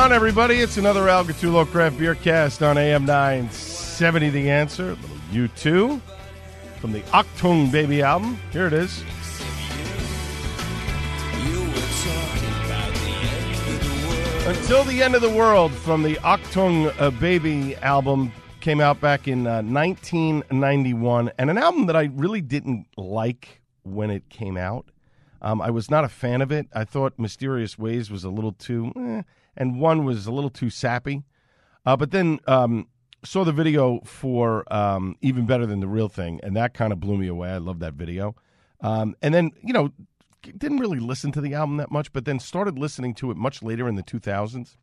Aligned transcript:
on, 0.00 0.12
everybody? 0.14 0.60
It's 0.60 0.78
another 0.78 1.10
Al 1.10 1.26
Gattullo 1.26 1.66
Craft 1.66 1.98
Beer 1.98 2.14
Cast 2.14 2.62
on 2.62 2.78
AM 2.78 3.04
970 3.04 4.30
The 4.30 4.48
Answer. 4.48 4.96
U2 5.30 6.00
from 6.80 6.92
the 6.92 7.02
Achtung 7.12 7.70
Baby 7.70 8.00
album. 8.00 8.38
Here 8.50 8.66
it 8.66 8.72
is. 8.72 9.04
Until 14.46 14.84
the 14.84 15.02
End 15.02 15.14
of 15.14 15.20
the 15.20 15.28
World 15.28 15.70
from 15.70 16.02
the 16.02 16.14
Achtung 16.14 16.98
uh, 16.98 17.10
Baby 17.10 17.76
album 17.76 18.32
came 18.60 18.80
out 18.80 19.02
back 19.02 19.28
in 19.28 19.46
uh, 19.46 19.60
1991, 19.60 21.30
and 21.36 21.50
an 21.50 21.58
album 21.58 21.84
that 21.86 21.96
I 21.96 22.04
really 22.14 22.40
didn't 22.40 22.86
like 22.96 23.60
when 23.82 24.08
it 24.08 24.30
came 24.30 24.56
out. 24.56 24.86
Um, 25.42 25.60
I 25.60 25.68
was 25.70 25.90
not 25.90 26.04
a 26.04 26.08
fan 26.08 26.40
of 26.40 26.50
it. 26.50 26.68
I 26.74 26.84
thought 26.84 27.18
Mysterious 27.18 27.78
Ways 27.78 28.10
was 28.10 28.24
a 28.24 28.30
little 28.30 28.52
too, 28.52 28.92
eh, 28.96 29.22
and 29.56 29.80
one 29.80 30.04
was 30.04 30.26
a 30.26 30.32
little 30.32 30.50
too 30.50 30.70
sappy. 30.70 31.24
Uh, 31.86 31.96
but 31.96 32.10
then 32.10 32.38
um, 32.46 32.86
saw 33.24 33.44
the 33.44 33.52
video 33.52 34.00
for 34.04 34.70
um, 34.72 35.16
Even 35.20 35.46
Better 35.46 35.66
Than 35.66 35.80
the 35.80 35.88
Real 35.88 36.08
Thing, 36.08 36.40
and 36.42 36.56
that 36.56 36.74
kind 36.74 36.92
of 36.92 37.00
blew 37.00 37.16
me 37.16 37.26
away. 37.26 37.50
I 37.50 37.58
love 37.58 37.78
that 37.80 37.94
video. 37.94 38.34
Um, 38.80 39.14
and 39.22 39.34
then, 39.34 39.50
you 39.62 39.72
know, 39.72 39.90
didn't 40.42 40.78
really 40.78 40.98
listen 40.98 41.32
to 41.32 41.40
the 41.40 41.54
album 41.54 41.76
that 41.78 41.90
much, 41.90 42.12
but 42.12 42.24
then 42.24 42.38
started 42.38 42.78
listening 42.78 43.14
to 43.14 43.30
it 43.30 43.36
much 43.36 43.62
later 43.62 43.88
in 43.88 43.96
the 43.96 44.02
2000s. 44.02 44.76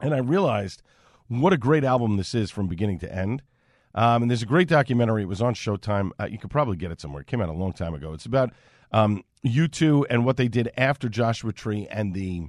And 0.00 0.14
I 0.14 0.18
realized 0.18 0.82
what 1.28 1.52
a 1.52 1.56
great 1.56 1.84
album 1.84 2.16
this 2.16 2.34
is 2.34 2.50
from 2.50 2.66
beginning 2.66 2.98
to 3.00 3.14
end. 3.14 3.42
Um, 3.94 4.22
and 4.22 4.30
there's 4.30 4.42
a 4.42 4.46
great 4.46 4.68
documentary. 4.68 5.22
It 5.22 5.28
was 5.28 5.40
on 5.40 5.54
Showtime. 5.54 6.10
Uh, 6.18 6.26
you 6.26 6.38
could 6.38 6.50
probably 6.50 6.76
get 6.76 6.90
it 6.90 7.00
somewhere. 7.00 7.22
It 7.22 7.28
came 7.28 7.40
out 7.40 7.48
a 7.48 7.52
long 7.52 7.72
time 7.72 7.94
ago. 7.94 8.12
It's 8.12 8.26
about 8.26 8.52
um, 8.90 9.22
U2 9.46 10.06
and 10.10 10.24
what 10.24 10.36
they 10.36 10.48
did 10.48 10.70
after 10.76 11.08
Joshua 11.08 11.52
Tree 11.52 11.86
and 11.88 12.12
the 12.12 12.48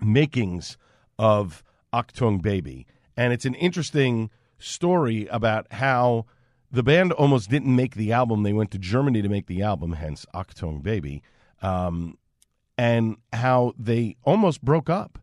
makings 0.00 0.76
of 1.18 1.62
Achtung 1.92 2.42
Baby. 2.42 2.86
And 3.16 3.32
it's 3.32 3.44
an 3.44 3.54
interesting 3.54 4.30
story 4.58 5.26
about 5.28 5.72
how 5.72 6.26
the 6.70 6.82
band 6.82 7.12
almost 7.12 7.50
didn't 7.50 7.74
make 7.74 7.94
the 7.94 8.12
album. 8.12 8.42
They 8.42 8.52
went 8.52 8.70
to 8.72 8.78
Germany 8.78 9.22
to 9.22 9.28
make 9.28 9.46
the 9.46 9.62
album, 9.62 9.92
hence 9.92 10.26
Achtung 10.34 10.82
Baby, 10.82 11.22
um, 11.62 12.18
and 12.76 13.16
how 13.32 13.72
they 13.78 14.16
almost 14.24 14.62
broke 14.62 14.90
up 14.90 15.18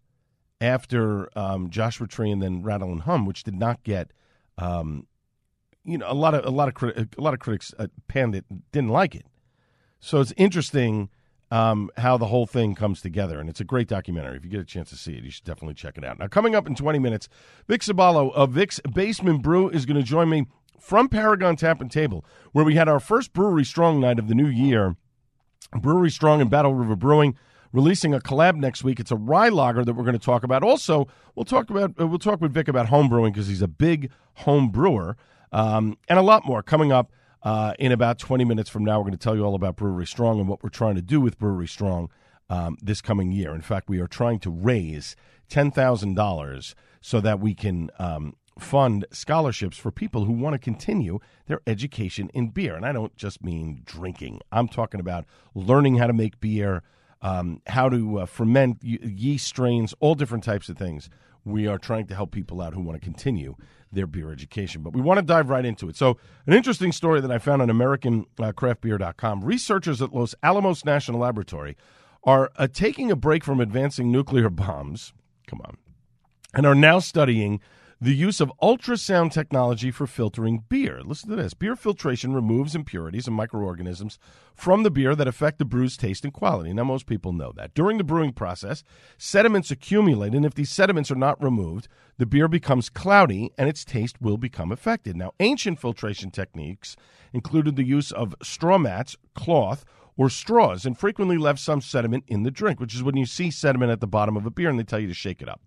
after 0.59 1.29
um, 1.38 1.69
Joshua 1.69 2.07
Tree 2.07 2.31
and 2.31 2.41
then 2.41 2.63
Rattle 2.63 2.91
and 2.91 3.01
Hum, 3.01 3.25
which 3.25 3.44
did 3.44 3.55
not 3.55 3.84
get, 3.84 4.11
um, 4.57 5.07
you 5.84 5.97
know, 5.97 6.09
a 6.09 6.13
lot 6.13 6.34
of 6.34 6.45
a 6.45 6.50
lot 6.50 6.69
of 6.69 6.73
criti- 6.73 7.17
a 7.17 7.22
lot 7.22 7.34
of 7.34 7.40
critics 7.40 7.73
uh, 7.78 7.88
panned 8.07 8.34
it, 8.34 8.45
didn't 8.72 8.90
like 8.90 9.13
it. 9.13 9.25
So 10.00 10.22
it's 10.22 10.34
interesting 10.38 11.09
um, 11.53 11.91
how 11.97 12.18
the 12.18 12.25
whole 12.25 12.47
thing 12.47 12.74
comes 12.74 13.00
together, 13.00 13.40
and 13.40 13.47
it's 13.47 13.59
a 13.59 13.64
great 13.64 13.88
documentary. 13.88 14.38
If 14.38 14.44
you 14.44 14.50
get 14.50 14.59
a 14.59 14.66
chance 14.66 14.90
to 14.90 14.96
see 14.96 15.14
it, 15.14 15.24
you 15.24 15.30
should 15.30 15.44
definitely 15.44 15.75
check 15.75 16.00
it 16.00 16.03
out. 16.03 16.18
Now, 16.18 16.28
coming 16.28 16.56
up 16.56 16.66
in 16.66 16.74
20 16.74 16.97
minutes, 16.97 17.30
Vic 17.68 17.81
Sabalo 17.81 18.34
of 18.34 18.50
Vic's 18.50 18.80
Basement 18.91 19.44
Brew 19.44 19.69
is 19.69 19.86
going 19.86 19.97
to 19.97 20.03
join 20.03 20.30
me 20.30 20.47
from 20.80 21.09
Paragon 21.09 21.56
Tap 21.56 21.80
and 21.80 21.91
Table, 21.91 22.25
where 22.53 22.66
we 22.66 22.74
had 22.74 22.90
our 22.90 23.00
first 23.00 23.34
Brewery 23.34 23.64
Strong 23.64 24.00
night 24.00 24.18
of 24.18 24.30
the 24.30 24.34
new 24.34 24.47
year. 24.47 24.96
Brewery 25.80 26.09
Strong 26.09 26.41
and 26.41 26.50
Battle 26.50 26.74
River 26.74 26.96
Brewing 26.96 27.38
releasing 27.72 28.16
a 28.16 28.20
collab 28.20 28.56
next 28.56 28.84
week. 28.84 29.00
It's 29.00 29.12
a 29.12 29.16
rye 29.16 29.50
lager 29.50 29.85
that 29.85 29.94
we're 29.94 30.06
going 30.06 30.18
to 30.18 30.25
talk 30.25 30.44
about. 30.44 30.64
Also, 30.64 31.08
we'll 31.35 31.46
talk 31.46 31.70
about 31.70 31.94
uh, 32.02 32.08
we'll 32.08 32.18
talk 32.18 32.41
with 32.41 32.52
Vic 32.52 32.68
about 32.68 32.88
home 32.88 33.09
brewing 33.09 33.31
because 33.31 33.47
he's 33.47 33.62
a 33.62 33.68
big 33.68 34.09
home 34.38 34.70
brewer, 34.70 35.18
um, 35.52 36.00
and 36.09 36.18
a 36.18 36.24
lot 36.24 36.47
more 36.47 36.64
coming 36.64 36.91
up. 36.91 37.12
Uh, 37.44 37.74
in 37.78 37.92
about 37.92 38.18
20 38.18 38.46
minutes 38.46 38.70
from 38.70 38.86
now, 38.86 38.98
we're 38.98 39.04
going 39.04 39.12
to 39.12 39.18
tell 39.18 39.36
you 39.36 39.44
all 39.44 39.56
about 39.56 39.76
Brewery 39.76 40.08
Strong 40.08 40.40
and 40.40 40.48
what 40.48 40.64
we're 40.64 40.70
trying 40.70 40.96
to 40.96 41.02
do 41.02 41.20
with 41.20 41.38
Brewery 41.38 41.68
Strong 41.68 42.09
um, 42.50 42.78
this 42.81 43.02
coming 43.02 43.31
year. 43.31 43.54
In 43.54 43.62
fact, 43.62 43.90
we 43.90 44.00
are 44.00 44.08
trying 44.08 44.40
to 44.40 44.50
raise 44.50 45.16
$10,000 45.50 46.74
so 47.02 47.20
that 47.20 47.40
we 47.42 47.53
can 47.53 47.90
um, 48.00 48.38
fund 48.58 49.06
scholarships 49.12 49.78
for 49.78 49.92
people 49.92 50.24
who 50.24 50.32
want 50.32 50.53
to 50.53 50.59
continue 50.59 51.20
their 51.48 51.59
education 51.68 52.30
in 52.34 52.50
beer. 52.50 52.76
And 52.76 52.86
I 52.86 52.94
don't 52.94 53.16
just 53.18 53.44
mean 53.44 53.82
drinking, 53.84 54.40
I'm 54.52 54.70
talking 54.70 55.02
about 55.02 55.26
learning 55.53 55.98
how 55.98 56.08
to 56.08 56.14
make 56.14 56.40
beer, 56.40 56.82
um, 57.22 57.62
how 57.68 57.90
to 57.90 58.20
uh, 58.20 58.26
ferment 58.26 58.82
yeast 58.84 59.48
strains, 59.48 59.94
all 60.00 60.16
different 60.16 60.46
types 60.46 60.70
of 60.70 60.78
things. 60.78 61.09
We 61.44 61.68
are 61.68 61.78
trying 61.78 62.08
to 62.08 62.16
help 62.16 62.32
people 62.32 62.62
out 62.62 62.74
who 62.74 62.82
want 62.82 63.02
to 63.02 63.03
continue 63.03 63.56
their 63.94 64.08
beer 64.08 64.31
education. 64.31 64.81
But 64.81 64.94
we 64.94 65.02
want 65.02 65.20
to 65.20 65.26
dive 65.26 65.50
right 65.50 65.66
into 65.66 65.90
it. 65.90 65.96
So, 65.96 66.18
an 66.46 66.54
interesting 66.54 66.92
story 66.92 67.22
that 67.22 67.31
I 67.31 67.38
found 67.38 67.62
on 67.62 67.70
AmericanCraftBeer.com 67.70 69.44
researchers 69.44 70.02
at 70.02 70.14
Los 70.14 70.36
Alamos 70.44 70.86
National 70.86 71.20
Laboratory 71.20 71.78
are 72.24 72.52
uh, 72.56 72.68
taking 72.72 73.12
a 73.12 73.16
break 73.16 73.44
from 73.44 73.59
advancing 73.59 74.12
nuclear 74.12 74.50
bombs. 74.50 75.14
Come 75.48 75.62
on. 75.66 75.78
And 76.53 76.66
are 76.66 76.76
now 76.76 77.00
studying 77.00 77.59
the 78.03 78.14
use 78.14 78.41
of 78.41 78.52
ultrasound 78.62 79.31
technology 79.31 79.90
for 79.90 80.06
filtering 80.06 80.66
beer. 80.68 81.00
Listen 81.02 81.30
to 81.30 81.38
this 81.38 81.53
beer 81.53 81.74
filtration 81.74 82.34
removes 82.34 82.75
impurities 82.75 83.28
and 83.28 83.36
microorganisms 83.36 84.19
from 84.53 84.84
the 84.84 84.91
beer 84.91 85.16
that 85.16 85.25
affect 85.25 85.58
the 85.58 85.64
brew's 85.64 85.96
taste 85.96 86.25
and 86.25 86.34
quality. 86.34 86.74
Now, 86.74 86.84
most 86.84 87.06
people 87.06 87.31
know 87.31 87.53
that. 87.56 87.74
During 87.74 87.97
the 87.97 88.03
brewing 88.03 88.34
process, 88.34 88.84
sediments 89.18 89.72
accumulate, 89.72 90.36
and 90.36 90.46
if 90.46 90.53
these 90.53 90.69
sediments 90.69 91.12
are 91.12 91.16
not 91.16 91.41
removed, 91.41 91.88
the 92.18 92.25
beer 92.25 92.50
becomes 92.50 92.90
cloudy 92.90 93.53
and 93.58 93.69
its 93.69 93.86
taste 93.86 94.22
will 94.22 94.38
become 94.38 94.74
affected. 94.74 95.16
Now, 95.16 95.31
ancient 95.40 95.80
filtration 95.80 96.30
techniques 96.30 96.97
included 97.32 97.78
the 97.78 97.85
use 97.85 98.11
of 98.11 98.35
straw 98.44 98.78
mats, 98.78 99.16
cloth, 99.34 99.85
or 100.17 100.29
straws, 100.29 100.85
and 100.85 100.97
frequently 100.97 101.38
left 101.38 101.59
some 101.59 101.79
sediment 101.79 102.26
in 102.28 102.44
the 102.44 102.52
drink, 102.52 102.82
which 102.82 102.96
is 102.96 103.02
when 103.02 103.16
you 103.16 103.26
see 103.26 103.50
sediment 103.50 103.94
at 103.94 104.02
the 104.02 104.08
bottom 104.08 104.35
of 104.35 104.46
a 104.46 104.52
beer 104.52 104.70
and 104.70 104.78
they 104.78 104.84
tell 104.84 105.00
you 105.00 105.08
to 105.08 105.14
shake 105.14 105.41
it 105.41 105.47
up. 105.47 105.61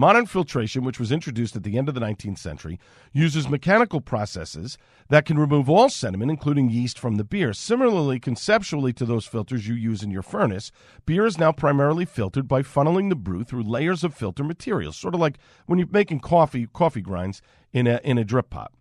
Modern 0.00 0.26
filtration, 0.26 0.84
which 0.84 1.00
was 1.00 1.10
introduced 1.10 1.56
at 1.56 1.64
the 1.64 1.76
end 1.76 1.88
of 1.88 1.94
the 1.96 2.00
19th 2.00 2.38
century, 2.38 2.78
uses 3.12 3.48
mechanical 3.48 4.00
processes 4.00 4.78
that 5.08 5.24
can 5.24 5.40
remove 5.40 5.68
all 5.68 5.88
sediment, 5.88 6.30
including 6.30 6.70
yeast, 6.70 6.96
from 7.00 7.16
the 7.16 7.24
beer. 7.24 7.52
Similarly, 7.52 8.20
conceptually 8.20 8.92
to 8.92 9.04
those 9.04 9.26
filters 9.26 9.66
you 9.66 9.74
use 9.74 10.04
in 10.04 10.12
your 10.12 10.22
furnace, 10.22 10.70
beer 11.04 11.26
is 11.26 11.36
now 11.36 11.50
primarily 11.50 12.04
filtered 12.04 12.46
by 12.46 12.62
funneling 12.62 13.08
the 13.08 13.16
brew 13.16 13.42
through 13.42 13.64
layers 13.64 14.04
of 14.04 14.14
filter 14.14 14.44
materials, 14.44 14.96
sort 14.96 15.14
of 15.14 15.20
like 15.20 15.36
when 15.66 15.80
you're 15.80 15.88
making 15.90 16.20
coffee, 16.20 16.68
coffee 16.72 17.00
grinds 17.00 17.42
in 17.72 17.88
a, 17.88 18.00
in 18.04 18.18
a 18.18 18.24
drip 18.24 18.50
pot. 18.50 18.72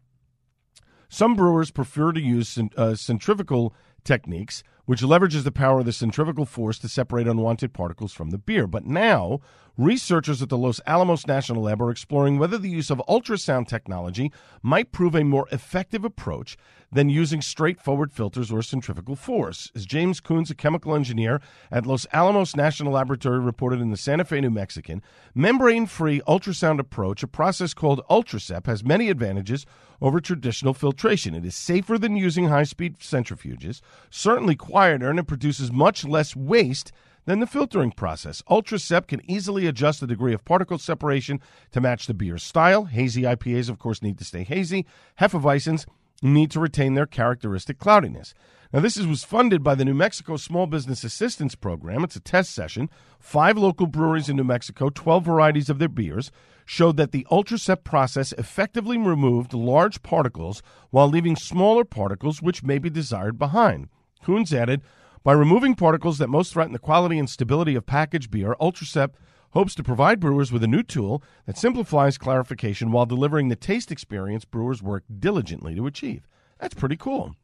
Some 1.09 1.35
brewers 1.35 1.71
prefer 1.71 2.11
to 2.11 2.21
use 2.21 2.59
uh, 2.77 2.93
centrifugal 2.93 3.73
techniques, 4.03 4.61
which 4.87 5.01
leverages 5.01 5.43
the 5.43 5.51
power 5.51 5.79
of 5.79 5.85
the 5.85 5.91
centrifugal 5.91 6.45
force 6.45 6.79
to 6.79 6.87
separate 6.87 7.27
unwanted 7.27 7.73
particles 7.73 8.13
from 8.13 8.29
the 8.29 8.37
beer. 8.37 8.65
But 8.65 8.85
now, 8.85 9.41
researchers 9.77 10.41
at 10.41 10.47
the 10.47 10.57
Los 10.57 10.79
Alamos 10.87 11.27
National 11.27 11.63
Lab 11.63 11.81
are 11.81 11.91
exploring 11.91 12.39
whether 12.39 12.57
the 12.57 12.69
use 12.69 12.89
of 12.89 13.01
ultrasound 13.07 13.67
technology 13.67 14.31
might 14.63 14.93
prove 14.93 15.13
a 15.13 15.25
more 15.25 15.45
effective 15.51 16.05
approach 16.05 16.57
than 16.89 17.09
using 17.09 17.41
straightforward 17.41 18.13
filters 18.13 18.49
or 18.49 18.61
centrifugal 18.61 19.17
force. 19.17 19.69
As 19.75 19.85
James 19.85 20.21
Coons, 20.21 20.49
a 20.49 20.55
chemical 20.55 20.95
engineer 20.95 21.41
at 21.69 21.85
Los 21.85 22.07
Alamos 22.13 22.55
National 22.55 22.93
Laboratory, 22.93 23.39
reported 23.39 23.81
in 23.81 23.91
the 23.91 23.97
Santa 23.97 24.23
Fe 24.23 24.39
New 24.39 24.49
Mexican, 24.49 25.01
membrane 25.35 25.85
free 25.85 26.21
ultrasound 26.21 26.79
approach, 26.79 27.23
a 27.23 27.27
process 27.27 27.73
called 27.73 28.01
UltraSep, 28.09 28.67
has 28.67 28.85
many 28.85 29.09
advantages 29.09 29.65
over 30.01 30.21
traditional 30.21 30.73
filtration. 30.73 31.35
It 31.35 31.45
is 31.45 31.55
safer 31.55 31.97
than 31.97 32.15
using 32.15 32.45
high 32.45 32.63
speed 32.63 32.99
centrifuges, 32.99 33.81
certainly 34.09 34.55
quieter, 34.77 35.09
and 35.09 35.17
it 35.17 35.25
produces 35.25 35.71
much 35.71 36.05
less 36.05 36.35
waste 36.35 36.91
than 37.25 37.39
the 37.39 37.47
filtering 37.47 37.91
process. 37.91 38.43
UltraSep 38.43 39.07
can 39.07 39.27
easily 39.27 39.65
adjust 39.65 39.99
the 39.99 40.05
degree 40.05 40.35
of 40.35 40.45
particle 40.45 40.77
separation 40.77 41.41
to 41.71 41.81
match 41.81 42.05
the 42.05 42.13
beer's 42.13 42.43
style. 42.43 42.85
Hazy 42.85 43.23
IPAs, 43.23 43.69
of 43.69 43.79
course, 43.79 44.03
need 44.03 44.19
to 44.19 44.23
stay 44.23 44.43
hazy. 44.43 44.85
Hefeweizens 45.19 45.87
need 46.21 46.51
to 46.51 46.59
retain 46.59 46.93
their 46.93 47.07
characteristic 47.07 47.79
cloudiness. 47.79 48.35
Now, 48.71 48.81
this 48.81 48.97
is, 48.97 49.07
was 49.07 49.23
funded 49.23 49.63
by 49.63 49.73
the 49.73 49.83
New 49.83 49.95
Mexico 49.95 50.37
Small 50.37 50.67
Business 50.67 51.03
Assistance 51.03 51.55
Program. 51.55 52.03
It's 52.03 52.15
a 52.15 52.19
test 52.19 52.53
session. 52.53 52.87
Five 53.19 53.57
local 53.57 53.87
breweries 53.87 54.29
in 54.29 54.35
New 54.35 54.43
Mexico, 54.43 54.91
12 54.93 55.25
varieties 55.25 55.71
of 55.71 55.79
their 55.79 55.89
beers, 55.89 56.31
showed 56.65 56.97
that 56.97 57.11
the 57.11 57.25
UltraSep 57.31 57.83
process 57.83 58.31
effectively 58.33 58.99
removed 58.99 59.55
large 59.55 60.03
particles 60.03 60.61
while 60.91 61.07
leaving 61.07 61.35
smaller 61.35 61.83
particles 61.83 62.43
which 62.43 62.61
may 62.61 62.77
be 62.77 62.91
desired 62.91 63.39
behind. 63.39 63.89
Coons 64.23 64.53
added, 64.53 64.81
by 65.23 65.33
removing 65.33 65.75
particles 65.75 66.17
that 66.17 66.29
most 66.29 66.53
threaten 66.53 66.73
the 66.73 66.79
quality 66.79 67.19
and 67.19 67.29
stability 67.29 67.75
of 67.75 67.85
packaged 67.85 68.31
beer, 68.31 68.55
UltraSep 68.61 69.11
hopes 69.51 69.75
to 69.75 69.83
provide 69.83 70.19
brewers 70.19 70.51
with 70.51 70.63
a 70.63 70.67
new 70.67 70.83
tool 70.83 71.23
that 71.45 71.57
simplifies 71.57 72.17
clarification 72.17 72.91
while 72.91 73.05
delivering 73.05 73.49
the 73.49 73.55
taste 73.55 73.91
experience 73.91 74.45
brewers 74.45 74.83
work 74.83 75.03
diligently 75.19 75.75
to 75.75 75.87
achieve. 75.87 76.27
That's 76.59 76.73
pretty 76.73 76.97
cool. 76.97 77.35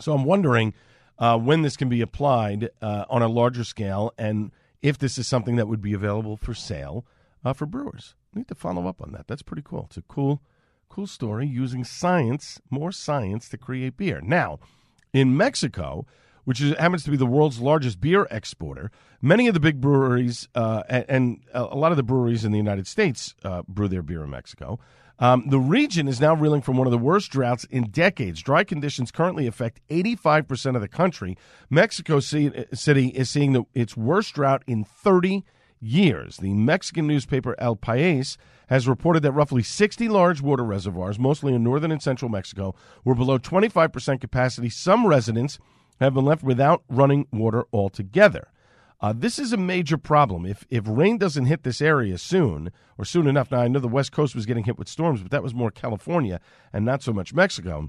So 0.00 0.12
I'm 0.12 0.24
wondering 0.24 0.74
uh, 1.18 1.38
when 1.38 1.62
this 1.62 1.76
can 1.76 1.88
be 1.88 2.00
applied 2.00 2.70
uh, 2.80 3.04
on 3.08 3.22
a 3.22 3.28
larger 3.28 3.64
scale 3.64 4.12
and 4.18 4.52
if 4.82 4.98
this 4.98 5.18
is 5.18 5.26
something 5.26 5.56
that 5.56 5.68
would 5.68 5.82
be 5.82 5.92
available 5.92 6.36
for 6.36 6.54
sale 6.54 7.04
uh, 7.44 7.52
for 7.52 7.66
brewers. 7.66 8.14
We 8.32 8.40
need 8.40 8.48
to 8.48 8.54
follow 8.54 8.86
up 8.86 9.00
on 9.00 9.12
that. 9.12 9.26
That's 9.26 9.42
pretty 9.42 9.62
cool. 9.64 9.86
It's 9.88 9.96
a 9.96 10.02
cool, 10.02 10.42
cool 10.88 11.06
story 11.06 11.46
using 11.46 11.84
science, 11.84 12.60
more 12.70 12.92
science 12.92 13.48
to 13.48 13.58
create 13.58 13.96
beer. 13.96 14.20
Now, 14.20 14.58
in 15.12 15.36
Mexico, 15.36 16.06
which 16.44 16.60
is, 16.60 16.76
happens 16.78 17.04
to 17.04 17.10
be 17.10 17.16
the 17.16 17.26
world's 17.26 17.60
largest 17.60 18.00
beer 18.00 18.26
exporter, 18.30 18.90
many 19.20 19.48
of 19.48 19.54
the 19.54 19.60
big 19.60 19.80
breweries 19.80 20.48
uh, 20.54 20.82
and, 20.88 21.04
and, 21.08 21.40
a 21.52 21.76
lot 21.76 21.90
of 21.90 21.96
the 21.96 22.02
breweries 22.02 22.44
in 22.44 22.52
the 22.52 22.58
United 22.58 22.86
States 22.86 23.34
uh, 23.44 23.62
brew 23.68 23.88
their 23.88 24.02
beer 24.02 24.24
in 24.24 24.30
Mexico. 24.30 24.78
Um, 25.20 25.48
the 25.48 25.58
region 25.58 26.06
is 26.06 26.20
now 26.20 26.34
reeling 26.34 26.62
from 26.62 26.76
one 26.76 26.86
of 26.86 26.92
the 26.92 26.98
worst 26.98 27.30
droughts 27.32 27.64
in 27.64 27.90
decades. 27.90 28.40
Dry 28.40 28.62
conditions 28.62 29.10
currently 29.10 29.46
affect 29.46 29.80
85% 29.88 30.76
of 30.76 30.80
the 30.80 30.88
country. 30.88 31.36
Mexico 31.68 32.20
City 32.20 33.08
is 33.08 33.28
seeing 33.28 33.52
the, 33.52 33.64
its 33.74 33.96
worst 33.96 34.34
drought 34.34 34.62
in 34.66 34.84
30 34.84 35.28
years. 35.28 35.42
The 35.80 36.54
Mexican 36.54 37.06
newspaper 37.06 37.54
El 37.58 37.76
País 37.76 38.36
has 38.68 38.88
reported 38.88 39.22
that 39.22 39.32
roughly 39.32 39.62
60 39.62 40.08
large 40.08 40.40
water 40.40 40.64
reservoirs, 40.64 41.18
mostly 41.18 41.54
in 41.54 41.62
northern 41.62 41.92
and 41.92 42.02
central 42.02 42.28
Mexico, 42.28 42.74
were 43.04 43.14
below 43.14 43.38
25% 43.38 44.20
capacity. 44.20 44.68
Some 44.68 45.06
residents 45.06 45.58
have 46.00 46.14
been 46.14 46.24
left 46.24 46.42
without 46.42 46.82
running 46.88 47.26
water 47.32 47.64
altogether. 47.72 48.48
Uh, 49.00 49.14
this 49.16 49.38
is 49.38 49.52
a 49.52 49.56
major 49.56 49.96
problem. 49.96 50.44
If 50.44 50.66
if 50.70 50.84
rain 50.86 51.18
doesn't 51.18 51.46
hit 51.46 51.62
this 51.62 51.80
area 51.80 52.18
soon 52.18 52.72
or 52.96 53.04
soon 53.04 53.28
enough, 53.28 53.50
now 53.50 53.60
I 53.60 53.68
know 53.68 53.78
the 53.78 53.86
West 53.86 54.10
Coast 54.10 54.34
was 54.34 54.44
getting 54.44 54.64
hit 54.64 54.76
with 54.76 54.88
storms, 54.88 55.22
but 55.22 55.30
that 55.30 55.42
was 55.42 55.54
more 55.54 55.70
California 55.70 56.40
and 56.72 56.84
not 56.84 57.02
so 57.02 57.12
much 57.12 57.32
Mexico. 57.32 57.88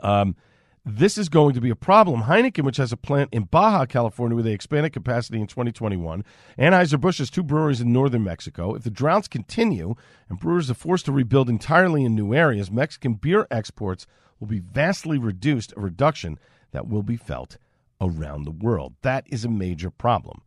Um, 0.00 0.34
this 0.84 1.16
is 1.16 1.28
going 1.28 1.54
to 1.54 1.60
be 1.60 1.70
a 1.70 1.76
problem. 1.76 2.22
Heineken, 2.22 2.64
which 2.64 2.78
has 2.78 2.92
a 2.92 2.96
plant 2.96 3.28
in 3.32 3.44
Baja 3.44 3.86
California 3.86 4.34
with 4.34 4.46
a 4.46 4.52
expanded 4.52 4.92
capacity 4.92 5.40
in 5.40 5.46
2021, 5.46 6.24
Anheuser-Busch 6.58 7.18
has 7.18 7.30
two 7.30 7.42
breweries 7.42 7.80
in 7.80 7.92
northern 7.92 8.24
Mexico. 8.24 8.74
If 8.74 8.82
the 8.82 8.90
droughts 8.90 9.28
continue 9.28 9.94
and 10.28 10.40
brewers 10.40 10.70
are 10.70 10.74
forced 10.74 11.04
to 11.06 11.12
rebuild 11.12 11.48
entirely 11.48 12.04
in 12.04 12.14
new 12.14 12.34
areas, 12.34 12.70
Mexican 12.70 13.14
beer 13.14 13.46
exports 13.50 14.06
will 14.40 14.48
be 14.48 14.58
vastly 14.58 15.18
reduced, 15.18 15.72
a 15.76 15.80
reduction 15.80 16.38
that 16.72 16.88
will 16.88 17.04
be 17.04 17.16
felt 17.16 17.58
around 18.00 18.44
the 18.44 18.50
world. 18.50 18.94
That 19.02 19.24
is 19.28 19.44
a 19.44 19.48
major 19.48 19.90
problem. 19.90 20.42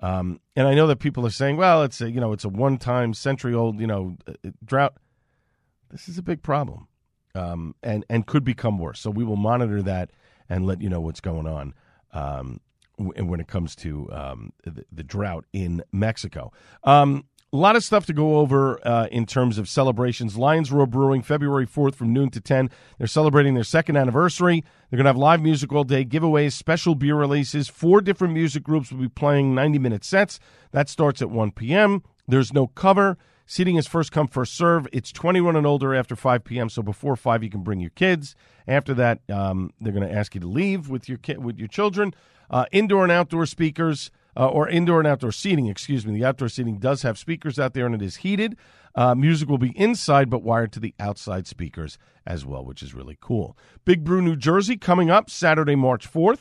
Um, 0.00 0.40
and 0.54 0.68
I 0.68 0.74
know 0.74 0.86
that 0.86 0.98
people 0.98 1.26
are 1.26 1.30
saying, 1.30 1.56
well, 1.56 1.82
it's 1.82 2.00
a, 2.00 2.10
you 2.10 2.20
know, 2.20 2.32
it's 2.32 2.44
a 2.44 2.48
one-time 2.48 3.14
century-old, 3.14 3.80
you 3.80 3.86
know, 3.86 4.16
uh, 4.26 4.34
uh, 4.46 4.50
drought. 4.64 4.98
This 5.90 6.08
is 6.08 6.18
a 6.18 6.22
big 6.22 6.42
problem, 6.42 6.87
um, 7.38 7.74
and 7.82 8.04
and 8.10 8.26
could 8.26 8.44
become 8.44 8.78
worse. 8.78 9.00
So 9.00 9.10
we 9.10 9.24
will 9.24 9.36
monitor 9.36 9.82
that 9.82 10.10
and 10.48 10.66
let 10.66 10.82
you 10.82 10.88
know 10.88 11.00
what's 11.00 11.20
going 11.20 11.46
on 11.46 11.74
um, 12.12 12.60
when 12.96 13.40
it 13.40 13.46
comes 13.46 13.76
to 13.76 14.10
um, 14.12 14.52
the, 14.64 14.84
the, 14.90 15.04
drought 15.04 15.44
in 15.52 15.82
Mexico. 15.92 16.52
Um, 16.82 17.24
a 17.52 17.56
lot 17.56 17.76
of 17.76 17.84
stuff 17.84 18.06
to 18.06 18.12
go 18.12 18.38
over 18.38 18.78
uh, 18.86 19.06
in 19.10 19.24
terms 19.24 19.56
of 19.56 19.68
celebrations. 19.68 20.36
Lions 20.36 20.70
Roar 20.70 20.86
Brewing, 20.86 21.22
February 21.22 21.66
4th 21.66 21.94
from 21.94 22.12
noon 22.12 22.30
to 22.30 22.40
10. 22.40 22.70
They're 22.98 23.06
celebrating 23.06 23.54
their 23.54 23.64
second 23.64 23.96
anniversary. 23.96 24.64
They're 24.90 24.98
going 24.98 25.04
to 25.04 25.10
have 25.10 25.16
live 25.16 25.40
music 25.40 25.72
all 25.72 25.84
day, 25.84 26.04
giveaways, 26.04 26.52
special 26.52 26.94
beer 26.94 27.14
releases. 27.14 27.68
Four 27.68 28.00
different 28.02 28.34
music 28.34 28.62
groups 28.62 28.90
will 28.92 29.00
be 29.00 29.08
playing 29.08 29.54
90 29.54 29.78
minute 29.78 30.04
sets. 30.04 30.40
That 30.72 30.90
starts 30.90 31.22
at 31.22 31.30
1 31.30 31.52
p.m. 31.52 32.02
There's 32.26 32.52
no 32.52 32.66
cover. 32.66 33.16
Seating 33.50 33.76
is 33.76 33.86
first 33.86 34.12
come, 34.12 34.28
first 34.28 34.54
serve. 34.54 34.86
It's 34.92 35.10
21 35.10 35.56
and 35.56 35.66
older 35.66 35.94
after 35.94 36.14
5 36.14 36.44
p.m. 36.44 36.68
So 36.68 36.82
before 36.82 37.16
5, 37.16 37.42
you 37.42 37.48
can 37.48 37.62
bring 37.62 37.80
your 37.80 37.88
kids. 37.88 38.36
After 38.68 38.92
that, 38.92 39.20
um, 39.30 39.72
they're 39.80 39.94
going 39.94 40.06
to 40.06 40.14
ask 40.14 40.34
you 40.34 40.42
to 40.42 40.46
leave 40.46 40.90
with 40.90 41.08
your, 41.08 41.16
ki- 41.16 41.38
with 41.38 41.58
your 41.58 41.66
children. 41.66 42.12
Uh, 42.50 42.66
indoor 42.72 43.04
and 43.04 43.10
outdoor 43.10 43.46
speakers 43.46 44.10
uh, 44.36 44.46
or 44.46 44.68
indoor 44.68 44.98
and 44.98 45.08
outdoor 45.08 45.32
seating, 45.32 45.66
excuse 45.66 46.04
me. 46.06 46.12
The 46.12 46.26
outdoor 46.26 46.50
seating 46.50 46.78
does 46.78 47.00
have 47.02 47.16
speakers 47.16 47.58
out 47.58 47.72
there 47.72 47.86
and 47.86 47.94
it 47.94 48.02
is 48.02 48.16
heated. 48.16 48.54
Uh, 48.94 49.14
music 49.14 49.48
will 49.48 49.56
be 49.56 49.72
inside 49.78 50.28
but 50.28 50.42
wired 50.42 50.70
to 50.72 50.80
the 50.80 50.94
outside 51.00 51.46
speakers 51.46 51.96
as 52.26 52.44
well, 52.44 52.66
which 52.66 52.82
is 52.82 52.92
really 52.92 53.16
cool. 53.18 53.56
Big 53.86 54.04
Brew 54.04 54.20
New 54.20 54.36
Jersey 54.36 54.76
coming 54.76 55.08
up 55.10 55.30
Saturday, 55.30 55.74
March 55.74 56.06
4th. 56.10 56.40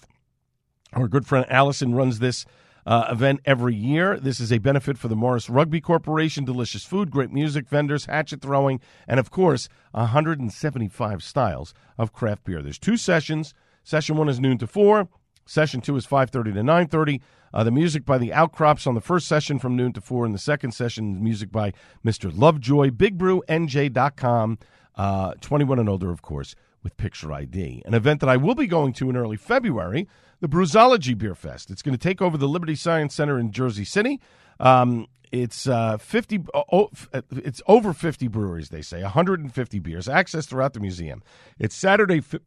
Our 0.91 1.07
good 1.07 1.25
friend 1.25 1.45
Allison 1.47 1.95
runs 1.95 2.19
this 2.19 2.45
uh, 2.87 3.05
event 3.11 3.41
every 3.45 3.75
year. 3.75 4.17
This 4.17 4.39
is 4.39 4.51
a 4.51 4.59
benefit 4.59 4.97
for 4.97 5.09
the 5.09 5.15
Morris 5.15 5.49
Rugby 5.49 5.81
Corporation. 5.81 6.45
Delicious 6.45 6.85
food, 6.85 7.11
great 7.11 7.31
music, 7.31 7.67
vendors, 7.67 8.05
hatchet 8.05 8.41
throwing, 8.41 8.79
and 9.07 9.19
of 9.19 9.29
course, 9.29 9.67
175 9.91 11.21
styles 11.21 11.73
of 11.97 12.13
craft 12.13 12.45
beer. 12.45 12.63
There's 12.63 12.79
two 12.79 12.95
sessions. 12.95 13.53
Session 13.83 14.15
one 14.15 14.29
is 14.29 14.39
noon 14.39 14.57
to 14.59 14.67
four. 14.67 15.09
Session 15.45 15.81
two 15.81 15.97
is 15.97 16.05
5:30 16.05 16.53
to 16.53 16.63
9:30. 16.63 17.21
Uh, 17.53 17.63
the 17.63 17.71
music 17.71 18.05
by 18.05 18.17
the 18.17 18.33
Outcrops 18.33 18.87
on 18.87 18.95
the 18.95 19.01
first 19.01 19.27
session 19.27 19.59
from 19.59 19.75
noon 19.75 19.91
to 19.93 20.01
four. 20.01 20.25
In 20.25 20.31
the 20.31 20.37
second 20.37 20.71
session, 20.71 21.21
music 21.21 21.51
by 21.51 21.73
Mr. 22.05 22.31
Lovejoy. 22.35 22.89
BigBrewNJ.com. 22.91 24.59
Uh, 24.95 25.33
21 25.41 25.77
and 25.77 25.89
older, 25.89 26.09
of 26.09 26.21
course, 26.21 26.55
with 26.87 26.95
Picture 26.95 27.33
ID. 27.33 27.83
An 27.85 27.93
event 27.93 28.21
that 28.21 28.29
I 28.29 28.37
will 28.37 28.55
be 28.55 28.65
going 28.65 28.93
to 28.93 29.09
in 29.09 29.17
early 29.17 29.35
February, 29.35 30.07
the 30.39 30.47
Brewsology 30.47 31.17
Beer 31.17 31.35
Fest. 31.35 31.69
It's 31.69 31.81
going 31.81 31.97
to 31.97 32.01
take 32.01 32.21
over 32.21 32.37
the 32.37 32.47
Liberty 32.47 32.75
Science 32.75 33.13
Center 33.13 33.37
in 33.37 33.51
Jersey 33.51 33.83
City. 33.83 34.21
Um, 34.57 35.07
it's 35.33 35.67
uh, 35.67 35.97
50 35.97 36.45
oh, 36.71 36.89
it's 37.31 37.61
over 37.67 37.91
50 37.91 38.29
breweries 38.29 38.69
they 38.69 38.81
say 38.81 39.01
150 39.03 39.79
beers 39.79 40.07
access 40.07 40.45
throughout 40.45 40.71
the 40.71 40.79
museum 40.79 41.21
it's 41.59 41.75
saturday 41.75 42.21
fi- 42.21 42.39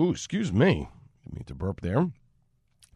Ooh, 0.00 0.12
excuse 0.12 0.52
me 0.52 0.88
I 1.26 1.34
mean 1.34 1.42
to 1.46 1.56
burp 1.56 1.80
there 1.80 2.12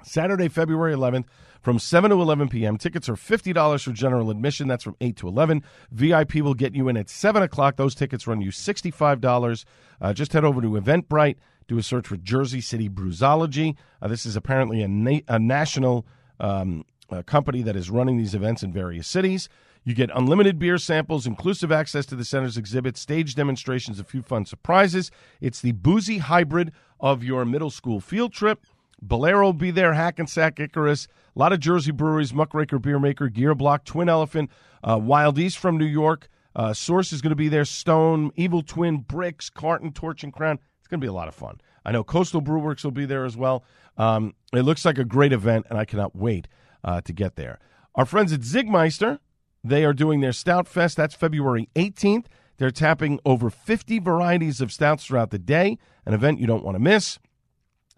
Saturday, 0.02 0.48
February 0.48 0.94
11th 0.94 1.24
from 1.60 1.78
7 1.78 2.10
to 2.10 2.20
11 2.20 2.48
p.m. 2.48 2.76
Tickets 2.78 3.08
are 3.08 3.14
$50 3.14 3.82
for 3.82 3.92
general 3.92 4.30
admission. 4.30 4.68
That's 4.68 4.84
from 4.84 4.96
8 5.00 5.16
to 5.16 5.28
11. 5.28 5.62
VIP 5.90 6.36
will 6.36 6.54
get 6.54 6.74
you 6.74 6.88
in 6.88 6.96
at 6.96 7.08
7 7.08 7.42
o'clock. 7.42 7.76
Those 7.76 7.94
tickets 7.94 8.26
run 8.26 8.40
you 8.40 8.50
$65. 8.50 9.64
Uh, 10.00 10.12
just 10.12 10.32
head 10.32 10.44
over 10.44 10.60
to 10.60 10.68
Eventbrite, 10.68 11.36
do 11.66 11.78
a 11.78 11.82
search 11.82 12.06
for 12.06 12.16
Jersey 12.16 12.60
City 12.60 12.88
Brewsology. 12.88 13.76
Uh, 14.00 14.08
this 14.08 14.24
is 14.24 14.36
apparently 14.36 14.82
a, 14.82 14.88
na- 14.88 15.20
a 15.26 15.38
national 15.38 16.06
um, 16.40 16.84
company 17.26 17.62
that 17.62 17.76
is 17.76 17.90
running 17.90 18.18
these 18.18 18.34
events 18.34 18.62
in 18.62 18.72
various 18.72 19.06
cities. 19.06 19.48
You 19.84 19.94
get 19.94 20.10
unlimited 20.14 20.58
beer 20.58 20.76
samples, 20.76 21.26
inclusive 21.26 21.72
access 21.72 22.04
to 22.06 22.16
the 22.16 22.24
center's 22.24 22.56
exhibits, 22.56 23.00
stage 23.00 23.34
demonstrations, 23.34 23.98
a 23.98 24.04
few 24.04 24.22
fun 24.22 24.44
surprises. 24.44 25.10
It's 25.40 25.60
the 25.60 25.72
boozy 25.72 26.18
hybrid 26.18 26.72
of 27.00 27.24
your 27.24 27.44
middle 27.44 27.70
school 27.70 28.00
field 28.00 28.32
trip. 28.32 28.66
Bolero 29.00 29.46
will 29.46 29.52
be 29.52 29.70
there, 29.70 29.94
Hackensack, 29.94 30.58
Icarus, 30.58 31.06
a 31.34 31.38
lot 31.38 31.52
of 31.52 31.60
Jersey 31.60 31.92
breweries, 31.92 32.34
Muckraker 32.34 32.78
Beer 32.78 32.98
Maker, 32.98 33.28
Gear 33.28 33.54
Block, 33.54 33.84
Twin 33.84 34.08
Elephant, 34.08 34.50
uh, 34.82 34.98
Wild 35.00 35.38
East 35.38 35.58
from 35.58 35.78
New 35.78 35.86
York. 35.86 36.28
Uh, 36.56 36.72
Source 36.72 37.12
is 37.12 37.22
going 37.22 37.30
to 37.30 37.36
be 37.36 37.48
there, 37.48 37.64
Stone, 37.64 38.32
Evil 38.34 38.62
Twin, 38.62 38.98
Bricks, 38.98 39.48
Carton, 39.50 39.92
Torch 39.92 40.24
and 40.24 40.32
Crown. 40.32 40.58
It's 40.80 40.88
going 40.88 41.00
to 41.00 41.04
be 41.04 41.08
a 41.08 41.12
lot 41.12 41.28
of 41.28 41.34
fun. 41.34 41.60
I 41.84 41.92
know 41.92 42.02
Coastal 42.02 42.42
Brewworks 42.42 42.82
will 42.84 42.90
be 42.90 43.06
there 43.06 43.24
as 43.24 43.36
well. 43.36 43.64
Um, 43.96 44.34
it 44.52 44.62
looks 44.62 44.84
like 44.84 44.98
a 44.98 45.04
great 45.04 45.32
event, 45.32 45.66
and 45.70 45.78
I 45.78 45.84
cannot 45.84 46.16
wait 46.16 46.48
uh, 46.82 47.00
to 47.02 47.12
get 47.12 47.36
there. 47.36 47.60
Our 47.94 48.04
friends 48.04 48.32
at 48.32 48.40
Zigmeister, 48.40 49.18
they 49.62 49.84
are 49.84 49.92
doing 49.92 50.20
their 50.20 50.32
Stout 50.32 50.66
Fest. 50.66 50.96
That's 50.96 51.14
February 51.14 51.68
18th. 51.76 52.26
They're 52.58 52.70
tapping 52.70 53.20
over 53.24 53.50
50 53.50 54.00
varieties 54.00 54.60
of 54.60 54.72
stouts 54.72 55.06
throughout 55.06 55.30
the 55.30 55.38
day, 55.38 55.78
an 56.04 56.14
event 56.14 56.40
you 56.40 56.46
don't 56.46 56.64
want 56.64 56.74
to 56.74 56.80
miss. 56.80 57.18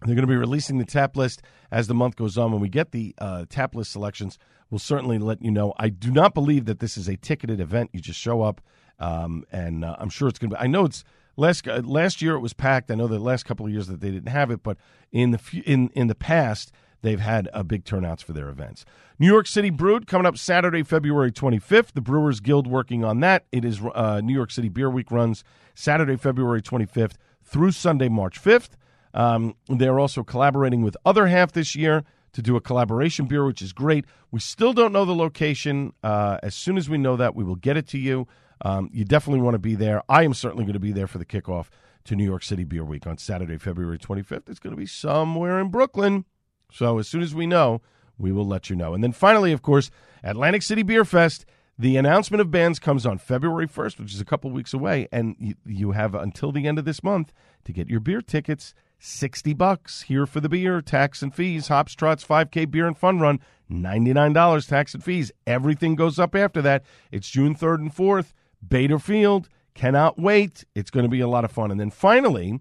They're 0.05 0.15
going 0.15 0.27
to 0.27 0.33
be 0.33 0.37
releasing 0.37 0.79
the 0.79 0.85
tap 0.85 1.17
list 1.17 1.43
as 1.71 1.87
the 1.87 1.95
month 1.95 2.17
goes 2.17 2.39
on. 2.39 2.53
When 2.53 2.61
we 2.61 2.69
get 2.69 2.93
the 2.93 3.15
uh, 3.19 3.45
tap 3.49 3.75
list 3.75 3.93
selections, 3.93 4.39
we'll 4.71 4.79
certainly 4.79 5.19
let 5.19 5.43
you 5.43 5.51
know. 5.51 5.75
I 5.79 5.89
do 5.91 6.11
not 6.11 6.33
believe 6.33 6.65
that 6.65 6.81
this 6.81 6.97
is 6.97 7.09
a 7.09 7.17
ticketed 7.17 7.61
event. 7.61 7.91
You 7.93 8.01
just 8.01 8.19
show 8.19 8.43
up, 8.43 8.61
um, 8.99 9.45
and 9.53 9.85
uh, 9.85 9.97
I'm 9.99 10.09
sure 10.09 10.29
it's 10.29 10.39
going 10.39 10.51
to 10.51 10.57
be. 10.57 10.63
I 10.63 10.67
know 10.67 10.85
it's 10.87 11.05
last 11.37 11.69
uh, 11.69 11.83
last 11.85 12.23
year 12.23 12.35
it 12.35 12.41
was 12.41 12.55
packed. 12.55 12.91
I 12.91 12.95
know 12.95 13.07
the 13.07 13.19
last 13.19 13.45
couple 13.45 13.67
of 13.67 13.73
years 13.73 13.89
that 13.89 14.01
they 14.01 14.11
didn't 14.11 14.31
have 14.31 14.51
it, 14.51 14.63
but 14.63 14.79
in 15.13 15.33
the 15.33 15.63
in 15.67 15.91
in 15.95 16.07
the 16.07 16.15
past 16.15 16.73
they've 17.03 17.21
had 17.21 17.49
a 17.53 17.65
big 17.65 17.85
turnouts 17.85 18.23
for 18.23 18.33
their 18.33 18.49
events. 18.49 18.85
New 19.19 19.27
York 19.27 19.47
City 19.47 19.71
Brewed 19.71 20.07
coming 20.07 20.27
up 20.27 20.37
Saturday, 20.37 20.83
February 20.83 21.33
25th. 21.33 21.93
The 21.93 22.01
Brewers 22.01 22.41
Guild 22.41 22.67
working 22.67 23.05
on 23.05 23.21
that. 23.21 23.47
It 23.53 23.65
is 23.65 23.81
uh, 23.95 24.21
New 24.23 24.35
York 24.35 24.51
City 24.51 24.69
Beer 24.69 24.91
Week 24.91 25.11
runs 25.11 25.45
Saturday, 25.75 26.17
February 26.17 26.63
25th 26.63 27.15
through 27.43 27.73
Sunday, 27.73 28.09
March 28.09 28.43
5th. 28.43 28.71
Um, 29.15 29.55
they're 29.69 29.99
also 29.99 30.23
collaborating 30.23 30.83
with 30.83 30.97
Other 31.05 31.27
Half 31.27 31.53
this 31.53 31.75
year 31.75 32.05
to 32.33 32.43
do 32.43 32.57
a 32.57 32.61
collaboration 32.61 33.27
beer, 33.27 33.45
which 33.45 33.63
is 33.63 33.73
great. 33.73 34.05
We 34.31 34.41
still 34.41 34.73
don't 34.73 34.93
know 34.93 35.05
the 35.05 35.15
location. 35.15 35.93
Uh, 36.03 36.39
as 36.43 36.55
soon 36.55 36.77
as 36.77 36.89
we 36.89 36.99
know 36.99 37.17
that, 37.17 37.35
we 37.35 37.45
will 37.45 37.57
get 37.57 37.77
it 37.77 37.87
to 37.89 37.99
you. 37.99 38.29
Um, 38.63 38.91
you 38.93 39.05
definitely 39.05 39.41
want 39.41 39.55
to 39.55 39.59
be 39.59 39.75
there. 39.75 40.03
I 40.09 40.23
am 40.23 40.35
certainly 40.35 40.65
going 40.65 40.75
to 40.75 40.81
be 40.81 40.93
there 40.93 41.07
for 41.07 41.19
the 41.19 41.25
kickoff 41.25 41.69
to 42.05 42.15
New 42.15 42.25
York 42.25 42.43
City 42.43 42.65
Beer 42.65 42.85
Week 42.85 43.07
on 43.07 43.19
Saturday, 43.19 43.59
February 43.59 43.99
25th. 43.99 44.49
It's 44.49 44.61
going 44.61 44.75
to 44.75 44.81
be 44.81 44.87
somewhere 44.87 45.59
in 45.59 45.69
Brooklyn. 45.69 46.25
So 46.73 46.99
as 46.99 47.09
soon 47.09 47.23
as 47.23 47.35
we 47.35 47.47
know, 47.47 47.81
we 48.19 48.33
will 48.33 48.47
let 48.47 48.71
you 48.71 48.77
know. 48.77 48.95
And 48.95 49.03
then 49.03 49.13
finally, 49.13 49.53
of 49.53 49.63
course, 49.63 49.91
Atlantic 50.23 50.63
City 50.63 50.83
Beer 50.83 51.05
Fest. 51.05 51.47
The 51.79 51.97
announcement 51.97 52.43
of 52.43 52.51
bands 52.51 52.79
comes 52.79 53.07
on 53.07 53.17
February 53.17 53.67
1st, 53.67 53.99
which 53.99 54.13
is 54.13 54.21
a 54.21 54.25
couple 54.27 54.51
weeks 54.51 54.75
away, 54.75 55.09
and 55.11 55.35
you, 55.39 55.55
you 55.65 55.93
have 55.93 56.15
until 56.15 56.53
the 56.53 56.67
end 56.67 56.79
of 56.79 56.85
this 56.85 57.03
month 57.03 57.33
to 57.65 57.73
get 57.73 57.89
your 57.89 58.01
beer 58.01 58.21
tickets. 58.21 58.75
60 59.01 59.55
bucks 59.55 60.03
here 60.03 60.27
for 60.27 60.41
the 60.41 60.49
beer, 60.49 60.83
tax 60.83 61.23
and 61.23 61.35
fees, 61.35 61.69
Hops 61.69 61.95
Trots 61.95 62.25
5K 62.25 62.71
beer 62.71 62.87
and 62.87 62.97
fun 62.97 63.19
run, 63.19 63.41
$99 63.71 64.69
tax 64.69 64.95
and 64.95 65.03
fees. 65.03 65.33
Everything 65.47 65.95
goes 65.95 66.19
up 66.19 66.37
after 66.37 66.61
that. 66.63 66.85
It's 67.11 67.29
June 67.29 67.55
3rd 67.57 67.79
and 67.79 67.95
4th. 67.95 68.33
Bader 68.67 68.99
Field. 68.99 69.49
Cannot 69.75 70.19
wait. 70.19 70.65
It's 70.75 70.91
going 70.91 71.05
to 71.05 71.11
be 71.11 71.21
a 71.21 71.29
lot 71.29 71.45
of 71.45 71.53
fun. 71.53 71.71
And 71.71 71.81
then 71.81 71.91
finally, 71.91 72.61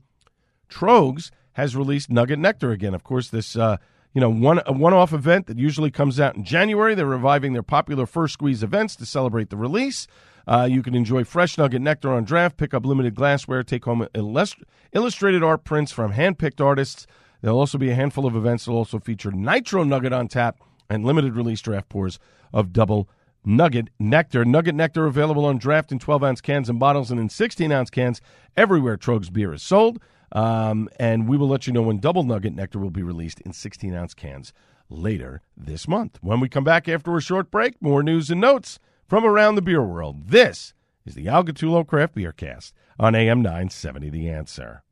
Tröegs 0.70 1.32
has 1.54 1.76
released 1.76 2.10
Nugget 2.10 2.40
Nectar 2.40 2.72
again. 2.72 2.94
Of 2.94 3.04
course, 3.04 3.30
this 3.30 3.58
uh, 3.58 3.78
you 4.14 4.22
know 4.22 4.30
one 4.30 4.62
a 4.66 4.72
one-off 4.72 5.12
event 5.12 5.48
that 5.48 5.58
usually 5.58 5.92
comes 5.92 6.20
out 6.20 6.36
in 6.36 6.46
January. 6.46 6.96
They're 6.96 7.06
reviving 7.06 7.54
their 7.54 7.64
popular 7.64 8.06
first 8.06 8.34
squeeze 8.34 8.64
events 8.64 8.96
to 8.98 9.06
celebrate 9.06 9.50
the 9.50 9.58
release. 9.58 10.08
Uh, 10.50 10.66
you 10.66 10.82
can 10.82 10.96
enjoy 10.96 11.24
fresh 11.24 11.60
Nugget 11.60 11.80
Nectar 11.80 12.12
on 12.12 12.24
draft, 12.24 12.58
pick 12.58 12.74
up 12.74 12.84
limited 12.84 13.14
glassware, 13.14 13.62
take 13.62 13.86
home 13.86 14.08
illustrated 14.16 15.44
art 15.44 15.64
prints 15.64 15.92
from 15.92 16.14
hand-picked 16.14 16.60
artists. 16.60 17.06
There'll 17.40 17.60
also 17.60 17.78
be 17.78 17.92
a 17.92 17.96
handful 17.96 18.26
of 18.26 18.36
events 18.36 18.66
that 18.66 18.72
will 18.72 18.80
also 18.80 18.98
feature 18.98 19.30
Nitro 19.30 19.84
Nugget 19.84 20.12
on 20.12 20.28
tap 20.28 20.58
and 20.90 21.06
limited 21.06 21.36
release 21.36 21.62
draft 21.62 21.88
pours 21.88 22.18
of 22.52 22.74
double 22.74 23.08
Nugget 23.46 23.90
Nectar. 24.00 24.44
Nugget 24.44 24.74
Nectar 24.74 25.06
available 25.06 25.46
on 25.46 25.60
draft 25.60 25.92
in 25.92 26.00
12 26.00 26.24
ounce 26.24 26.42
cans 26.42 26.68
and 26.68 26.80
bottles 26.80 27.12
and 27.12 27.20
in 27.20 27.30
16 27.30 27.72
ounce 27.72 27.92
cans 27.92 28.20
everywhere 28.58 28.98
Tröegs 28.98 29.32
beer 29.32 29.54
is 29.54 29.62
sold. 29.62 30.02
Um, 30.32 30.90
and 31.00 31.30
we 31.30 31.38
will 31.38 31.48
let 31.48 31.68
you 31.68 31.74
know 31.74 31.84
when 31.84 32.00
Double 32.00 32.24
Nugget 32.24 32.56
Nectar 32.56 32.80
will 32.80 32.90
be 32.90 33.04
released 33.04 33.40
in 33.42 33.54
16 33.54 33.94
ounce 33.94 34.16
cans 34.16 34.52
later 34.90 35.44
this 35.56 35.88
month. 35.88 36.18
When 36.22 36.40
we 36.40 36.50
come 36.50 36.64
back 36.64 36.90
after 36.90 37.16
a 37.16 37.22
short 37.22 37.52
break, 37.52 37.80
more 37.80 38.02
news 38.02 38.32
and 38.32 38.42
notes 38.42 38.80
from 39.10 39.26
around 39.26 39.56
the 39.56 39.62
beer 39.62 39.84
world. 39.84 40.28
This 40.30 40.74
is 41.04 41.16
the 41.16 41.28
Al 41.28 41.44
Gattullo 41.44 41.86
Craft 41.86 42.14
Beer 42.14 42.32
Cast 42.32 42.76
on 43.00 43.16
AM 43.16 43.42
970 43.42 44.10
The 44.12 44.30
Answer. 44.30 44.84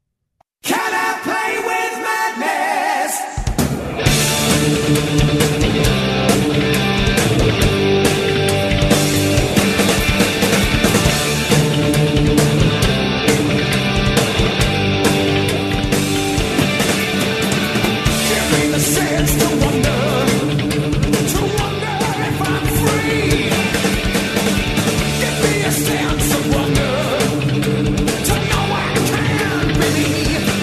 Can 0.63 0.79
I 0.79 1.19
play 1.21 1.59
with 1.59 1.93
madness? 5.21 5.36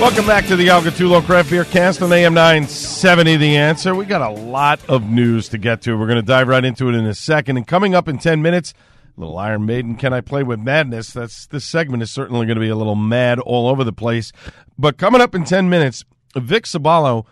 Welcome 0.04 0.26
back 0.26 0.44
to 0.48 0.56
the 0.56 0.68
Al 0.68 0.82
Gattullo 0.82 1.24
Craft 1.24 1.48
Beer 1.48 1.64
Cast 1.64 2.02
on 2.02 2.12
AM 2.12 2.34
970 2.34 3.38
The 3.38 3.56
Answer. 3.56 3.94
We 3.94 4.04
got 4.04 4.20
a 4.20 4.28
lot 4.38 4.78
of 4.86 5.08
news 5.08 5.48
to 5.48 5.56
get 5.56 5.80
to. 5.80 5.96
We're 5.96 6.06
going 6.06 6.20
to 6.20 6.22
dive 6.22 6.46
right 6.46 6.62
into 6.62 6.90
it 6.90 6.94
in 6.94 7.06
a 7.06 7.14
second. 7.14 7.56
And 7.56 7.66
coming 7.66 7.94
up 7.94 8.06
in 8.06 8.18
10 8.18 8.42
minutes, 8.42 8.74
little 9.16 9.38
Iron 9.38 9.64
Maiden, 9.64 9.96
Can 9.96 10.12
I 10.12 10.20
Play 10.20 10.42
with 10.42 10.60
Madness? 10.60 11.14
That's 11.14 11.46
This 11.46 11.64
segment 11.64 12.02
is 12.02 12.10
certainly 12.10 12.44
going 12.44 12.56
to 12.56 12.60
be 12.60 12.68
a 12.68 12.76
little 12.76 12.94
mad 12.94 13.40
all 13.40 13.66
over 13.66 13.82
the 13.82 13.94
place. 13.94 14.30
But 14.78 14.98
coming 14.98 15.22
up 15.22 15.34
in 15.34 15.44
10 15.44 15.70
minutes, 15.70 16.04
Vic 16.36 16.64
Sabalo 16.64 17.24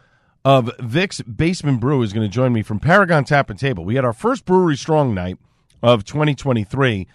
of 0.42 0.70
Vic's 0.80 1.20
Basement 1.20 1.78
Brew 1.78 2.00
is 2.00 2.14
going 2.14 2.26
to 2.26 2.34
join 2.34 2.54
me 2.54 2.62
from 2.62 2.80
Paragon 2.80 3.26
Tap 3.26 3.50
and 3.50 3.58
Table. 3.58 3.84
We 3.84 3.96
had 3.96 4.06
our 4.06 4.14
first 4.14 4.46
Brewery 4.46 4.78
Strong 4.78 5.12
night 5.12 5.36
of 5.82 6.06
2023. 6.06 7.06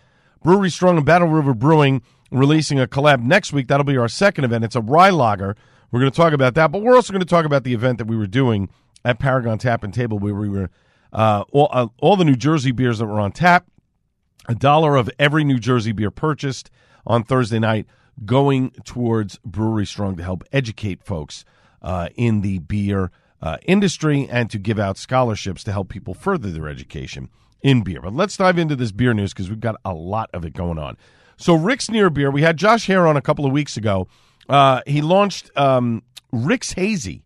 Brewery 0.43 0.69
Strong 0.69 0.97
and 0.97 1.05
Battle 1.05 1.29
River 1.29 1.55
Brewing– 1.55 2.03
releasing 2.31 2.79
a 2.79 2.87
collab 2.87 3.21
next 3.21 3.53
week. 3.53 3.67
That'll 3.67 3.83
be 3.83 3.97
our 3.97 4.07
second 4.07 4.45
event. 4.45 4.63
It's 4.63 4.75
a 4.75 4.81
rye 4.81 5.09
lager. 5.09 5.55
We're 5.91 5.99
going 5.99 6.11
to 6.11 6.17
talk 6.17 6.33
about 6.33 6.55
that, 6.55 6.71
but 6.71 6.81
we're 6.81 6.95
also 6.95 7.13
going 7.13 7.21
to 7.21 7.25
talk 7.25 7.45
about 7.45 7.63
the 7.63 7.73
event 7.73 7.97
that 7.97 8.07
we 8.07 8.17
were 8.17 8.27
doing 8.27 8.69
at 9.05 9.19
Paragon 9.19 9.57
Tap 9.57 9.83
and 9.83 9.93
Table, 9.93 10.19
where 10.19 10.35
we 10.35 10.49
were 10.49 10.69
uh, 11.13 11.45
all, 11.51 11.69
uh, 11.71 11.87
all 11.99 12.17
the 12.17 12.25
New 12.25 12.35
Jersey 12.35 12.71
beers 12.71 12.99
that 12.99 13.05
were 13.05 13.19
on 13.19 13.31
tap. 13.31 13.65
A 14.49 14.55
dollar 14.55 14.95
of 14.95 15.09
every 15.19 15.43
New 15.43 15.59
Jersey 15.59 15.91
beer 15.91 16.11
purchased 16.11 16.69
on 17.05 17.23
Thursday 17.23 17.59
night 17.59 17.85
going 18.25 18.71
towards 18.83 19.39
Brewery 19.45 19.85
Strong 19.85 20.17
to 20.17 20.23
help 20.23 20.43
educate 20.51 21.03
folks 21.03 21.45
uh, 21.81 22.09
in 22.15 22.41
the 22.41 22.59
beer 22.59 23.11
uh, 23.41 23.57
industry 23.65 24.27
and 24.29 24.49
to 24.49 24.57
give 24.57 24.79
out 24.79 24.97
scholarships 24.97 25.63
to 25.65 25.71
help 25.71 25.89
people 25.89 26.13
further 26.13 26.49
their 26.49 26.67
education 26.67 27.29
in 27.61 27.83
beer. 27.83 28.01
But 28.01 28.13
let's 28.13 28.37
dive 28.37 28.57
into 28.57 28.75
this 28.75 28.91
beer 28.91 29.13
news 29.13 29.33
because 29.33 29.49
we've 29.49 29.59
got 29.59 29.75
a 29.85 29.93
lot 29.93 30.29
of 30.33 30.45
it 30.45 30.53
going 30.53 30.79
on. 30.79 30.97
So 31.37 31.53
Rick's 31.53 31.89
Near 31.89 32.09
Beer, 32.09 32.31
we 32.31 32.41
had 32.41 32.57
Josh 32.57 32.87
Hare 32.87 33.07
on 33.07 33.15
a 33.15 33.21
couple 33.21 33.45
of 33.45 33.51
weeks 33.51 33.77
ago. 33.77 34.07
Uh, 34.49 34.81
he 34.87 35.01
launched 35.01 35.55
um, 35.55 36.03
Rick's 36.31 36.73
Hazy 36.73 37.23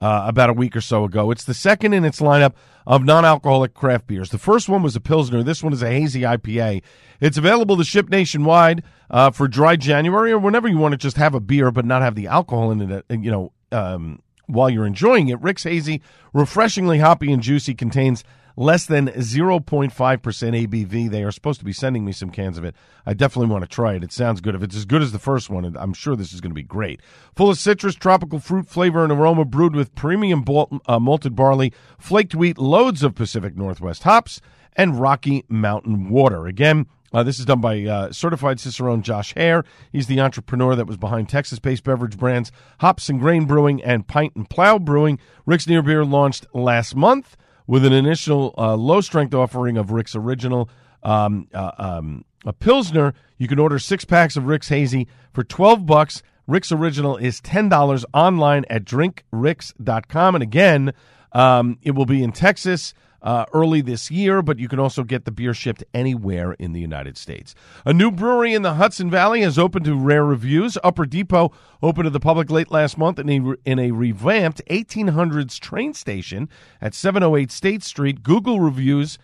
uh, 0.00 0.24
about 0.26 0.50
a 0.50 0.52
week 0.52 0.74
or 0.74 0.80
so 0.80 1.04
ago. 1.04 1.30
It's 1.30 1.44
the 1.44 1.54
second 1.54 1.92
in 1.92 2.04
its 2.04 2.20
lineup 2.20 2.54
of 2.86 3.04
non-alcoholic 3.04 3.72
craft 3.72 4.08
beers. 4.08 4.30
The 4.30 4.38
first 4.38 4.68
one 4.68 4.82
was 4.82 4.96
a 4.96 5.00
Pilsner. 5.00 5.44
This 5.44 5.62
one 5.62 5.72
is 5.72 5.82
a 5.82 5.90
hazy 5.90 6.22
IPA. 6.22 6.82
It's 7.20 7.38
available 7.38 7.76
to 7.76 7.84
ship 7.84 8.08
nationwide 8.08 8.82
uh, 9.08 9.30
for 9.30 9.46
dry 9.46 9.76
January 9.76 10.32
or 10.32 10.38
whenever 10.38 10.66
you 10.66 10.78
want 10.78 10.92
to 10.92 10.98
just 10.98 11.16
have 11.16 11.34
a 11.34 11.40
beer 11.40 11.70
but 11.70 11.84
not 11.84 12.02
have 12.02 12.16
the 12.16 12.26
alcohol 12.26 12.72
in 12.72 12.90
it. 12.90 13.04
Uh, 13.08 13.14
you 13.14 13.30
know, 13.30 13.52
um, 13.70 14.20
while 14.46 14.68
you're 14.68 14.86
enjoying 14.86 15.28
it. 15.28 15.40
Rick's 15.40 15.62
Hazy, 15.62 16.02
refreshingly 16.32 16.98
hoppy 16.98 17.32
and 17.32 17.42
juicy, 17.42 17.74
contains 17.74 18.24
less 18.56 18.86
than 18.86 19.08
0.5% 19.08 19.92
ABV. 19.92 21.10
They 21.10 21.24
are 21.24 21.32
supposed 21.32 21.60
to 21.60 21.64
be 21.64 21.72
sending 21.72 22.04
me 22.04 22.12
some 22.12 22.30
cans 22.30 22.58
of 22.58 22.64
it. 22.64 22.74
I 23.06 23.14
definitely 23.14 23.52
want 23.52 23.62
to 23.62 23.68
try 23.68 23.94
it. 23.94 24.04
It 24.04 24.12
sounds 24.12 24.40
good. 24.40 24.54
If 24.54 24.62
it's 24.62 24.76
as 24.76 24.84
good 24.84 25.02
as 25.02 25.12
the 25.12 25.18
first 25.18 25.50
one, 25.50 25.76
I'm 25.78 25.94
sure 25.94 26.16
this 26.16 26.32
is 26.32 26.40
going 26.40 26.50
to 26.50 26.54
be 26.54 26.62
great. 26.62 27.00
Full 27.34 27.50
of 27.50 27.58
citrus, 27.58 27.94
tropical 27.94 28.38
fruit 28.38 28.68
flavor, 28.68 29.02
and 29.02 29.12
aroma, 29.12 29.44
brewed 29.44 29.74
with 29.74 29.94
premium 29.94 30.44
uh, 30.86 30.98
malted 30.98 31.34
barley, 31.34 31.72
flaked 31.98 32.34
wheat, 32.34 32.58
loads 32.58 33.02
of 33.02 33.14
Pacific 33.14 33.56
Northwest 33.56 34.02
hops, 34.02 34.40
and 34.74 35.00
Rocky 35.00 35.44
Mountain 35.48 36.08
water. 36.08 36.46
Again, 36.46 36.86
uh, 37.12 37.22
this 37.22 37.38
is 37.38 37.44
done 37.44 37.60
by 37.60 37.82
uh, 37.84 38.10
certified 38.10 38.58
Cicerone 38.58 39.02
Josh 39.02 39.34
Hare. 39.34 39.64
He's 39.92 40.06
the 40.06 40.20
entrepreneur 40.20 40.74
that 40.74 40.86
was 40.86 40.96
behind 40.96 41.28
Texas 41.28 41.58
based 41.58 41.84
beverage 41.84 42.16
brands 42.16 42.50
Hops 42.80 43.08
and 43.08 43.20
Grain 43.20 43.44
Brewing 43.44 43.82
and 43.82 44.06
Pint 44.06 44.34
and 44.34 44.48
Plow 44.48 44.78
Brewing. 44.78 45.18
Rick's 45.44 45.66
Near 45.66 45.82
Beer 45.82 46.04
launched 46.04 46.46
last 46.54 46.96
month 46.96 47.36
with 47.66 47.84
an 47.84 47.92
initial 47.92 48.54
uh, 48.58 48.74
low 48.74 49.00
strength 49.00 49.34
offering 49.34 49.76
of 49.76 49.90
Rick's 49.90 50.14
Original. 50.14 50.68
Um, 51.02 51.48
uh, 51.52 51.72
um, 51.78 52.24
a 52.44 52.52
Pilsner, 52.52 53.14
you 53.38 53.48
can 53.48 53.58
order 53.58 53.78
six 53.78 54.04
packs 54.04 54.36
of 54.36 54.46
Rick's 54.46 54.68
Hazy 54.68 55.08
for 55.32 55.44
12 55.44 55.86
bucks. 55.86 56.22
Rick's 56.46 56.72
Original 56.72 57.16
is 57.16 57.40
$10 57.40 58.04
online 58.12 58.64
at 58.68 58.84
drinkricks.com. 58.84 60.34
And 60.34 60.42
again, 60.42 60.92
um, 61.32 61.78
it 61.82 61.92
will 61.92 62.06
be 62.06 62.22
in 62.22 62.32
Texas, 62.32 62.94
uh, 63.22 63.44
early 63.52 63.80
this 63.80 64.10
year, 64.10 64.42
but 64.42 64.58
you 64.58 64.68
can 64.68 64.78
also 64.78 65.04
get 65.04 65.24
the 65.24 65.30
beer 65.30 65.54
shipped 65.54 65.84
anywhere 65.94 66.52
in 66.54 66.72
the 66.72 66.80
United 66.80 67.16
States. 67.16 67.54
A 67.84 67.92
new 67.92 68.10
brewery 68.10 68.54
in 68.54 68.62
the 68.62 68.74
Hudson 68.74 69.10
Valley 69.10 69.42
has 69.42 69.58
opened 69.58 69.84
to 69.84 69.96
rare 69.96 70.24
reviews. 70.24 70.76
Upper 70.82 71.06
Depot 71.06 71.52
opened 71.82 72.06
to 72.06 72.10
the 72.10 72.20
public 72.20 72.50
late 72.50 72.70
last 72.70 72.98
month 72.98 73.18
in 73.18 73.28
a, 73.28 73.54
in 73.64 73.78
a 73.78 73.92
revamped 73.92 74.60
1800s 74.68 75.58
train 75.58 75.94
station 75.94 76.48
at 76.80 76.94
708 76.94 77.50
State 77.50 77.82
Street. 77.82 78.22
Google 78.22 78.60
reviews. 78.60 79.18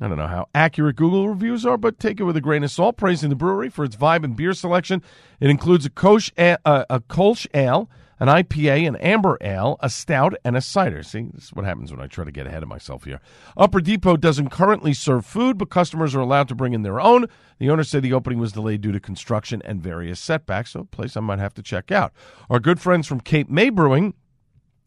I 0.00 0.08
don't 0.08 0.18
know 0.18 0.26
how 0.26 0.48
accurate 0.54 0.96
Google 0.96 1.28
reviews 1.28 1.64
are, 1.64 1.78
but 1.78 2.00
take 2.00 2.18
it 2.18 2.24
with 2.24 2.36
a 2.36 2.40
grain 2.40 2.64
of 2.64 2.70
salt. 2.70 2.96
Praising 2.96 3.30
the 3.30 3.36
brewery 3.36 3.68
for 3.68 3.84
its 3.84 3.96
vibe 3.96 4.24
and 4.24 4.36
beer 4.36 4.52
selection. 4.52 5.02
It 5.38 5.48
includes 5.48 5.86
a 5.86 5.90
Kolsch, 5.90 6.32
a, 6.36 6.58
a 6.90 7.00
Kolsch 7.00 7.46
ale, 7.54 7.88
an 8.20 8.28
IPA, 8.28 8.86
an 8.88 8.96
amber 8.96 9.38
ale, 9.40 9.76
a 9.80 9.90
stout, 9.90 10.34
and 10.44 10.56
a 10.56 10.60
cider. 10.60 11.02
See, 11.02 11.28
this 11.32 11.44
is 11.44 11.52
what 11.52 11.64
happens 11.64 11.90
when 11.90 12.00
I 12.00 12.06
try 12.06 12.24
to 12.24 12.30
get 12.30 12.46
ahead 12.46 12.62
of 12.62 12.68
myself 12.68 13.04
here. 13.04 13.20
Upper 13.56 13.80
Depot 13.80 14.16
doesn't 14.16 14.50
currently 14.50 14.92
serve 14.92 15.26
food, 15.26 15.58
but 15.58 15.70
customers 15.70 16.14
are 16.14 16.20
allowed 16.20 16.48
to 16.48 16.54
bring 16.54 16.72
in 16.72 16.82
their 16.82 17.00
own. 17.00 17.26
The 17.58 17.70
owners 17.70 17.88
say 17.88 18.00
the 18.00 18.12
opening 18.12 18.38
was 18.38 18.52
delayed 18.52 18.80
due 18.80 18.92
to 18.92 19.00
construction 19.00 19.62
and 19.64 19.82
various 19.82 20.20
setbacks, 20.20 20.72
so 20.72 20.80
a 20.80 20.84
place 20.84 21.16
I 21.16 21.20
might 21.20 21.38
have 21.38 21.54
to 21.54 21.62
check 21.62 21.90
out. 21.90 22.12
Our 22.50 22.60
good 22.60 22.80
friends 22.80 23.06
from 23.06 23.20
Cape 23.20 23.48
May 23.48 23.70
Brewing 23.70 24.14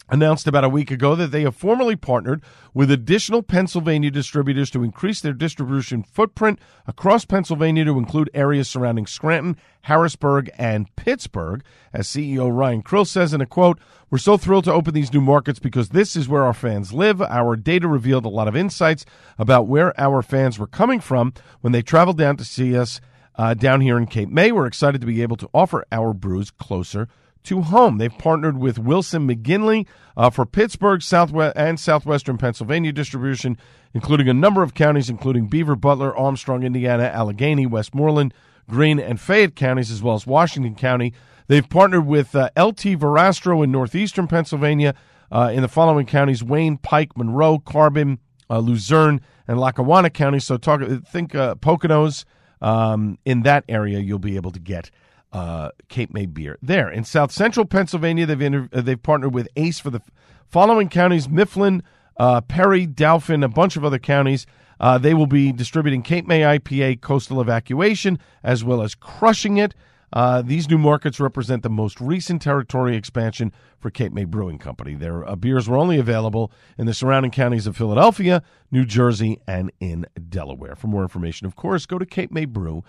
announced 0.09 0.47
about 0.47 0.63
a 0.63 0.69
week 0.69 0.91
ago 0.91 1.15
that 1.15 1.31
they 1.31 1.41
have 1.41 1.55
formally 1.55 1.95
partnered 1.95 2.41
with 2.73 2.91
additional 2.91 3.41
Pennsylvania 3.41 4.11
distributors 4.11 4.69
to 4.71 4.83
increase 4.83 5.21
their 5.21 5.33
distribution 5.33 6.03
footprint 6.03 6.59
across 6.85 7.25
Pennsylvania 7.25 7.85
to 7.85 7.97
include 7.97 8.29
areas 8.33 8.69
surrounding 8.69 9.07
Scranton, 9.07 9.57
Harrisburg, 9.81 10.49
and 10.57 10.93
Pittsburgh. 10.95 11.63
As 11.93 12.07
CEO 12.07 12.55
Ryan 12.55 12.83
Krill 12.83 13.07
says 13.07 13.33
in 13.33 13.41
a 13.41 13.45
quote, 13.45 13.79
We're 14.09 14.17
so 14.17 14.37
thrilled 14.37 14.65
to 14.65 14.73
open 14.73 14.93
these 14.93 15.13
new 15.13 15.21
markets 15.21 15.59
because 15.59 15.89
this 15.89 16.15
is 16.15 16.29
where 16.29 16.43
our 16.43 16.53
fans 16.53 16.93
live. 16.93 17.21
Our 17.21 17.55
data 17.55 17.87
revealed 17.87 18.25
a 18.25 18.29
lot 18.29 18.47
of 18.47 18.55
insights 18.55 19.05
about 19.39 19.67
where 19.67 19.99
our 19.99 20.21
fans 20.21 20.59
were 20.59 20.67
coming 20.67 20.99
from 20.99 21.33
when 21.61 21.73
they 21.73 21.81
traveled 21.81 22.17
down 22.17 22.37
to 22.37 22.45
see 22.45 22.77
us 22.77 23.01
uh, 23.37 23.53
down 23.53 23.81
here 23.81 23.97
in 23.97 24.07
Cape 24.07 24.29
May. 24.29 24.51
We're 24.51 24.67
excited 24.67 25.01
to 25.01 25.07
be 25.07 25.21
able 25.21 25.37
to 25.37 25.49
offer 25.53 25.85
our 25.91 26.13
brews 26.13 26.51
closer 26.51 27.07
to 27.45 27.61
home. 27.61 27.97
They've 27.97 28.17
partnered 28.17 28.57
with 28.57 28.79
Wilson 28.79 29.27
McGinley 29.27 29.87
uh, 30.17 30.29
for 30.29 30.45
Pittsburgh, 30.45 31.01
Southwest, 31.01 31.55
and 31.55 31.79
Southwestern 31.79 32.37
Pennsylvania 32.37 32.91
distribution, 32.91 33.57
including 33.93 34.29
a 34.29 34.33
number 34.33 34.63
of 34.63 34.73
counties, 34.73 35.09
including 35.09 35.47
Beaver, 35.47 35.75
Butler, 35.75 36.15
Armstrong, 36.15 36.63
Indiana, 36.63 37.03
Allegheny, 37.03 37.65
Westmoreland, 37.65 38.33
Greene, 38.69 38.99
and 38.99 39.19
Fayette 39.19 39.55
counties, 39.55 39.91
as 39.91 40.01
well 40.01 40.15
as 40.15 40.25
Washington 40.27 40.75
County. 40.75 41.13
They've 41.47 41.67
partnered 41.67 42.05
with 42.05 42.35
uh, 42.35 42.49
LT 42.57 42.97
Verastro 42.97 43.63
in 43.63 43.71
northeastern 43.71 44.27
Pennsylvania 44.27 44.95
uh, 45.31 45.51
in 45.53 45.61
the 45.61 45.67
following 45.67 46.05
counties 46.05 46.43
Wayne, 46.43 46.77
Pike, 46.77 47.15
Monroe, 47.17 47.59
Carbon, 47.59 48.19
uh, 48.49 48.59
Luzerne, 48.59 49.21
and 49.47 49.59
Lackawanna 49.59 50.09
counties. 50.09 50.43
So 50.43 50.57
talk, 50.57 50.81
think 51.07 51.35
uh, 51.35 51.55
Poconos 51.55 52.25
um, 52.61 53.17
in 53.25 53.43
that 53.43 53.63
area, 53.69 53.99
you'll 53.99 54.19
be 54.19 54.35
able 54.35 54.51
to 54.51 54.59
get 54.59 54.89
uh, 55.31 55.69
Cape 55.89 56.13
May 56.13 56.25
beer 56.25 56.57
there. 56.61 56.89
In 56.89 57.03
South 57.03 57.31
Central 57.31 57.65
Pennsylvania, 57.65 58.25
they've 58.25 58.41
inter- 58.41 58.69
uh, 58.71 58.81
they've 58.81 59.01
partnered 59.01 59.33
with 59.33 59.47
Ace 59.55 59.79
for 59.79 59.89
the 59.89 60.01
following 60.47 60.89
counties: 60.89 61.27
Mifflin, 61.27 61.83
uh, 62.17 62.41
Perry, 62.41 62.85
Dauphin, 62.85 63.43
a 63.43 63.49
bunch 63.49 63.75
of 63.75 63.83
other 63.83 63.99
counties. 63.99 64.45
Uh, 64.79 64.97
they 64.97 65.13
will 65.13 65.27
be 65.27 65.51
distributing 65.51 66.01
Cape 66.01 66.27
May 66.27 66.41
IPA 66.41 67.01
Coastal 67.01 67.39
Evacuation 67.39 68.19
as 68.43 68.63
well 68.63 68.81
as 68.81 68.93
Crushing 68.95 69.57
It. 69.57 69.73
Uh, 70.13 70.41
these 70.41 70.69
new 70.69 70.77
markets 70.77 71.19
represent 71.19 71.61
the 71.61 71.69
most 71.69 71.99
recent 71.99 72.41
territory 72.41 72.95
expansion 72.95 73.51
for 73.79 73.89
Cape 73.89 74.13
May 74.13 74.23
Brewing 74.23 74.57
Company. 74.57 74.95
Their 74.95 75.27
uh, 75.27 75.35
beers 75.35 75.67
were 75.67 75.77
only 75.77 75.97
available 75.97 76.51
in 76.77 76.85
the 76.85 76.93
surrounding 76.93 77.31
counties 77.31 77.67
of 77.67 77.75
Philadelphia, 77.75 78.41
New 78.71 78.85
Jersey, 78.85 79.41
and 79.45 79.71
in 79.79 80.05
Delaware. 80.29 80.75
For 80.75 80.87
more 80.87 81.01
information, 81.01 81.47
of 81.47 81.55
course, 81.55 81.85
go 81.85 81.99
to 81.99 82.05
Cape 82.05 82.31
May 82.31 82.45
Brew, 82.45 82.83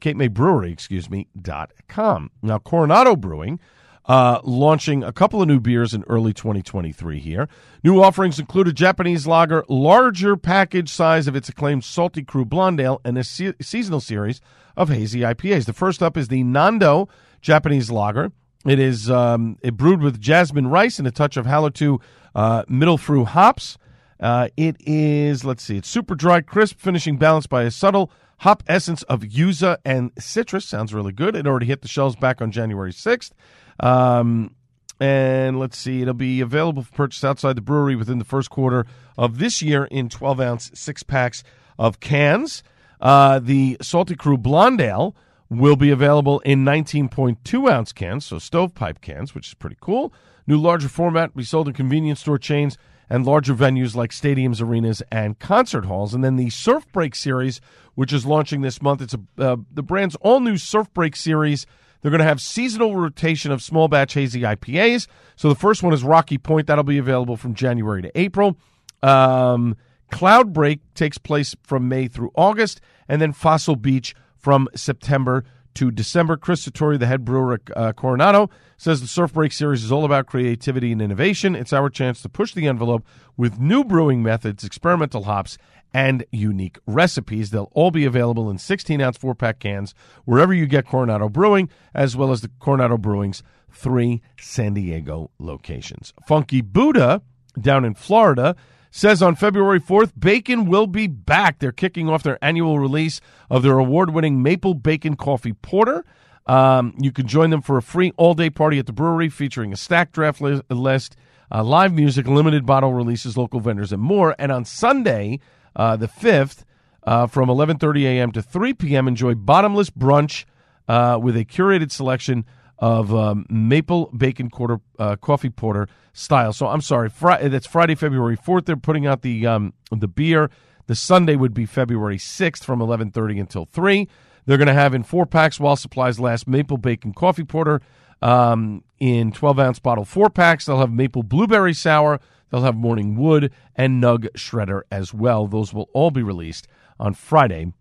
Cape 0.00 0.16
May 0.16 0.28
Brewery, 0.28 0.72
excuse 0.72 1.08
me, 1.10 1.28
dot 1.40 1.72
com. 1.88 2.30
Now, 2.42 2.58
Coronado 2.58 3.16
Brewing. 3.16 3.60
Uh, 4.06 4.38
launching 4.44 5.02
a 5.02 5.14
couple 5.14 5.40
of 5.40 5.48
new 5.48 5.58
beers 5.58 5.94
in 5.94 6.04
early 6.08 6.34
2023 6.34 7.18
here. 7.18 7.48
New 7.82 8.02
offerings 8.02 8.38
include 8.38 8.68
a 8.68 8.72
Japanese 8.74 9.26
lager, 9.26 9.64
larger 9.66 10.36
package 10.36 10.90
size 10.90 11.26
of 11.26 11.34
its 11.34 11.48
acclaimed 11.48 11.84
Salty 11.84 12.22
Crew 12.22 12.44
Blonde 12.44 12.80
Ale, 12.80 13.00
and 13.02 13.16
a 13.16 13.24
se- 13.24 13.54
seasonal 13.62 14.00
series 14.00 14.42
of 14.76 14.90
hazy 14.90 15.20
IPAs. 15.20 15.64
The 15.64 15.72
first 15.72 16.02
up 16.02 16.18
is 16.18 16.28
the 16.28 16.42
Nando 16.42 17.08
Japanese 17.40 17.90
Lager. 17.90 18.30
It 18.66 18.78
is 18.78 19.10
um, 19.10 19.56
it 19.62 19.74
brewed 19.74 20.02
with 20.02 20.20
jasmine 20.20 20.66
rice 20.66 20.98
and 20.98 21.08
a 21.08 21.10
touch 21.10 21.38
of 21.38 21.46
Hallertau 21.46 21.98
uh, 22.34 22.64
Mittelfrüh 22.64 23.24
hops. 23.24 23.78
Uh, 24.20 24.48
it 24.56 24.76
is, 24.80 25.44
let's 25.46 25.62
see, 25.62 25.78
it's 25.78 25.88
super 25.88 26.14
dry, 26.14 26.40
crisp, 26.42 26.78
finishing 26.78 27.16
balanced 27.16 27.48
by 27.48 27.62
a 27.62 27.70
subtle 27.70 28.10
hop 28.44 28.62
essence 28.66 29.02
of 29.04 29.20
yuzu 29.22 29.74
and 29.86 30.12
citrus. 30.18 30.66
Sounds 30.66 30.92
really 30.92 31.12
good. 31.12 31.34
It 31.34 31.46
already 31.46 31.64
hit 31.64 31.80
the 31.80 31.88
shelves 31.88 32.14
back 32.14 32.42
on 32.42 32.50
January 32.50 32.92
6th. 32.92 33.32
Um, 33.80 34.54
and 35.00 35.58
let's 35.58 35.78
see, 35.78 36.02
it'll 36.02 36.12
be 36.12 36.42
available 36.42 36.82
for 36.82 36.92
purchase 36.92 37.24
outside 37.24 37.56
the 37.56 37.62
brewery 37.62 37.96
within 37.96 38.18
the 38.18 38.24
first 38.24 38.50
quarter 38.50 38.84
of 39.16 39.38
this 39.38 39.62
year 39.62 39.86
in 39.86 40.10
12 40.10 40.40
ounce 40.40 40.70
six 40.74 41.02
packs 41.02 41.42
of 41.78 42.00
cans. 42.00 42.62
Uh, 43.00 43.38
the 43.38 43.78
Salty 43.80 44.14
Crew 44.14 44.36
Blonde 44.36 44.82
Ale 44.82 45.16
will 45.48 45.76
be 45.76 45.90
available 45.90 46.40
in 46.40 46.66
19.2 46.66 47.70
ounce 47.70 47.94
cans, 47.94 48.26
so 48.26 48.38
stovepipe 48.38 49.00
cans, 49.00 49.34
which 49.34 49.48
is 49.48 49.54
pretty 49.54 49.78
cool. 49.80 50.12
New 50.46 50.58
larger 50.58 50.90
format 50.90 51.34
will 51.34 51.40
be 51.40 51.44
sold 51.44 51.66
in 51.66 51.72
convenience 51.72 52.20
store 52.20 52.38
chains 52.38 52.76
and 53.08 53.26
larger 53.26 53.54
venues 53.54 53.94
like 53.94 54.10
stadiums, 54.10 54.60
arenas, 54.62 55.02
and 55.10 55.38
concert 55.38 55.84
halls. 55.84 56.14
And 56.14 56.24
then 56.24 56.36
the 56.36 56.50
Surf 56.50 56.86
Break 56.92 57.14
series, 57.14 57.60
which 57.94 58.12
is 58.12 58.26
launching 58.26 58.60
this 58.60 58.80
month. 58.82 59.02
It's 59.02 59.14
a, 59.14 59.20
uh, 59.38 59.56
the 59.72 59.82
brand's 59.82 60.16
all 60.16 60.40
new 60.40 60.56
Surf 60.56 60.92
Break 60.92 61.16
series. 61.16 61.66
They're 62.00 62.10
going 62.10 62.18
to 62.20 62.26
have 62.26 62.40
seasonal 62.40 62.96
rotation 62.96 63.50
of 63.50 63.62
small 63.62 63.88
batch 63.88 64.12
hazy 64.14 64.42
IPAs. 64.42 65.06
So 65.36 65.48
the 65.48 65.54
first 65.54 65.82
one 65.82 65.94
is 65.94 66.04
Rocky 66.04 66.36
Point. 66.36 66.66
That'll 66.66 66.84
be 66.84 66.98
available 66.98 67.36
from 67.36 67.54
January 67.54 68.02
to 68.02 68.18
April. 68.18 68.58
Um, 69.02 69.76
Cloud 70.10 70.52
Break 70.52 70.80
takes 70.94 71.18
place 71.18 71.56
from 71.62 71.88
May 71.88 72.08
through 72.08 72.30
August, 72.34 72.80
and 73.08 73.22
then 73.22 73.32
Fossil 73.32 73.76
Beach 73.76 74.14
from 74.36 74.68
September 74.74 75.44
to 75.74 75.90
December. 75.90 76.36
Chris 76.36 76.66
Satori, 76.66 76.98
the 76.98 77.06
head 77.06 77.24
brewer 77.24 77.54
at 77.54 77.60
uh, 77.76 77.92
Coronado, 77.92 78.50
says 78.76 79.00
the 79.00 79.06
Surf 79.06 79.32
Break 79.32 79.52
series 79.52 79.84
is 79.84 79.92
all 79.92 80.04
about 80.04 80.26
creativity 80.26 80.92
and 80.92 81.02
innovation. 81.02 81.54
It's 81.54 81.72
our 81.72 81.90
chance 81.90 82.22
to 82.22 82.28
push 82.28 82.54
the 82.54 82.66
envelope 82.66 83.04
with 83.36 83.58
new 83.58 83.84
brewing 83.84 84.22
methods, 84.22 84.64
experimental 84.64 85.24
hops, 85.24 85.58
and 85.92 86.24
unique 86.32 86.78
recipes. 86.86 87.50
They'll 87.50 87.70
all 87.72 87.90
be 87.90 88.04
available 88.04 88.50
in 88.50 88.58
16 88.58 89.00
ounce 89.00 89.16
four 89.16 89.34
pack 89.34 89.60
cans 89.60 89.94
wherever 90.24 90.52
you 90.52 90.66
get 90.66 90.86
Coronado 90.86 91.28
Brewing, 91.28 91.68
as 91.94 92.16
well 92.16 92.32
as 92.32 92.40
the 92.40 92.50
Coronado 92.58 92.98
Brewing's 92.98 93.42
three 93.70 94.20
San 94.38 94.74
Diego 94.74 95.30
locations. 95.38 96.12
Funky 96.26 96.60
Buddha 96.60 97.22
down 97.60 97.84
in 97.84 97.94
Florida 97.94 98.56
says 98.94 99.20
on 99.20 99.34
February 99.34 99.80
4th, 99.80 100.12
Bacon 100.16 100.66
will 100.66 100.86
be 100.86 101.08
back. 101.08 101.58
They're 101.58 101.72
kicking 101.72 102.08
off 102.08 102.22
their 102.22 102.38
annual 102.40 102.78
release 102.78 103.20
of 103.50 103.64
their 103.64 103.76
award 103.76 104.10
winning 104.10 104.40
Maple 104.40 104.72
Bacon 104.72 105.16
Coffee 105.16 105.52
Porter. 105.52 106.04
Um, 106.46 106.94
you 107.00 107.10
can 107.10 107.26
join 107.26 107.50
them 107.50 107.60
for 107.60 107.76
a 107.76 107.82
free 107.82 108.12
all 108.16 108.34
day 108.34 108.50
party 108.50 108.78
at 108.78 108.86
the 108.86 108.92
brewery 108.92 109.28
featuring 109.28 109.72
a 109.72 109.76
stack 109.76 110.12
draft 110.12 110.40
li- 110.40 110.60
list, 110.70 111.16
uh, 111.50 111.64
live 111.64 111.92
music, 111.92 112.28
limited 112.28 112.64
bottle 112.66 112.92
releases, 112.92 113.36
local 113.36 113.58
vendors, 113.58 113.92
and 113.92 114.00
more. 114.00 114.36
And 114.38 114.52
on 114.52 114.64
Sunday, 114.64 115.40
uh, 115.74 115.96
the 115.96 116.06
5th, 116.06 116.62
uh, 117.02 117.26
from 117.26 117.48
11:30 117.48 118.04
a.m. 118.04 118.30
to 118.30 118.42
3 118.42 118.74
p.m. 118.74 119.08
Enjoy 119.08 119.34
bottomless 119.34 119.90
brunch 119.90 120.44
uh, 120.86 121.18
with 121.20 121.36
a 121.36 121.44
curated 121.44 121.90
selection 121.90 122.44
of 122.84 123.14
um, 123.14 123.46
maple 123.48 124.10
bacon 124.14 124.50
quarter 124.50 124.78
uh, 124.98 125.16
coffee 125.16 125.48
porter 125.48 125.88
style. 126.12 126.52
So 126.52 126.66
I'm 126.66 126.82
sorry, 126.82 127.08
Friday, 127.08 127.48
that's 127.48 127.66
Friday, 127.66 127.94
February 127.94 128.36
4th. 128.36 128.66
They're 128.66 128.76
putting 128.76 129.06
out 129.06 129.22
the 129.22 129.46
um, 129.46 129.72
the 129.90 130.06
beer. 130.06 130.50
The 130.86 130.94
Sunday 130.94 131.34
would 131.34 131.54
be 131.54 131.64
February 131.64 132.18
6th 132.18 132.62
from 132.62 132.80
11:30 132.80 133.40
until 133.40 133.64
3. 133.64 134.06
They're 134.44 134.58
going 134.58 134.68
to 134.68 134.74
have 134.74 134.92
in 134.92 135.02
four 135.02 135.24
packs 135.24 135.58
while 135.58 135.76
supplies 135.76 136.20
last 136.20 136.46
maple 136.46 136.76
bacon 136.76 137.14
coffee 137.14 137.44
porter 137.44 137.80
um, 138.20 138.84
in 138.98 139.32
12 139.32 139.58
ounce 139.58 139.78
bottle 139.78 140.04
four 140.04 140.28
packs. 140.28 140.66
They'll 140.66 140.80
have 140.80 140.92
maple 140.92 141.22
blueberry 141.22 141.72
sour. 141.72 142.20
They'll 142.50 142.64
have 142.64 142.76
morning 142.76 143.16
wood 143.16 143.50
and 143.74 144.02
nug 144.02 144.28
shredder 144.32 144.82
as 144.92 145.14
well. 145.14 145.46
Those 145.46 145.72
will 145.72 145.88
all 145.94 146.10
be 146.10 146.22
released 146.22 146.68
on 147.00 147.14
Friday, 147.14 147.72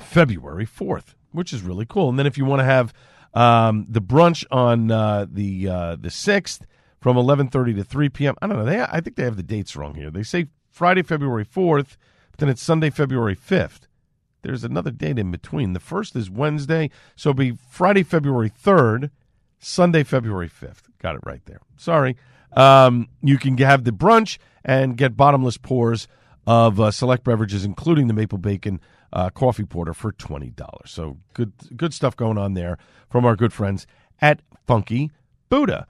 February 0.00 0.66
4th, 0.66 1.14
which 1.30 1.52
is 1.52 1.62
really 1.62 1.86
cool. 1.86 2.08
And 2.08 2.18
then 2.18 2.26
if 2.26 2.36
you 2.36 2.44
want 2.44 2.58
to 2.58 2.64
have 2.64 2.92
um, 3.34 3.86
the 3.88 4.00
brunch 4.00 4.44
on 4.50 4.90
uh, 4.90 5.26
the 5.30 5.68
uh, 5.68 5.96
the 5.96 6.08
6th 6.08 6.60
from 7.00 7.16
11:30 7.16 7.76
to 7.76 7.84
3 7.84 8.08
p.m. 8.08 8.34
I 8.40 8.46
don't 8.46 8.58
know. 8.58 8.64
They 8.64 8.80
I 8.80 9.00
think 9.00 9.16
they 9.16 9.24
have 9.24 9.36
the 9.36 9.42
dates 9.42 9.76
wrong 9.76 9.94
here. 9.94 10.10
They 10.10 10.22
say 10.22 10.46
Friday, 10.70 11.02
February 11.02 11.44
4th, 11.44 11.96
but 12.30 12.38
then 12.38 12.48
it's 12.48 12.62
Sunday, 12.62 12.90
February 12.90 13.36
5th. 13.36 13.82
There's 14.42 14.64
another 14.64 14.90
date 14.90 15.18
in 15.18 15.30
between. 15.30 15.72
The 15.72 15.80
first 15.80 16.14
is 16.16 16.30
Wednesday, 16.30 16.90
so 17.16 17.30
it'll 17.30 17.38
be 17.38 17.56
Friday, 17.70 18.02
February 18.02 18.50
3rd, 18.50 19.10
Sunday, 19.58 20.02
February 20.02 20.50
5th. 20.50 20.82
Got 21.00 21.16
it 21.16 21.22
right 21.24 21.40
there. 21.46 21.60
Sorry. 21.76 22.16
Um, 22.52 23.08
you 23.22 23.38
can 23.38 23.56
have 23.58 23.84
the 23.84 23.90
brunch 23.90 24.38
and 24.64 24.96
get 24.96 25.16
bottomless 25.16 25.56
pours 25.56 26.06
of 26.46 26.80
uh, 26.80 26.90
select 26.90 27.24
beverages, 27.24 27.64
including 27.64 28.06
the 28.06 28.14
maple 28.14 28.38
bacon 28.38 28.80
uh, 29.12 29.30
coffee 29.30 29.64
porter 29.64 29.94
for 29.94 30.12
twenty 30.12 30.50
dollars. 30.50 30.90
So 30.90 31.18
good, 31.32 31.52
good 31.76 31.94
stuff 31.94 32.16
going 32.16 32.38
on 32.38 32.54
there 32.54 32.78
from 33.08 33.24
our 33.24 33.36
good 33.36 33.52
friends 33.52 33.86
at 34.20 34.40
Funky 34.66 35.10
Buddha. 35.48 35.86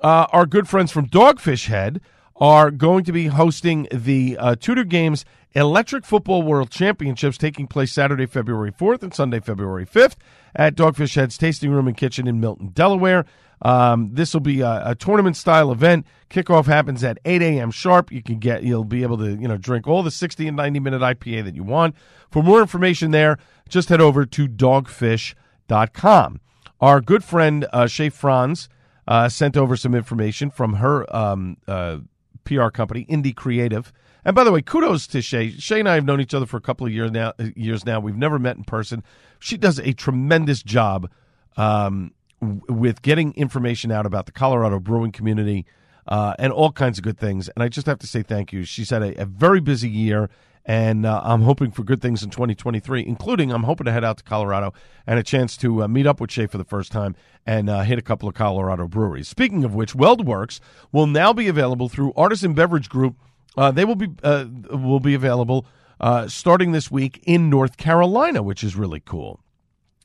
Uh, 0.00 0.26
our 0.32 0.46
good 0.46 0.68
friends 0.68 0.92
from 0.92 1.08
Dogfish 1.08 1.66
Head 1.66 2.00
are 2.36 2.70
going 2.70 3.04
to 3.04 3.12
be 3.12 3.26
hosting 3.26 3.88
the 3.92 4.36
uh, 4.38 4.54
Tudor 4.54 4.84
Games 4.84 5.24
Electric 5.54 6.04
Football 6.04 6.42
World 6.42 6.70
Championships 6.70 7.36
taking 7.36 7.66
place 7.66 7.92
Saturday, 7.92 8.26
February 8.26 8.70
4th 8.70 9.02
and 9.02 9.12
Sunday, 9.12 9.40
February 9.40 9.86
5th 9.86 10.14
at 10.54 10.76
Dogfish 10.76 11.16
Head's 11.16 11.36
Tasting 11.36 11.70
Room 11.70 11.88
and 11.88 11.96
Kitchen 11.96 12.28
in 12.28 12.38
Milton, 12.38 12.68
Delaware. 12.68 13.24
Um, 13.62 14.10
this 14.12 14.32
will 14.34 14.40
be 14.40 14.60
a, 14.60 14.82
a 14.86 14.94
tournament 14.94 15.36
style 15.36 15.72
event. 15.72 16.06
Kickoff 16.30 16.66
happens 16.66 17.02
at 17.02 17.18
8 17.24 17.42
a.m. 17.42 17.70
sharp. 17.70 18.12
You 18.12 18.22
can 18.22 18.38
get, 18.38 18.62
you'll 18.62 18.84
be 18.84 19.02
able 19.02 19.18
to, 19.18 19.30
you 19.30 19.48
know, 19.48 19.56
drink 19.56 19.86
all 19.86 20.02
the 20.02 20.10
60 20.10 20.46
and 20.46 20.56
90 20.56 20.80
minute 20.80 21.00
IPA 21.02 21.44
that 21.44 21.54
you 21.54 21.64
want. 21.64 21.94
For 22.30 22.42
more 22.42 22.60
information 22.60 23.10
there, 23.10 23.38
just 23.68 23.88
head 23.88 24.00
over 24.00 24.24
to 24.26 24.48
dogfish.com. 24.48 26.40
Our 26.80 27.00
good 27.00 27.24
friend 27.24 27.66
uh, 27.72 27.86
Shay 27.88 28.08
Franz 28.08 28.68
uh, 29.08 29.28
sent 29.28 29.56
over 29.56 29.76
some 29.76 29.94
information 29.94 30.50
from 30.50 30.74
her 30.74 31.14
um, 31.14 31.56
uh, 31.66 31.98
PR 32.44 32.68
company, 32.68 33.04
Indie 33.06 33.34
Creative. 33.34 33.92
And 34.24 34.34
by 34.34 34.44
the 34.44 34.52
way, 34.52 34.62
kudos 34.62 35.06
to 35.08 35.22
Shay. 35.22 35.50
Shay 35.50 35.80
and 35.80 35.88
I 35.88 35.94
have 35.94 36.04
known 36.04 36.20
each 36.20 36.34
other 36.34 36.46
for 36.46 36.56
a 36.56 36.60
couple 36.60 36.86
of 36.86 36.92
years 36.92 37.10
now. 37.10 37.32
Years 37.56 37.86
now, 37.86 37.98
we've 37.98 38.16
never 38.16 38.38
met 38.38 38.56
in 38.56 38.64
person. 38.64 39.02
She 39.38 39.56
does 39.56 39.78
a 39.78 39.92
tremendous 39.92 40.62
job 40.62 41.10
um, 41.56 42.12
with 42.40 43.02
getting 43.02 43.34
information 43.34 43.90
out 43.90 44.06
about 44.06 44.26
the 44.26 44.32
Colorado 44.32 44.78
brewing 44.78 45.12
community 45.12 45.66
uh, 46.06 46.34
and 46.38 46.52
all 46.52 46.72
kinds 46.72 46.98
of 46.98 47.04
good 47.04 47.18
things. 47.18 47.48
And 47.48 47.62
I 47.62 47.68
just 47.68 47.86
have 47.86 47.98
to 48.00 48.06
say 48.06 48.22
thank 48.22 48.52
you. 48.52 48.64
She's 48.64 48.90
had 48.90 49.02
a, 49.02 49.22
a 49.22 49.26
very 49.26 49.60
busy 49.60 49.88
year, 49.88 50.30
and 50.64 51.04
uh, 51.04 51.20
I'm 51.24 51.42
hoping 51.42 51.70
for 51.70 51.82
good 51.82 52.00
things 52.00 52.22
in 52.22 52.30
2023, 52.30 53.04
including 53.06 53.52
I'm 53.52 53.64
hoping 53.64 53.84
to 53.86 53.92
head 53.92 54.04
out 54.04 54.18
to 54.18 54.24
Colorado 54.24 54.72
and 55.06 55.18
a 55.18 55.22
chance 55.22 55.56
to 55.58 55.84
uh, 55.84 55.88
meet 55.88 56.06
up 56.06 56.20
with 56.20 56.30
Shay 56.30 56.46
for 56.46 56.58
the 56.58 56.64
first 56.64 56.92
time 56.92 57.14
and 57.46 57.68
uh, 57.68 57.82
hit 57.82 57.98
a 57.98 58.02
couple 58.02 58.28
of 58.28 58.34
Colorado 58.34 58.86
breweries. 58.86 59.28
Speaking 59.28 59.64
of 59.64 59.74
which, 59.74 59.94
WeldWorks 59.94 60.60
will 60.92 61.06
now 61.06 61.32
be 61.32 61.48
available 61.48 61.88
through 61.88 62.12
Artisan 62.16 62.54
Beverage 62.54 62.88
Group. 62.88 63.16
Uh, 63.56 63.70
they 63.70 63.84
will 63.84 63.96
be 63.96 64.08
uh, 64.22 64.46
will 64.70 65.00
be 65.00 65.14
available 65.14 65.66
uh, 66.00 66.28
starting 66.28 66.72
this 66.72 66.90
week 66.90 67.20
in 67.24 67.50
North 67.50 67.76
Carolina, 67.76 68.42
which 68.42 68.62
is 68.62 68.76
really 68.76 69.00
cool. 69.00 69.40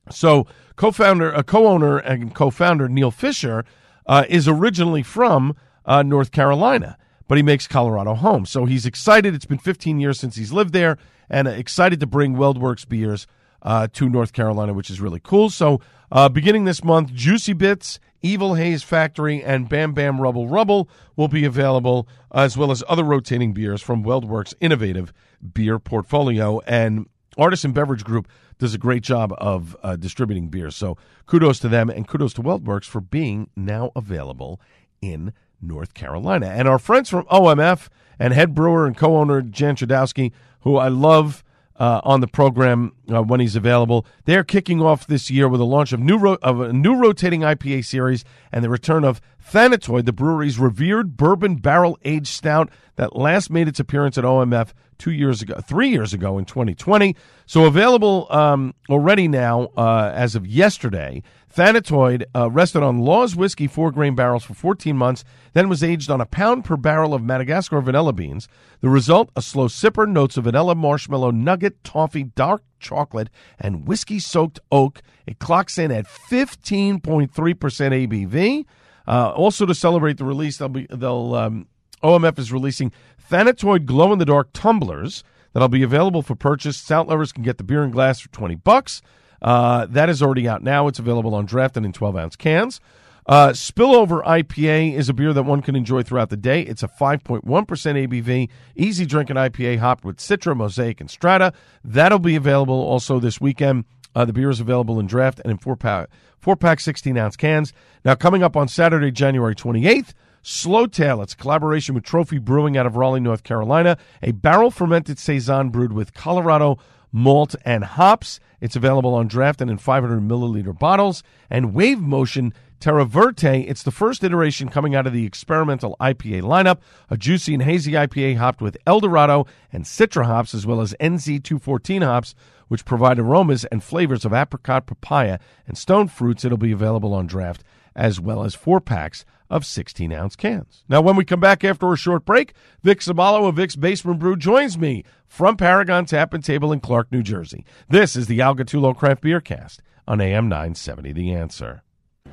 So, 0.10 0.48
co-founder, 0.76 1.32
a 1.32 1.44
co-owner, 1.44 1.98
and 1.98 2.34
co-founder 2.34 2.90
Neil 2.90 3.12
Fisher 3.12 3.64
uh, 4.06 4.26
is 4.28 4.48
originally 4.48 5.04
from 5.04 5.56
uh, 5.86 6.04
North 6.04 6.32
Carolina, 6.32 6.98
but 7.28 7.38
he 7.38 7.44
makes 7.44 7.68
Colorado 7.68 8.14
home. 8.16 8.46
So 8.46 8.66
he's 8.66 8.86
excited. 8.86 9.34
It's 9.34 9.46
been 9.46 9.58
15 9.58 10.00
years 10.00 10.20
since 10.20 10.36
he's 10.36 10.52
lived 10.52 10.74
there, 10.74 10.98
and 11.30 11.48
uh, 11.48 11.52
excited 11.52 12.00
to 12.02 12.08
bring 12.08 12.36
WeldWorks 12.36 12.88
beers 12.88 13.28
uh, 13.62 13.88
to 13.94 14.10
North 14.10 14.34
Carolina, 14.34 14.74
which 14.74 14.90
is 14.90 15.00
really 15.00 15.22
cool. 15.24 15.50
So, 15.50 15.80
uh, 16.12 16.30
beginning 16.30 16.66
this 16.66 16.84
month, 16.84 17.12
Juicy 17.14 17.54
Bits, 17.54 18.00
Evil 18.22 18.54
Haze 18.56 18.84
Factory, 18.84 19.42
and 19.42 19.68
Bam 19.68 19.94
Bam 19.94 20.22
Rubble 20.22 20.48
Rubble 20.48 20.88
will 21.16 21.28
be 21.28 21.44
available, 21.44 22.08
as 22.32 22.56
well 22.56 22.72
as 22.72 22.84
other 22.88 23.04
rotating 23.04 23.54
beers 23.54 23.82
from 23.82 24.04
WeldWorks' 24.04 24.54
innovative 24.60 25.12
beer 25.54 25.80
portfolio. 25.80 26.60
And 26.68 27.08
Artisan 27.38 27.72
Beverage 27.72 28.04
Group 28.04 28.28
does 28.64 28.74
a 28.74 28.78
great 28.78 29.04
job 29.04 29.34
of 29.40 29.76
uh, 29.84 29.98
distributing 29.98 30.48
beer. 30.48 30.72
So 30.72 30.98
kudos 31.26 31.60
to 31.60 31.68
them 31.68 31.90
and 31.90 32.08
kudos 32.08 32.34
to 32.36 32.42
WeldWorks 32.42 32.86
for 32.86 33.02
being 33.02 33.50
now 33.58 33.92
available 33.94 34.62
in 35.02 35.34
North 35.62 35.94
Carolina. 35.94 36.48
And 36.48 36.66
our 36.66 36.80
friends 36.80 37.10
from 37.10 37.26
OMF 37.26 37.90
and 38.18 38.34
head 38.34 38.56
brewer 38.56 38.88
and 38.88 38.96
co-owner 38.96 39.42
Jan 39.42 39.76
Chudowski, 39.76 40.32
who 40.62 40.78
I 40.78 40.88
love 40.88 41.44
uh, 41.78 42.02
on 42.04 42.22
the 42.22 42.28
program 42.28 42.94
uh, 43.12 43.22
when 43.22 43.40
he's 43.40 43.56
available. 43.56 44.06
They're 44.26 44.44
kicking 44.44 44.82
off 44.82 45.08
this 45.08 45.32
year 45.32 45.48
with 45.48 45.62
a 45.62 45.66
launch 45.66 45.94
of 45.94 46.00
new 46.00 46.18
ro- 46.18 46.38
of 46.42 46.62
a 46.62 46.74
new 46.74 46.96
rotating 46.96 47.42
IPA 47.42 47.86
series 47.86 48.24
and 48.52 48.64
the 48.64 48.70
return 48.70 49.04
of 49.04 49.22
Thanatoid, 49.52 50.06
the 50.06 50.14
brewery's 50.14 50.58
revered 50.58 51.18
bourbon 51.18 51.56
barrel 51.58 51.98
aged 52.06 52.28
stout 52.28 52.70
that 52.96 53.16
last 53.16 53.50
made 53.50 53.68
its 53.68 53.80
appearance 53.80 54.18
at 54.18 54.24
OMF 54.24 54.72
two 54.98 55.12
years 55.12 55.42
ago, 55.42 55.60
three 55.60 55.90
years 55.90 56.14
ago 56.14 56.38
in 56.38 56.46
2020. 56.46 57.16
So 57.46 57.66
available 57.66 58.28
um, 58.30 58.74
already 58.90 59.28
now 59.28 59.70
uh, 59.76 60.12
as 60.14 60.36
of 60.36 60.48
yesterday. 60.48 61.24
Thanatoid 61.56 62.24
uh, 62.36 62.50
rested 62.50 62.82
on 62.82 62.98
Law's 63.00 63.36
whiskey 63.36 63.68
four 63.68 63.92
grain 63.92 64.16
barrels 64.16 64.44
for 64.44 64.56
14 64.56 64.98
months, 64.98 65.24
then 65.54 65.70
was 65.70 65.84
aged 65.84 66.10
on 66.10 66.20
a 66.20 66.26
pound 66.26 66.66
per 66.66 66.76
barrel 66.76 67.14
of 67.14 67.24
Madagascar 67.24 67.80
vanilla 67.80 68.12
beans. 68.12 68.48
The 68.82 68.90
result, 68.90 69.30
a 69.36 69.42
slow 69.42 69.68
sipper, 69.68 70.08
notes 70.08 70.36
of 70.36 70.46
vanilla, 70.46 70.74
marshmallow, 70.74 71.30
nugget, 71.32 71.84
toffee, 71.84 72.24
dark 72.24 72.64
chocolate, 72.80 73.30
and 73.60 73.88
whiskey 73.88 74.18
soaked 74.18 74.60
oak. 74.72 75.04
It 75.28 75.38
clocks 75.38 75.78
in 75.78 75.92
at 75.92 76.06
15.3% 76.06 77.30
ABV. 77.30 78.66
Uh, 79.06 79.32
also, 79.32 79.66
to 79.68 79.76
celebrate 79.76 80.18
the 80.18 80.26
release, 80.26 80.58
they'll 80.58 80.70
be 80.70 80.88
they'll 80.90 81.36
um, 81.36 81.68
OMF 82.02 82.40
is 82.40 82.52
releasing 82.52 82.92
Thanatoid 83.30 83.86
glow 83.86 84.12
in 84.12 84.20
the 84.20 84.26
dark 84.26 84.50
tumblers 84.54 85.24
that'll 85.54 85.70
be 85.70 85.84
available 85.84 86.22
for 86.22 86.36
purchase. 86.36 86.78
Stout 86.78 87.08
lovers 87.08 87.32
can 87.32 87.44
get 87.44 87.58
the 87.58 87.64
beer 87.64 87.84
and 87.84 87.94
glass 87.94 88.20
for 88.20 88.30
20 88.30 88.56
bucks. 88.56 89.02
Uh, 89.44 89.86
that 89.88 90.10
is 90.10 90.24
already 90.24 90.48
out 90.48 90.64
now. 90.64 90.88
It's 90.88 91.00
available 91.00 91.36
on 91.36 91.46
draft 91.46 91.76
and 91.78 91.86
in 91.86 91.92
12 91.92 92.16
ounce 92.16 92.36
cans. 92.36 92.80
Uh, 93.26 93.50
Spillover 93.50 94.24
IPA 94.26 94.96
is 94.96 95.08
a 95.08 95.14
beer 95.14 95.32
that 95.34 95.44
one 95.44 95.62
can 95.62 95.76
enjoy 95.76 96.04
throughout 96.04 96.30
the 96.30 96.38
day. 96.38 96.62
It's 96.62 96.84
a 96.84 96.88
5.1% 96.88 97.44
ABV, 97.44 98.50
easy 98.76 99.06
drinking 99.06 99.38
IPA 99.38 99.80
hopped 99.80 100.04
with 100.04 100.18
Citra, 100.18 100.56
Mosaic, 100.56 101.00
and 101.00 101.10
Strata. 101.10 101.54
That'll 101.84 102.20
be 102.20 102.36
available 102.36 102.76
also 102.76 103.20
this 103.20 103.40
weekend. 103.40 103.86
Uh, 104.16 104.26
the 104.26 104.34
beer 104.34 104.50
is 104.50 104.60
available 104.60 105.00
in 105.00 105.08
draft 105.08 105.40
and 105.44 105.52
in 105.52 105.58
four 105.58 105.76
pack, 105.76 106.10
four 106.38 106.56
pack, 106.56 106.80
16 106.80 107.18
ounce 107.18 107.36
cans. 107.36 107.74
Now, 108.06 108.16
coming 108.16 108.44
up 108.44 108.56
on 108.56 108.68
Saturday, 108.68 109.10
January 109.12 109.56
28th, 109.56 110.14
Slowtail. 110.44 111.24
It's 111.24 111.34
a 111.34 111.38
collaboration 111.38 111.96
with 111.96 112.04
Trophy 112.04 112.38
Brewing 112.38 112.76
out 112.76 112.86
of 112.86 112.98
Raleigh, 112.98 113.22
North 113.22 113.44
Carolina. 113.44 113.98
A 114.22 114.34
barrel 114.34 114.72
fermented 114.72 115.18
Saison 115.18 115.70
brewed 115.70 115.94
with 115.94 116.14
Colorado 116.14 116.78
malt 117.14 117.56
and 117.64 117.86
hops. 117.86 118.42
It's 118.60 118.76
available 118.76 119.14
on 119.14 119.28
draft 119.28 119.62
and 119.62 119.72
in 119.72 119.78
500 119.78 120.22
milliliter 120.22 120.78
bottles. 120.78 121.24
And 121.50 121.74
Wave 121.74 122.00
Motion 122.00 122.54
Terra 122.84 123.06
Verte. 123.06 123.66
It's 123.66 123.84
the 123.84 123.92
first 123.92 124.26
iteration 124.26 124.68
coming 124.68 124.94
out 124.94 125.08
of 125.08 125.14
the 125.14 125.26
experimental 125.26 125.96
IPA 126.02 126.42
lineup. 126.42 126.80
A 127.10 127.16
juicy 127.16 127.54
and 127.54 127.64
hazy 127.64 127.94
IPA 127.94 128.36
hopped 128.36 128.62
with 128.62 128.76
Eldorado 128.86 129.48
and 129.72 129.86
Citra 129.86 130.26
hops, 130.26 130.54
as 130.54 130.66
well 130.66 130.82
as 130.82 130.94
NZ214 131.00 132.04
hops, 132.04 132.36
which 132.68 132.84
provide 132.84 133.20
aromas 133.20 133.64
and 133.64 133.82
flavors 133.82 134.26
of 134.26 134.34
apricot, 134.34 134.86
papaya, 134.86 135.40
and 135.66 135.78
stone 135.78 136.10
fruits. 136.10 136.44
It'll 136.44 136.58
be 136.58 136.74
available 136.74 137.14
on 137.14 137.26
draft, 137.26 137.64
as 137.96 138.20
well 138.20 138.44
as 138.44 138.56
four 138.56 138.80
packs 138.80 139.26
of 139.50 139.66
16 139.66 140.12
ounce 140.12 140.36
cans. 140.36 140.84
Now, 140.90 141.02
when 141.02 141.16
we 141.16 141.26
come 141.26 141.40
back 141.40 141.64
after 141.64 141.92
a 141.94 141.98
short 141.98 142.26
break, 142.26 142.54
Vic 142.82 143.00
Sabalo 143.00 143.48
of 143.48 143.56
Vic's 143.56 143.76
Basement 143.76 144.20
Brew 144.20 144.36
joins 144.36 144.78
me 144.78 145.04
from 145.28 145.58
Paragon 145.58 146.06
Tap 146.06 146.34
and 146.34 146.44
Table 146.44 146.72
in 146.72 146.80
Clark, 146.80 147.12
New 147.12 147.22
Jersey. 147.22 147.64
This 147.88 148.16
is 148.16 148.28
the 148.28 148.42
Al 148.42 148.56
Gattullo 148.56 148.96
Craft 148.96 149.22
Beer 149.22 149.42
Cast 149.42 149.82
on 150.08 150.20
AM 150.20 150.50
970 150.50 151.14
The 151.14 151.34
Answer. 151.34 151.84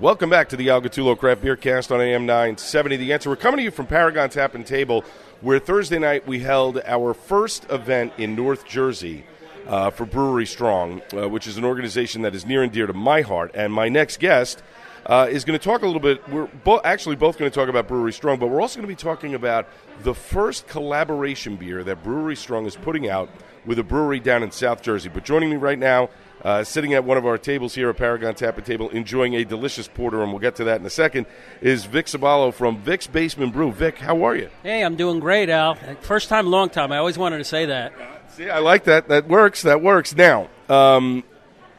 Welcome 0.01 0.31
back 0.31 0.49
to 0.49 0.57
the 0.57 0.70
Al 0.70 0.81
Gattullo 0.81 1.18
Craft 1.18 1.42
Beer 1.42 1.57
Cast 1.57 1.92
on 1.92 2.01
AM 2.01 2.25
970 2.25 2.96
The 2.96 3.12
Answer. 3.12 3.29
We're 3.29 3.37
coming 3.37 3.59
to 3.59 3.64
you 3.64 3.70
from 3.70 3.87
Paragon 3.87 4.31
Tap 4.31 4.55
and 4.55 4.66
Table, 4.66 5.05
where 5.42 5.59
Thursday 5.59 5.99
night 5.99 6.27
we 6.27 6.38
held 6.38 6.81
our 6.87 7.12
first 7.12 7.66
event 7.70 8.14
in 8.16 8.35
North 8.35 8.66
Jersey. 8.66 9.25
Uh, 9.68 9.88
for 9.88 10.05
Brewery 10.05 10.46
Strong, 10.46 11.01
uh, 11.12 11.29
which 11.29 11.46
is 11.46 11.57
an 11.57 11.64
organization 11.64 12.23
that 12.23 12.35
is 12.35 12.44
near 12.44 12.64
and 12.64 12.73
dear 12.73 12.88
to 12.88 12.92
my 12.92 13.20
heart. 13.20 13.53
And 13.55 13.73
my 13.73 13.88
next 13.88 14.18
guest 14.18 14.64
uh, 15.07 15.29
is 15.31 15.45
going 15.45 15.59
to 15.59 15.65
talk 15.65 15.83
a 15.83 15.87
little 15.87 16.01
bit. 16.01 16.27
We're 16.29 16.47
bo- 16.47 16.81
actually 16.85 17.17
both 17.17 17.39
going 17.39 17.51
to 17.51 17.55
talk 17.55 17.69
about 17.69 17.89
Brewery 17.89 18.13
Strong, 18.13 18.39
but 18.39 18.49
we're 18.49 18.61
also 18.61 18.77
going 18.81 18.89
to 18.89 18.95
be 18.95 19.01
talking 19.01 19.35
about 19.35 19.69
the 20.03 20.15
first 20.15 20.67
collaboration 20.69 21.57
beer 21.57 21.83
that 21.85 22.03
Brewery 22.03 22.37
Strong 22.37 22.67
is 22.67 22.77
putting 22.77 23.09
out 23.09 23.29
with 23.67 23.79
a 23.79 23.85
brewery 23.85 24.21
down 24.21 24.43
in 24.43 24.51
South 24.51 24.83
Jersey. 24.83 25.09
But 25.09 25.25
joining 25.25 25.51
me 25.51 25.57
right 25.57 25.79
now, 25.79 26.09
uh, 26.43 26.65
sitting 26.65 26.95
at 26.95 27.05
one 27.05 27.19
of 27.19 27.27
our 27.27 27.37
tables 27.37 27.75
here 27.75 27.91
at 27.91 27.97
Paragon 27.99 28.35
Tap 28.35 28.57
and 28.57 28.65
Table, 28.65 28.89
enjoying 28.89 29.35
a 29.35 29.45
delicious 29.45 29.87
porter, 29.89 30.23
and 30.23 30.33
we'll 30.33 30.41
get 30.41 30.57
to 30.57 30.65
that 30.65 30.81
in 30.81 30.87
a 30.87 30.91
second, 30.91 31.27
is 31.61 31.85
Vic 31.85 32.07
Sabalo 32.07 32.55
from 32.55 32.79
Vic's 32.79 33.07
Basement 33.07 33.53
Brew. 33.53 33.71
Vic, 33.73 33.99
how 33.99 34.25
are 34.25 34.35
you? 34.35 34.49
Hey, 34.63 34.83
I'm 34.83 34.97
doing 34.97 35.21
great, 35.21 35.51
Al. 35.51 35.75
First 36.01 36.31
time, 36.31 36.47
long 36.47 36.71
time. 36.71 36.93
I 36.93 36.97
always 36.97 37.19
wanted 37.19 37.39
to 37.39 37.45
say 37.45 37.67
that. 37.67 37.93
See, 38.31 38.49
I 38.49 38.61
like 38.61 38.85
that. 38.85 39.09
That 39.09 39.29
works. 39.29 39.63
That 39.63 39.83
works. 39.83 40.15
Now, 40.15 40.49
um, 40.71 41.25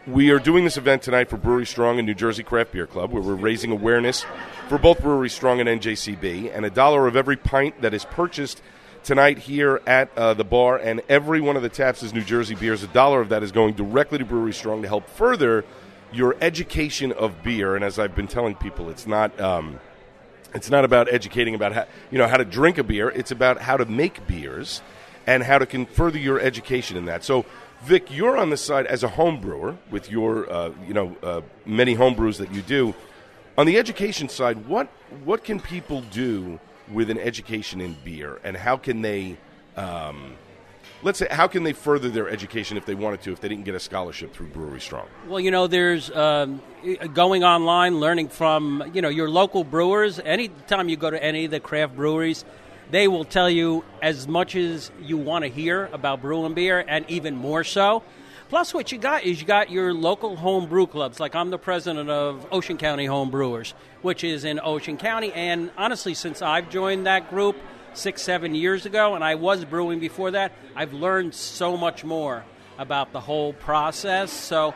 we 0.07 0.31
are 0.31 0.39
doing 0.39 0.63
this 0.63 0.77
event 0.77 1.03
tonight 1.03 1.29
for 1.29 1.37
Brewery 1.37 1.65
Strong 1.65 1.99
and 1.99 2.07
New 2.07 2.15
Jersey 2.15 2.41
Craft 2.41 2.71
Beer 2.71 2.87
Club, 2.87 3.11
where 3.11 3.21
we're 3.21 3.35
raising 3.35 3.71
awareness 3.71 4.25
for 4.67 4.79
both 4.79 4.99
Brewery 5.01 5.29
Strong 5.29 5.59
and 5.59 5.69
NJCB. 5.69 6.55
And 6.55 6.65
a 6.65 6.71
dollar 6.71 7.07
of 7.07 7.15
every 7.15 7.37
pint 7.37 7.81
that 7.81 7.93
is 7.93 8.05
purchased 8.05 8.63
tonight 9.03 9.37
here 9.37 9.79
at 9.85 10.09
uh, 10.17 10.33
the 10.33 10.43
bar, 10.43 10.77
and 10.77 11.01
every 11.07 11.39
one 11.39 11.55
of 11.55 11.61
the 11.61 11.69
taps 11.69 12.01
is 12.01 12.13
New 12.13 12.23
Jersey 12.23 12.55
beers. 12.55 12.81
A 12.81 12.87
dollar 12.87 13.21
of 13.21 13.29
that 13.29 13.43
is 13.43 13.51
going 13.51 13.75
directly 13.75 14.17
to 14.17 14.25
Brewery 14.25 14.53
Strong 14.53 14.81
to 14.81 14.87
help 14.87 15.07
further 15.07 15.63
your 16.11 16.35
education 16.41 17.11
of 17.11 17.43
beer. 17.43 17.75
And 17.75 17.85
as 17.85 17.99
I've 17.99 18.15
been 18.15 18.27
telling 18.27 18.55
people, 18.55 18.89
it's 18.89 19.05
not. 19.05 19.39
Um, 19.39 19.79
it's 20.53 20.69
not 20.69 20.83
about 20.83 21.07
educating 21.13 21.55
about 21.55 21.71
how 21.71 21.85
you 22.09 22.17
know 22.17 22.27
how 22.27 22.37
to 22.37 22.43
drink 22.43 22.77
a 22.77 22.83
beer. 22.83 23.09
It's 23.09 23.31
about 23.31 23.61
how 23.61 23.77
to 23.77 23.85
make 23.85 24.27
beers 24.27 24.81
and 25.27 25.43
how 25.43 25.59
to 25.59 25.85
further 25.85 26.17
your 26.17 26.39
education 26.39 26.97
in 26.97 27.05
that. 27.05 27.23
So, 27.23 27.45
Vic, 27.83 28.11
you're 28.11 28.37
on 28.37 28.51
the 28.51 28.57
side 28.57 28.85
as 28.85 29.03
a 29.03 29.07
home 29.07 29.41
brewer 29.41 29.75
with 29.89 30.11
your, 30.11 30.51
uh, 30.51 30.71
you 30.87 30.93
know, 30.93 31.15
uh, 31.23 31.41
many 31.65 31.95
home 31.95 32.13
brews 32.13 32.37
that 32.37 32.53
you 32.53 32.61
do. 32.61 32.93
On 33.57 33.65
the 33.65 33.77
education 33.77 34.29
side, 34.29 34.67
what 34.67 34.87
what 35.25 35.43
can 35.43 35.59
people 35.59 36.01
do 36.11 36.59
with 36.91 37.09
an 37.09 37.17
education 37.17 37.81
in 37.81 37.95
beer, 38.03 38.39
and 38.43 38.55
how 38.55 38.77
can 38.77 39.01
they, 39.01 39.37
um, 39.75 40.35
let's 41.03 41.19
say, 41.19 41.27
how 41.29 41.47
can 41.47 41.63
they 41.63 41.73
further 41.73 42.09
their 42.09 42.29
education 42.29 42.77
if 42.77 42.85
they 42.85 42.95
wanted 42.95 43.21
to, 43.23 43.31
if 43.31 43.41
they 43.41 43.49
didn't 43.49 43.65
get 43.65 43.75
a 43.75 43.79
scholarship 43.79 44.33
through 44.33 44.47
Brewery 44.47 44.79
Strong? 44.79 45.07
Well, 45.27 45.39
you 45.39 45.51
know, 45.51 45.67
there's 45.67 46.11
um, 46.11 46.61
going 47.13 47.43
online, 47.43 47.99
learning 47.99 48.29
from 48.29 48.91
you 48.93 49.01
know 49.01 49.09
your 49.09 49.29
local 49.29 49.63
brewers. 49.63 50.19
Anytime 50.19 50.87
you 50.87 50.97
go 50.97 51.09
to 51.09 51.21
any 51.21 51.45
of 51.45 51.51
the 51.51 51.59
craft 51.59 51.95
breweries, 51.95 52.45
they 52.91 53.07
will 53.07 53.25
tell 53.25 53.49
you 53.49 53.83
as 54.01 54.27
much 54.27 54.55
as 54.55 54.91
you 55.01 55.17
want 55.17 55.43
to 55.43 55.49
hear 55.49 55.85
about 55.93 56.21
brewing 56.21 56.53
beer, 56.53 56.83
and 56.87 57.05
even 57.09 57.35
more 57.35 57.63
so. 57.63 58.03
Plus, 58.49 58.73
what 58.73 58.91
you 58.91 58.97
got 58.97 59.23
is 59.23 59.39
you 59.39 59.47
got 59.47 59.71
your 59.71 59.93
local 59.93 60.35
home 60.35 60.67
brew 60.67 60.85
clubs. 60.85 61.21
Like 61.21 61.35
I'm 61.35 61.51
the 61.51 61.57
president 61.57 62.09
of 62.09 62.45
Ocean 62.51 62.77
County 62.77 63.05
Home 63.05 63.31
Brewers, 63.31 63.73
which 64.01 64.25
is 64.25 64.43
in 64.43 64.59
Ocean 64.61 64.97
County. 64.97 65.31
And 65.31 65.71
honestly, 65.77 66.13
since 66.13 66.41
I've 66.41 66.69
joined 66.69 67.05
that 67.05 67.29
group 67.29 67.55
six, 67.93 68.21
seven 68.21 68.53
years 68.53 68.85
ago, 68.85 69.15
and 69.15 69.23
I 69.23 69.35
was 69.35 69.63
brewing 69.63 70.01
before 70.01 70.31
that, 70.31 70.51
I've 70.75 70.91
learned 70.91 71.33
so 71.33 71.77
much 71.77 72.03
more 72.03 72.43
about 72.77 73.13
the 73.13 73.21
whole 73.21 73.53
process. 73.53 74.33
So, 74.33 74.73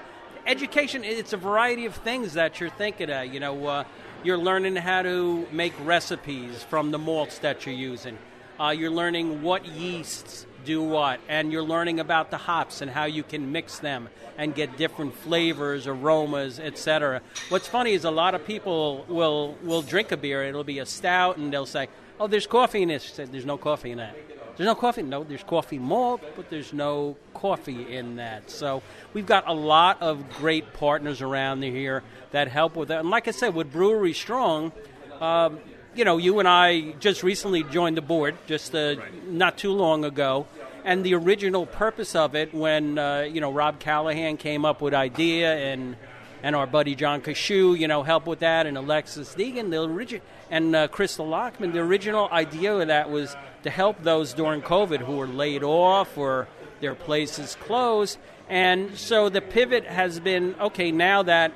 education, 0.47 1.03
it's 1.03 1.33
a 1.33 1.37
variety 1.37 1.85
of 1.85 1.95
things 1.95 2.33
that 2.35 2.61
you're 2.61 2.69
thinking 2.69 3.09
of. 3.09 3.33
You 3.33 3.41
know, 3.41 3.67
uh, 3.67 3.83
you're 4.25 4.37
learning 4.37 4.75
how 4.75 5.03
to 5.03 5.47
make 5.51 5.73
recipes 5.83 6.63
from 6.63 6.89
the 6.89 6.97
malts 6.97 7.37
that 7.39 7.65
you're 7.65 7.75
using. 7.75 8.17
Uh, 8.59 8.69
you're 8.69 8.89
learning 8.89 9.43
what 9.43 9.65
yeasts 9.65 10.47
do 10.63 10.81
what, 10.81 11.19
and 11.29 11.51
you're 11.51 11.63
learning 11.63 11.99
about 11.99 12.31
the 12.31 12.37
hops 12.37 12.81
and 12.81 12.89
how 12.89 13.05
you 13.05 13.21
can 13.21 13.51
mix 13.51 13.77
them 13.77 14.09
and 14.37 14.55
get 14.55 14.77
different 14.77 15.13
flavors, 15.13 15.85
aromas, 15.85 16.59
etc. 16.59 17.21
What's 17.49 17.67
funny 17.67 17.93
is 17.93 18.03
a 18.03 18.11
lot 18.11 18.33
of 18.33 18.45
people 18.45 19.05
will 19.07 19.55
will 19.61 19.83
drink 19.83 20.11
a 20.11 20.17
beer. 20.17 20.43
It'll 20.43 20.63
be 20.63 20.79
a 20.79 20.85
stout, 20.85 21.37
and 21.37 21.53
they'll 21.53 21.67
say, 21.67 21.87
"Oh, 22.19 22.25
there's 22.25 22.47
coffee 22.47 22.81
in 22.81 22.89
this." 22.89 23.11
"There's 23.11 23.45
no 23.45 23.57
coffee 23.57 23.91
in 23.91 23.99
that." 23.99 24.15
There's 24.57 24.67
no 24.67 24.75
coffee. 24.75 25.03
No, 25.03 25.23
there's 25.23 25.43
coffee 25.43 25.79
malt, 25.79 26.21
but 26.35 26.49
there's 26.49 26.71
no 26.71 27.17
coffee 27.33 27.95
in 27.95 28.17
that. 28.17 28.49
So 28.49 28.81
we've 29.13 29.25
got 29.25 29.47
a 29.47 29.53
lot 29.53 30.01
of 30.01 30.29
great 30.37 30.73
partners 30.73 31.21
around 31.21 31.63
here 31.63 32.03
that 32.31 32.47
help 32.47 32.75
with 32.75 32.87
that. 32.87 33.01
And 33.01 33.09
like 33.09 33.27
I 33.27 33.31
said, 33.31 33.53
with 33.53 33.71
Brewery 33.71 34.13
Strong. 34.13 34.71
Um, 35.19 35.59
you 35.95 36.03
know, 36.03 36.17
you 36.17 36.39
and 36.39 36.47
I 36.47 36.91
just 36.99 37.23
recently 37.23 37.63
joined 37.63 37.95
the 37.95 38.01
board, 38.01 38.35
just 38.47 38.75
uh, 38.75 38.95
right. 38.99 39.27
not 39.29 39.57
too 39.57 39.71
long 39.71 40.03
ago, 40.03 40.45
and 40.83 41.05
the 41.05 41.15
original 41.15 41.65
purpose 41.65 42.15
of 42.15 42.35
it, 42.35 42.53
when 42.53 42.97
uh, 42.97 43.21
you 43.21 43.39
know 43.39 43.51
Rob 43.51 43.79
Callahan 43.79 44.35
came 44.35 44.65
up 44.65 44.81
with 44.81 44.93
idea 44.93 45.55
and 45.55 45.95
and 46.43 46.55
our 46.55 46.67
buddy 46.67 46.95
John 46.95 47.21
Kashu, 47.21 47.77
you 47.79 47.87
know, 47.87 48.03
helped 48.03 48.27
with 48.27 48.39
that, 48.39 48.67
and 48.67 48.77
Alexis 48.77 49.33
Deegan, 49.33 49.71
the 49.71 49.81
origin 49.81 50.21
and 50.51 50.75
uh, 50.75 50.87
Crystal 50.87 51.25
Lockman, 51.25 51.71
the 51.71 51.79
original 51.79 52.29
idea 52.31 52.75
of 52.75 52.87
that 52.87 53.09
was 53.09 53.35
to 53.65 53.69
help 53.69 54.01
those 54.01 54.33
during 54.33 54.61
COVID 54.61 54.99
who 54.99 55.17
were 55.17 55.27
laid 55.27 55.63
off 55.63 56.17
or 56.17 56.47
their 56.79 56.95
places 56.95 57.57
closed, 57.59 58.17
and 58.49 58.97
so 58.97 59.29
the 59.29 59.41
pivot 59.41 59.85
has 59.85 60.19
been 60.19 60.55
okay 60.59 60.91
now 60.91 61.23
that. 61.23 61.51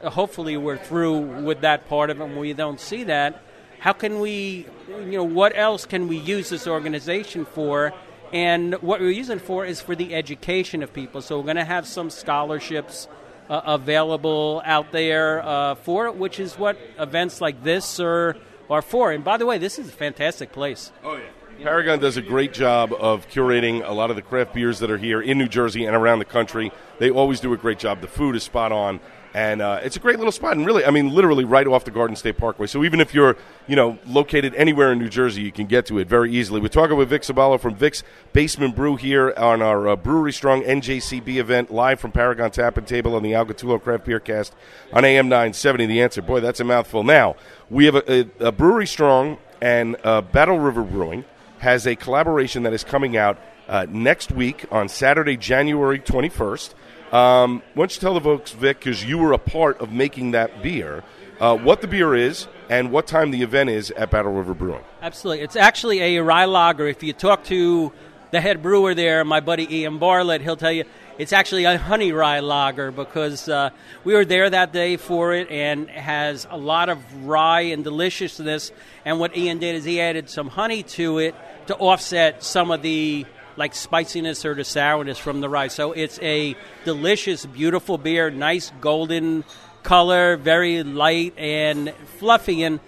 Hopefully, 0.00 0.56
we're 0.56 0.76
through 0.76 1.42
with 1.42 1.62
that 1.62 1.88
part 1.88 2.10
of 2.10 2.20
it. 2.20 2.24
and 2.24 2.38
we 2.38 2.52
don't 2.52 2.78
see 2.78 3.02
that 3.02 3.42
how 3.78 3.92
can 3.92 4.20
we, 4.20 4.66
you 4.88 5.12
know, 5.12 5.24
what 5.24 5.56
else 5.56 5.86
can 5.86 6.08
we 6.08 6.18
use 6.18 6.48
this 6.48 6.66
organization 6.66 7.44
for? 7.44 7.92
And 8.32 8.74
what 8.82 9.00
we're 9.00 9.10
using 9.10 9.38
for 9.38 9.64
is 9.64 9.80
for 9.80 9.94
the 9.94 10.14
education 10.14 10.82
of 10.82 10.92
people. 10.92 11.22
So 11.22 11.38
we're 11.38 11.44
going 11.44 11.56
to 11.56 11.64
have 11.64 11.86
some 11.86 12.10
scholarships 12.10 13.08
uh, 13.48 13.62
available 13.64 14.60
out 14.64 14.92
there 14.92 15.42
uh, 15.42 15.76
for 15.76 16.06
it, 16.06 16.16
which 16.16 16.40
is 16.40 16.58
what 16.58 16.78
events 16.98 17.40
like 17.40 17.62
this 17.62 18.00
are, 18.00 18.36
are 18.70 18.82
for. 18.82 19.12
And 19.12 19.24
by 19.24 19.36
the 19.36 19.46
way, 19.46 19.58
this 19.58 19.78
is 19.78 19.88
a 19.88 19.92
fantastic 19.92 20.52
place. 20.52 20.92
Oh, 21.04 21.16
yeah. 21.16 21.24
Paragon 21.62 21.98
does 21.98 22.16
a 22.16 22.22
great 22.22 22.52
job 22.52 22.92
of 22.92 23.28
curating 23.28 23.86
a 23.86 23.92
lot 23.92 24.10
of 24.10 24.16
the 24.16 24.22
craft 24.22 24.54
beers 24.54 24.78
that 24.78 24.92
are 24.92 24.98
here 24.98 25.20
in 25.20 25.38
New 25.38 25.48
Jersey 25.48 25.86
and 25.86 25.96
around 25.96 26.20
the 26.20 26.24
country. 26.24 26.70
They 26.98 27.10
always 27.10 27.40
do 27.40 27.52
a 27.52 27.56
great 27.56 27.80
job. 27.80 28.00
The 28.00 28.06
food 28.06 28.36
is 28.36 28.44
spot 28.44 28.70
on 28.70 29.00
and 29.34 29.60
uh, 29.60 29.80
it's 29.82 29.96
a 29.96 30.00
great 30.00 30.18
little 30.18 30.32
spot 30.32 30.56
and 30.56 30.64
really 30.64 30.84
i 30.84 30.90
mean 30.90 31.14
literally 31.14 31.44
right 31.44 31.66
off 31.66 31.84
the 31.84 31.90
garden 31.90 32.16
state 32.16 32.36
parkway. 32.38 32.66
So 32.66 32.84
even 32.84 33.00
if 33.00 33.14
you're 33.14 33.36
you 33.66 33.76
know 33.76 33.98
located 34.06 34.54
anywhere 34.54 34.92
in 34.92 34.98
new 34.98 35.08
jersey 35.08 35.42
you 35.42 35.52
can 35.52 35.66
get 35.66 35.86
to 35.86 35.98
it 35.98 36.08
very 36.08 36.32
easily. 36.32 36.60
We're 36.60 36.68
talking 36.68 36.96
with 36.96 37.10
vic 37.10 37.22
Sabalo 37.22 37.60
from 37.60 37.74
vic's 37.74 38.02
basement 38.32 38.74
brew 38.74 38.96
here 38.96 39.34
on 39.36 39.62
our 39.62 39.88
uh, 39.88 39.96
brewery 39.96 40.32
strong 40.32 40.62
njcb 40.62 41.36
event 41.36 41.70
live 41.70 42.00
from 42.00 42.12
paragon 42.12 42.50
tap 42.50 42.76
and 42.76 42.86
table 42.86 43.14
on 43.14 43.22
the 43.22 43.34
al 43.34 43.46
gattullo 43.46 43.80
craft 43.82 44.04
beer 44.04 44.20
cast 44.20 44.54
on 44.92 45.04
am 45.04 45.28
970 45.28 45.86
the 45.86 46.02
answer 46.02 46.22
boy 46.22 46.40
that's 46.40 46.60
a 46.60 46.64
mouthful. 46.64 47.04
Now 47.04 47.36
we 47.70 47.84
have 47.84 47.96
a, 47.96 48.20
a, 48.40 48.46
a 48.46 48.52
brewery 48.52 48.86
strong 48.86 49.38
and 49.60 49.96
uh, 50.04 50.22
battle 50.22 50.58
river 50.58 50.82
brewing 50.82 51.24
has 51.58 51.86
a 51.86 51.96
collaboration 51.96 52.62
that 52.62 52.72
is 52.72 52.84
coming 52.84 53.16
out 53.16 53.38
uh, 53.68 53.86
next 53.90 54.32
week 54.32 54.64
on 54.70 54.88
saturday 54.88 55.36
january 55.36 55.98
21st 55.98 56.72
um, 57.12 57.62
why 57.74 57.82
don't 57.82 57.94
you 57.94 58.00
tell 58.00 58.14
the 58.14 58.20
folks, 58.20 58.52
Vic, 58.52 58.80
because 58.80 59.04
you 59.04 59.18
were 59.18 59.32
a 59.32 59.38
part 59.38 59.80
of 59.80 59.92
making 59.92 60.32
that 60.32 60.62
beer, 60.62 61.02
uh, 61.40 61.56
what 61.56 61.80
the 61.80 61.88
beer 61.88 62.14
is 62.14 62.48
and 62.68 62.90
what 62.90 63.06
time 63.06 63.30
the 63.30 63.42
event 63.42 63.70
is 63.70 63.90
at 63.92 64.10
Battle 64.10 64.32
River 64.32 64.54
Brewing? 64.54 64.84
Absolutely. 65.00 65.42
It's 65.42 65.56
actually 65.56 66.00
a 66.00 66.22
rye 66.22 66.44
lager. 66.44 66.86
If 66.86 67.02
you 67.02 67.12
talk 67.12 67.44
to 67.44 67.92
the 68.30 68.40
head 68.40 68.62
brewer 68.62 68.94
there, 68.94 69.24
my 69.24 69.40
buddy 69.40 69.74
Ian 69.74 69.98
Bartlett, 69.98 70.42
he'll 70.42 70.56
tell 70.56 70.72
you 70.72 70.84
it's 71.18 71.32
actually 71.32 71.64
a 71.64 71.78
honey 71.78 72.12
rye 72.12 72.40
lager 72.40 72.90
because 72.90 73.48
uh, 73.48 73.70
we 74.04 74.14
were 74.14 74.24
there 74.24 74.50
that 74.50 74.72
day 74.72 74.96
for 74.96 75.32
it 75.32 75.50
and 75.50 75.88
has 75.88 76.46
a 76.50 76.56
lot 76.56 76.88
of 76.88 77.26
rye 77.26 77.62
and 77.62 77.84
deliciousness. 77.84 78.70
And 79.04 79.18
what 79.18 79.36
Ian 79.36 79.58
did 79.58 79.74
is 79.76 79.84
he 79.84 80.00
added 80.00 80.28
some 80.28 80.48
honey 80.48 80.82
to 80.82 81.18
it 81.18 81.34
to 81.66 81.76
offset 81.76 82.42
some 82.42 82.70
of 82.70 82.82
the 82.82 83.26
like 83.58 83.74
spiciness 83.74 84.44
or 84.44 84.54
the 84.54 84.64
sourness 84.64 85.18
from 85.18 85.40
the 85.40 85.48
rice. 85.48 85.74
So 85.74 85.92
it's 85.92 86.18
a 86.20 86.56
delicious, 86.84 87.44
beautiful 87.44 87.98
beer, 87.98 88.30
nice 88.30 88.72
golden 88.80 89.44
color, 89.82 90.36
very 90.36 90.82
light 90.84 91.36
and 91.36 91.92
fluffy. 92.18 92.62
And 92.62 92.80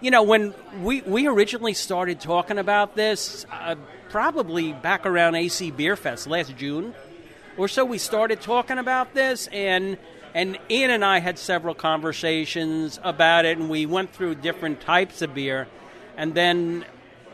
you 0.00 0.10
know, 0.10 0.24
when 0.24 0.52
we 0.82 1.00
we 1.02 1.26
originally 1.28 1.74
started 1.74 2.20
talking 2.20 2.58
about 2.58 2.96
this, 2.96 3.46
uh, 3.50 3.76
probably 4.10 4.72
back 4.72 5.06
around 5.06 5.36
AC 5.36 5.70
Beer 5.70 5.96
Fest 5.96 6.26
last 6.26 6.56
June 6.56 6.94
or 7.56 7.68
so, 7.68 7.84
we 7.84 7.96
started 7.96 8.42
talking 8.42 8.78
about 8.78 9.14
this 9.14 9.46
and. 9.48 9.96
And 10.34 10.58
Ian 10.68 10.90
and 10.90 11.02
I 11.02 11.20
had 11.20 11.38
several 11.38 11.74
conversations 11.74 13.00
about 13.02 13.46
it, 13.46 13.56
and 13.56 13.70
we 13.70 13.86
went 13.86 14.12
through 14.12 14.34
different 14.34 14.82
types 14.82 15.22
of 15.22 15.32
beer. 15.32 15.66
And 16.18 16.34
then 16.34 16.84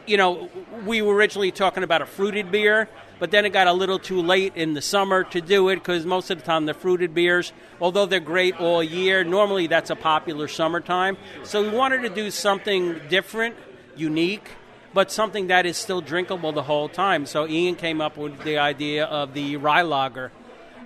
you 0.07 0.17
know, 0.17 0.49
we 0.85 1.03
were 1.03 1.15
originally 1.15 1.51
talking 1.51 1.83
about 1.83 2.03
a 2.03 2.07
fruited 2.07 2.51
beer, 2.51 2.88
but 3.19 3.31
then 3.31 3.45
it 3.45 3.51
got 3.51 3.67
a 3.67 3.73
little 3.73 3.99
too 3.99 4.21
late 4.21 4.57
in 4.57 4.75
the 4.75 4.83
summer 4.83 5.25
to 5.25 5.41
do 5.41 5.69
it 5.69 5.77
because 5.77 6.05
most 6.05 6.31
of 6.31 6.38
the 6.38 6.45
time 6.45 6.67
the 6.67 6.75
fruited 6.75 7.15
beers, 7.15 7.53
although 7.81 8.07
they're 8.07 8.21
great 8.21 8.59
all 8.59 8.83
year, 8.83 9.23
normally 9.23 9.67
that's 9.67 9.91
a 9.91 9.97
popular 9.97 10.49
summertime. 10.49 11.17
So 11.45 11.62
we 11.62 11.69
wanted 11.69 12.03
to 12.03 12.09
do 12.09 12.31
something 12.31 13.01
different, 13.09 13.57
unique, 13.97 14.51
but 14.93 15.11
something 15.11 15.47
that 15.47 15.67
is 15.67 15.77
still 15.77 16.01
drinkable 16.01 16.53
the 16.53 16.65
whole 16.65 16.88
time. 16.88 17.27
So 17.27 17.47
Ian 17.47 17.77
came 17.77 18.01
up 18.01 18.17
with 18.17 18.43
the 18.43 18.59
idea 18.59 19.05
of 19.05 19.35
the 19.35 19.57
rye 19.57 19.83
lager. 19.83 20.33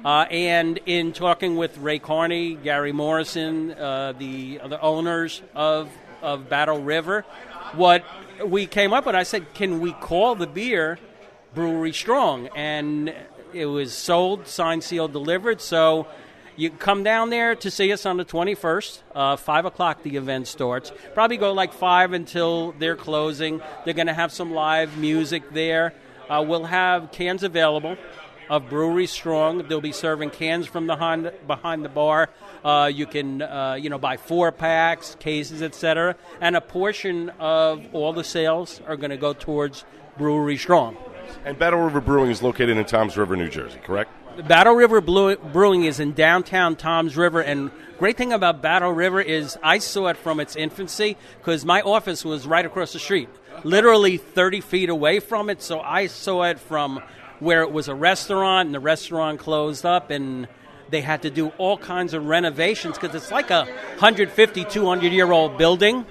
Uh, 0.04 0.26
and 0.30 0.78
in 0.86 1.12
talking 1.12 1.56
with 1.56 1.78
Ray 1.78 1.98
Carney, 1.98 2.54
Gary 2.54 2.92
Morrison, 2.92 3.72
uh, 3.72 4.12
the, 4.12 4.58
the 4.68 4.80
owners 4.80 5.42
of, 5.54 5.88
of 6.22 6.48
Battle 6.48 6.80
River, 6.80 7.24
what 7.74 8.04
we 8.44 8.66
came 8.66 8.92
up 8.92 9.06
and 9.06 9.16
I 9.16 9.22
said, 9.22 9.54
can 9.54 9.80
we 9.80 9.92
call 9.92 10.34
the 10.34 10.46
beer 10.46 10.98
Brewery 11.54 11.92
Strong? 11.92 12.48
And 12.54 13.14
it 13.52 13.66
was 13.66 13.92
sold, 13.92 14.46
signed, 14.46 14.84
sealed, 14.84 15.12
delivered. 15.12 15.60
So 15.60 16.06
you 16.56 16.70
come 16.70 17.02
down 17.02 17.30
there 17.30 17.54
to 17.54 17.70
see 17.70 17.92
us 17.92 18.06
on 18.06 18.16
the 18.16 18.24
21st. 18.24 19.00
Uh, 19.14 19.36
5 19.36 19.64
o'clock 19.64 20.02
the 20.02 20.16
event 20.16 20.48
starts. 20.48 20.92
Probably 21.14 21.36
go 21.36 21.52
like 21.52 21.72
5 21.72 22.12
until 22.12 22.72
they're 22.72 22.96
closing. 22.96 23.60
They're 23.84 23.94
going 23.94 24.06
to 24.06 24.14
have 24.14 24.32
some 24.32 24.52
live 24.52 24.96
music 24.98 25.52
there. 25.52 25.94
Uh, 26.28 26.44
we'll 26.46 26.64
have 26.64 27.12
cans 27.12 27.42
available 27.42 27.96
of 28.48 28.68
Brewery 28.68 29.06
Strong. 29.06 29.68
They'll 29.68 29.80
be 29.80 29.92
serving 29.92 30.30
cans 30.30 30.66
from 30.66 30.86
behind, 30.86 31.32
behind 31.46 31.84
the 31.84 31.88
bar. 31.88 32.30
Uh, 32.64 32.90
you 32.92 33.06
can, 33.06 33.42
uh, 33.42 33.74
you 33.80 33.90
know, 33.90 33.98
buy 33.98 34.16
four 34.16 34.52
packs, 34.52 35.16
cases, 35.18 35.62
etc. 35.62 36.16
And 36.40 36.56
a 36.56 36.60
portion 36.60 37.30
of 37.38 37.84
all 37.92 38.12
the 38.12 38.24
sales 38.24 38.80
are 38.86 38.96
going 38.96 39.10
to 39.10 39.16
go 39.16 39.32
towards 39.32 39.84
Brewery 40.16 40.56
Strong. 40.56 40.96
And 41.44 41.58
Battle 41.58 41.80
River 41.80 42.00
Brewing 42.00 42.30
is 42.30 42.42
located 42.42 42.76
in 42.76 42.84
Toms 42.84 43.16
River, 43.16 43.36
New 43.36 43.48
Jersey, 43.48 43.78
correct? 43.82 44.10
Battle 44.42 44.74
River 44.74 45.00
Brewing 45.00 45.84
is 45.84 45.98
in 45.98 46.12
downtown 46.12 46.76
Tom's 46.76 47.16
River, 47.16 47.40
and 47.40 47.70
great 47.98 48.16
thing 48.16 48.32
about 48.32 48.60
Battle 48.60 48.92
River 48.92 49.20
is 49.20 49.56
I 49.62 49.78
saw 49.78 50.08
it 50.08 50.16
from 50.18 50.40
its 50.40 50.56
infancy 50.56 51.16
because 51.38 51.64
my 51.64 51.80
office 51.80 52.24
was 52.24 52.46
right 52.46 52.64
across 52.64 52.92
the 52.92 52.98
street, 52.98 53.30
literally 53.64 54.18
30 54.18 54.60
feet 54.60 54.90
away 54.90 55.20
from 55.20 55.48
it. 55.48 55.62
So 55.62 55.80
I 55.80 56.08
saw 56.08 56.42
it 56.44 56.58
from 56.58 57.02
where 57.40 57.62
it 57.62 57.72
was 57.72 57.88
a 57.88 57.94
restaurant, 57.94 58.66
and 58.66 58.74
the 58.74 58.80
restaurant 58.80 59.40
closed 59.40 59.84
up, 59.84 60.10
and 60.10 60.48
they 60.90 61.00
had 61.00 61.22
to 61.22 61.30
do 61.30 61.48
all 61.58 61.76
kinds 61.76 62.14
of 62.14 62.26
renovations 62.26 62.98
because 62.98 63.14
it's 63.14 63.30
like 63.30 63.50
a 63.50 63.64
150, 63.64 64.64
200 64.64 65.12
year 65.12 65.30
old 65.30 65.58
building. 65.58 66.06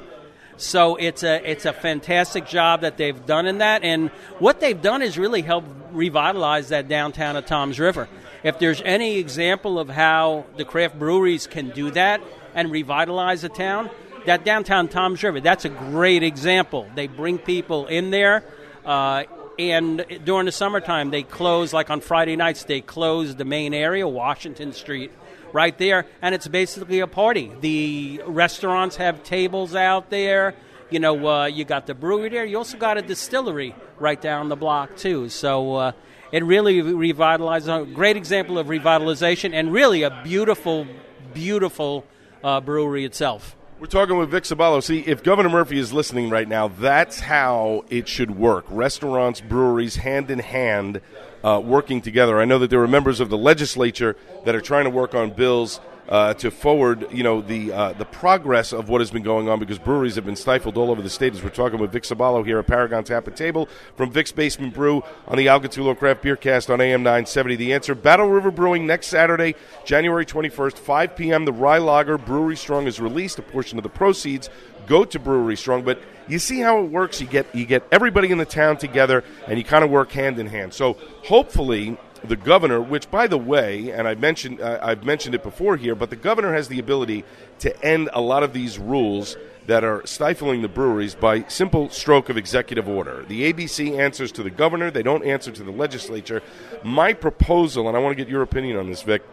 So 0.58 0.96
it's 0.96 1.24
a 1.24 1.50
it's 1.50 1.66
a 1.66 1.74
fantastic 1.74 2.46
job 2.46 2.82
that 2.82 2.96
they've 2.96 3.26
done 3.26 3.46
in 3.46 3.58
that, 3.58 3.84
and 3.84 4.10
what 4.40 4.62
they've 4.62 4.82
done 4.82 5.02
is 5.02 5.18
really 5.18 5.42
helped 5.42 5.68
revitalize 5.92 6.70
that 6.70 6.88
downtown 6.88 7.36
of 7.36 7.46
Tom's 7.46 7.80
River. 7.80 8.08
If 8.44 8.60
there's 8.60 8.82
any 8.84 9.18
example 9.18 9.80
of 9.80 9.90
how 9.90 10.46
the 10.56 10.64
craft 10.64 10.98
breweries 10.98 11.48
can 11.48 11.72
do 11.72 11.92
that 11.92 12.22
and 12.54 12.72
revitalize 12.72 13.44
a 13.44 13.50
town, 13.50 13.90
that 14.28 14.46
downtown 14.46 14.88
Tom's 14.88 15.24
River, 15.24 15.42
that's 15.42 15.66
a 15.66 15.70
great 15.70 16.24
example. 16.24 16.88
They 16.96 17.08
bring 17.08 17.38
people 17.38 17.88
in 17.88 18.12
there. 18.12 18.44
Uh, 18.86 19.24
and 19.58 20.06
during 20.24 20.46
the 20.46 20.52
summertime, 20.52 21.12
they 21.12 21.24
close, 21.24 21.74
like 21.74 21.90
on 21.90 22.02
Friday 22.02 22.36
nights, 22.36 22.66
they 22.66 22.82
close 22.82 23.36
the 23.36 23.46
main 23.46 23.74
area, 23.74 24.08
Washington 24.08 24.74
Street, 24.74 25.12
right 25.54 25.78
there, 25.78 26.06
and 26.22 26.36
it's 26.36 26.48
basically 26.48 27.00
a 27.00 27.08
party. 27.08 27.52
The 27.62 28.22
restaurants 28.26 28.98
have 28.98 29.24
tables 29.24 29.76
out 29.76 30.10
there. 30.10 30.56
You 30.90 31.00
know, 31.00 31.28
uh, 31.28 31.46
you 31.46 31.66
got 31.66 31.88
the 31.88 31.96
brewery 31.96 32.30
there. 32.30 32.46
You 32.46 32.58
also 32.58 32.78
got 32.78 32.98
a 32.98 33.02
distillery 33.02 33.74
right 33.98 34.20
down 34.20 34.50
the 34.50 34.56
block 34.56 34.98
too. 34.98 35.30
So 35.30 35.76
uh, 35.76 35.92
it 36.32 36.44
really 36.44 36.82
revitalized. 36.82 37.68
A 37.70 37.86
great 37.86 38.18
example 38.18 38.58
of 38.58 38.68
revitalization, 38.68 39.54
and 39.54 39.72
really 39.72 40.04
a 40.04 40.22
beautiful, 40.24 40.86
beautiful 41.34 42.06
uh, 42.44 42.62
brewery 42.62 43.06
itself. 43.06 43.56
We're 43.78 43.88
talking 43.88 44.18
with 44.18 44.30
Vic 44.30 44.46
Sabalo. 44.46 44.82
See, 44.82 45.00
if 45.00 45.22
Governor 45.22 45.50
Murphy 45.50 45.78
is 45.78 45.92
listening 45.92 46.30
right 46.30 46.48
now, 46.48 46.70
that's 46.70 47.20
how 47.20 47.84
it 47.90 48.08
should 48.08 48.32
work. 48.32 48.64
Restaurants, 48.70 49.42
breweries, 49.42 49.98
hand 49.98 50.32
in 50.32 50.40
hand, 50.40 51.02
uh, 51.44 51.62
working 51.62 52.02
together. 52.02 52.40
I 52.40 52.46
know 52.46 52.58
that 52.60 52.70
there 52.70 52.82
are 52.82 52.88
members 52.88 53.20
of 53.20 53.30
the 53.30 53.38
legislature 53.38 54.16
that 54.46 54.56
are 54.56 54.62
trying 54.62 54.86
to 54.86 54.90
work 54.90 55.14
on 55.14 55.32
bills 55.32 55.82
uh, 56.08 56.34
to 56.36 56.52
forward, 56.52 57.08
you 57.12 57.24
know, 57.24 57.42
the 57.42 57.72
uh, 57.72 57.94
the 57.94 58.06
progress 58.06 58.74
of 58.74 58.90
what 58.90 59.02
has 59.02 59.12
been 59.12 59.24
going 59.24 59.50
on 59.50 59.60
because 59.60 59.80
breweries 59.80 60.16
have 60.16 60.26
been 60.26 60.36
stifled 60.36 60.78
all 60.78 60.92
over 60.92 61.02
the 61.02 61.10
state. 61.10 61.34
As 61.34 61.44
we're 61.44 61.50
talking 61.50 61.80
with 61.80 61.92
Vic 61.92 62.04
Sabalo 62.04 62.46
here 62.46 62.60
at 62.60 62.68
Paragon 62.68 63.04
Tap 63.04 63.28
and 63.28 63.36
Table 63.36 63.68
from 63.96 64.12
Vic's 64.12 64.32
Basement 64.32 64.74
Brew 64.74 65.04
on 65.28 65.38
the 65.38 65.48
Al 65.48 65.60
Gattullo 65.60 65.98
Craft 65.98 66.22
Beer 66.22 66.36
Cast 66.36 66.70
on 66.70 66.80
AM 66.80 67.02
970. 67.02 67.56
The 67.56 67.74
answer: 67.74 67.96
Battle 67.96 68.28
River 68.28 68.52
Brewing 68.52 68.86
next 68.86 69.08
Saturday, 69.08 69.56
January 69.84 70.26
21st, 70.26 70.78
5 70.78 71.16
p.m. 71.16 71.46
The 71.46 71.54
Rye 71.54 71.80
Lager 71.80 72.18
Brewery 72.18 72.56
Strong 72.56 72.88
is 72.88 73.00
released. 73.00 73.40
A 73.40 73.42
portion 73.42 73.80
of 73.80 73.84
the 73.84 73.90
proceeds 73.90 74.50
go 74.86 75.06
to 75.06 75.20
Brewery 75.20 75.56
Strong, 75.56 75.84
but 75.84 76.00
you 76.28 76.38
see 76.40 76.60
how 76.60 76.84
it 76.84 76.92
works. 76.92 77.20
You 77.20 77.28
get 77.28 77.54
you 77.56 77.66
get 77.66 77.84
everybody 77.92 78.32
in 78.32 78.38
the 78.38 78.46
town 78.46 78.78
together, 78.78 79.24
and 79.48 79.58
you 79.58 79.64
kind 79.64 79.84
of 79.84 79.90
work 79.90 80.12
hand 80.12 80.38
in 80.38 80.48
hand. 80.48 80.74
So 80.74 80.98
hopefully 81.24 81.98
the 82.26 82.36
governor, 82.36 82.82
which 82.82 83.10
by 83.10 83.28
the 83.28 83.38
way, 83.38 83.92
and 83.92 84.08
I 84.08 84.16
mentioned 84.16 84.62
uh, 84.62 84.80
I've 84.82 85.04
mentioned 85.04 85.36
it 85.36 85.44
before 85.44 85.78
here, 85.78 85.96
but 85.96 86.10
the 86.10 86.16
governor 86.16 86.54
has 86.54 86.68
the 86.68 86.80
ability 86.80 87.24
to 87.60 87.86
end 87.86 88.10
a 88.14 88.22
lot 88.22 88.44
of 88.44 88.54
these 88.54 88.78
rules 88.78 89.38
that 89.68 89.84
are 89.84 90.06
stifling 90.06 90.62
the 90.62 90.68
breweries 90.68 91.16
by 91.16 91.44
simple 91.48 91.90
stroke 91.90 92.30
of 92.30 92.38
executive 92.38 92.88
order. 92.88 93.24
The 93.28 93.52
ABC 93.52 93.98
answers 93.98 94.32
to 94.34 94.44
the 94.44 94.50
governor; 94.50 94.92
they 94.92 95.04
don't 95.04 95.24
answer 95.24 95.52
to 95.52 95.64
the 95.64 95.72
legislature. 95.72 96.42
My 96.84 97.14
proposal, 97.14 97.88
and 97.88 97.98
I 97.98 98.00
want 98.00 98.18
to 98.18 98.24
get 98.24 98.30
your 98.30 98.42
opinion 98.42 98.78
on 98.78 98.90
this, 98.90 99.02
Vic. 99.02 99.24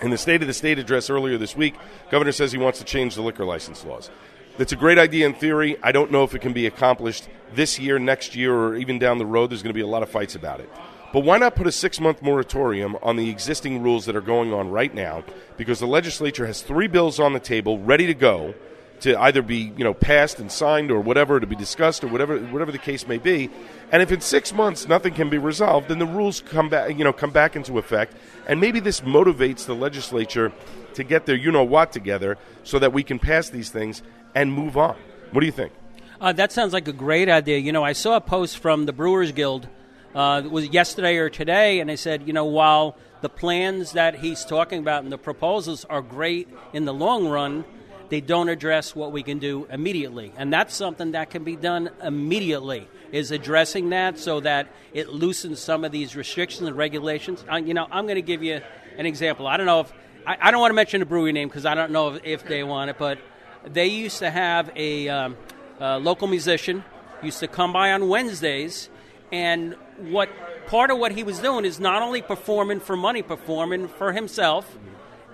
In 0.00 0.10
the 0.10 0.18
State 0.18 0.40
of 0.40 0.46
the 0.46 0.54
State 0.54 0.78
address 0.78 1.10
earlier 1.10 1.36
this 1.36 1.56
week, 1.56 1.74
governor 2.10 2.32
says 2.32 2.52
he 2.52 2.58
wants 2.58 2.78
to 2.78 2.84
change 2.84 3.16
the 3.16 3.22
liquor 3.22 3.44
license 3.44 3.84
laws. 3.84 4.08
That's 4.56 4.72
a 4.72 4.76
great 4.76 4.98
idea 4.98 5.26
in 5.26 5.34
theory. 5.34 5.76
I 5.82 5.92
don't 5.92 6.10
know 6.10 6.22
if 6.22 6.34
it 6.34 6.40
can 6.40 6.52
be 6.52 6.66
accomplished 6.66 7.28
this 7.54 7.78
year, 7.78 7.98
next 7.98 8.34
year, 8.36 8.54
or 8.54 8.76
even 8.76 8.98
down 8.98 9.18
the 9.18 9.26
road. 9.26 9.50
There's 9.50 9.62
going 9.62 9.72
to 9.72 9.78
be 9.78 9.80
a 9.80 9.86
lot 9.86 10.02
of 10.02 10.10
fights 10.10 10.34
about 10.34 10.60
it. 10.60 10.70
But 11.12 11.20
why 11.20 11.38
not 11.38 11.56
put 11.56 11.66
a 11.66 11.72
six 11.72 11.98
month 12.00 12.22
moratorium 12.22 12.96
on 13.02 13.16
the 13.16 13.30
existing 13.30 13.82
rules 13.82 14.06
that 14.06 14.14
are 14.14 14.20
going 14.20 14.52
on 14.52 14.70
right 14.70 14.94
now? 14.94 15.24
Because 15.56 15.80
the 15.80 15.86
legislature 15.86 16.46
has 16.46 16.62
three 16.62 16.86
bills 16.86 17.18
on 17.18 17.32
the 17.32 17.40
table 17.40 17.78
ready 17.78 18.06
to 18.06 18.14
go 18.14 18.54
to 19.00 19.18
either 19.18 19.42
be 19.42 19.72
you 19.76 19.84
know 19.84 19.94
passed 19.94 20.38
and 20.38 20.52
signed 20.52 20.90
or 20.90 21.00
whatever 21.00 21.40
to 21.40 21.46
be 21.46 21.56
discussed 21.56 22.04
or 22.04 22.08
whatever 22.08 22.38
whatever 22.38 22.70
the 22.70 22.78
case 22.78 23.08
may 23.08 23.18
be. 23.18 23.50
And 23.90 24.02
if 24.02 24.12
in 24.12 24.20
six 24.20 24.52
months 24.52 24.86
nothing 24.86 25.14
can 25.14 25.30
be 25.30 25.38
resolved, 25.38 25.88
then 25.88 25.98
the 25.98 26.06
rules 26.06 26.40
come 26.40 26.68
back 26.68 26.96
you 26.96 27.04
know 27.04 27.12
come 27.12 27.30
back 27.30 27.56
into 27.56 27.78
effect, 27.78 28.14
and 28.46 28.60
maybe 28.60 28.80
this 28.80 29.00
motivates 29.00 29.66
the 29.66 29.74
legislature 29.74 30.52
to 30.94 31.04
get 31.04 31.26
their 31.26 31.36
you 31.36 31.50
know 31.50 31.64
what 31.64 31.92
together 31.92 32.38
so 32.62 32.78
that 32.78 32.92
we 32.92 33.02
can 33.02 33.18
pass 33.18 33.50
these 33.50 33.70
things 33.70 34.02
and 34.34 34.52
move 34.52 34.76
on. 34.76 34.96
What 35.32 35.40
do 35.40 35.46
you 35.46 35.52
think? 35.52 35.72
Uh, 36.20 36.32
that 36.34 36.52
sounds 36.52 36.72
like 36.72 36.86
a 36.86 36.92
great 36.92 37.30
idea. 37.30 37.58
You 37.58 37.72
know, 37.72 37.82
I 37.82 37.94
saw 37.94 38.16
a 38.16 38.20
post 38.20 38.58
from 38.58 38.84
the 38.84 38.92
Brewers 38.92 39.32
Guild. 39.32 39.68
Uh, 40.14 40.42
was 40.50 40.68
yesterday 40.68 41.16
or 41.16 41.30
today, 41.30 41.78
and 41.78 41.88
they 41.88 41.96
said, 41.96 42.26
you 42.26 42.32
know, 42.32 42.44
while 42.44 42.96
the 43.20 43.28
plans 43.28 43.92
that 43.92 44.16
he's 44.16 44.44
talking 44.44 44.80
about 44.80 45.04
and 45.04 45.12
the 45.12 45.18
proposals 45.18 45.84
are 45.84 46.02
great 46.02 46.48
in 46.72 46.84
the 46.84 46.92
long 46.92 47.28
run, 47.28 47.64
they 48.08 48.20
don't 48.20 48.48
address 48.48 48.96
what 48.96 49.12
we 49.12 49.22
can 49.22 49.38
do 49.38 49.66
immediately. 49.70 50.32
And 50.36 50.52
that's 50.52 50.74
something 50.74 51.12
that 51.12 51.30
can 51.30 51.44
be 51.44 51.54
done 51.54 51.90
immediately, 52.02 52.88
is 53.12 53.30
addressing 53.30 53.90
that 53.90 54.18
so 54.18 54.40
that 54.40 54.66
it 54.92 55.10
loosens 55.10 55.60
some 55.60 55.84
of 55.84 55.92
these 55.92 56.16
restrictions 56.16 56.66
and 56.66 56.76
regulations. 56.76 57.44
Uh, 57.50 57.56
you 57.56 57.72
know, 57.72 57.86
I'm 57.90 58.06
going 58.06 58.16
to 58.16 58.22
give 58.22 58.42
you 58.42 58.60
an 58.98 59.06
example. 59.06 59.46
I 59.46 59.56
don't 59.56 59.66
know 59.66 59.80
if, 59.80 59.92
I, 60.26 60.36
I 60.40 60.50
don't 60.50 60.60
want 60.60 60.70
to 60.70 60.76
mention 60.76 61.00
the 61.00 61.06
brewery 61.06 61.32
name 61.32 61.48
because 61.48 61.64
I 61.64 61.76
don't 61.76 61.92
know 61.92 62.14
if, 62.14 62.24
if, 62.24 62.44
they 62.44 62.64
want 62.64 62.90
it, 62.90 62.98
but 62.98 63.18
they 63.64 63.86
used 63.86 64.18
to 64.18 64.30
have 64.30 64.72
a, 64.74 65.08
um, 65.08 65.36
a 65.78 66.00
local 66.00 66.26
musician 66.26 66.84
used 67.22 67.38
to 67.40 67.48
come 67.48 67.72
by 67.72 67.92
on 67.92 68.08
Wednesdays 68.08 68.90
and 69.30 69.76
what 70.00 70.28
part 70.66 70.90
of 70.90 70.98
what 70.98 71.12
he 71.12 71.22
was 71.22 71.38
doing 71.38 71.64
is 71.64 71.80
not 71.80 72.02
only 72.02 72.22
performing 72.22 72.80
for 72.80 72.96
money, 72.96 73.22
performing 73.22 73.88
for 73.88 74.12
himself. 74.12 74.78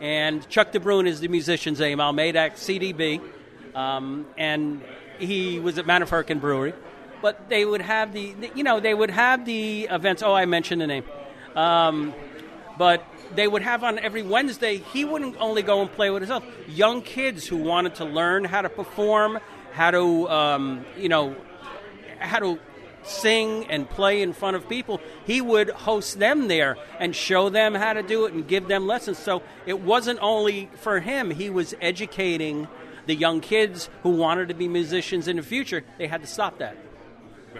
And 0.00 0.46
Chuck 0.48 0.72
DeBrune 0.72 1.06
is 1.06 1.20
the 1.20 1.28
musician's 1.28 1.80
name. 1.80 2.00
Almeida 2.00 2.50
CDB, 2.50 3.20
um, 3.74 4.26
and 4.36 4.82
he 5.18 5.58
was 5.58 5.78
at 5.78 5.86
ManaFirkin 5.86 6.40
Brewery. 6.40 6.74
But 7.22 7.48
they 7.48 7.64
would 7.64 7.80
have 7.80 8.12
the, 8.12 8.34
you 8.54 8.62
know, 8.62 8.78
they 8.80 8.92
would 8.92 9.10
have 9.10 9.46
the 9.46 9.88
events. 9.90 10.22
Oh, 10.22 10.34
I 10.34 10.44
mentioned 10.44 10.82
the 10.82 10.86
name. 10.86 11.04
Um, 11.54 12.14
but 12.76 13.04
they 13.34 13.48
would 13.48 13.62
have 13.62 13.82
on 13.82 13.98
every 13.98 14.22
Wednesday. 14.22 14.76
He 14.78 15.04
wouldn't 15.04 15.36
only 15.38 15.62
go 15.62 15.80
and 15.80 15.90
play 15.90 16.10
with 16.10 16.22
himself. 16.22 16.44
Young 16.68 17.00
kids 17.00 17.46
who 17.46 17.56
wanted 17.56 17.94
to 17.96 18.04
learn 18.04 18.44
how 18.44 18.62
to 18.62 18.68
perform, 18.68 19.38
how 19.72 19.90
to, 19.90 20.28
um, 20.28 20.84
you 20.98 21.08
know, 21.08 21.34
how 22.18 22.38
to 22.38 22.58
sing 23.06 23.66
and 23.70 23.88
play 23.88 24.22
in 24.22 24.32
front 24.32 24.56
of 24.56 24.68
people, 24.68 25.00
he 25.24 25.40
would 25.40 25.70
host 25.70 26.18
them 26.18 26.48
there 26.48 26.76
and 26.98 27.14
show 27.14 27.48
them 27.48 27.74
how 27.74 27.92
to 27.92 28.02
do 28.02 28.26
it 28.26 28.32
and 28.32 28.46
give 28.46 28.68
them 28.68 28.86
lessons. 28.86 29.18
So 29.18 29.42
it 29.64 29.80
wasn't 29.80 30.18
only 30.20 30.68
for 30.76 31.00
him, 31.00 31.30
he 31.30 31.50
was 31.50 31.74
educating 31.80 32.68
the 33.06 33.14
young 33.14 33.40
kids 33.40 33.88
who 34.02 34.10
wanted 34.10 34.48
to 34.48 34.54
be 34.54 34.68
musicians 34.68 35.28
in 35.28 35.36
the 35.36 35.42
future. 35.42 35.84
They 35.98 36.08
had 36.08 36.20
to 36.22 36.26
stop 36.26 36.58
that. 36.58 36.76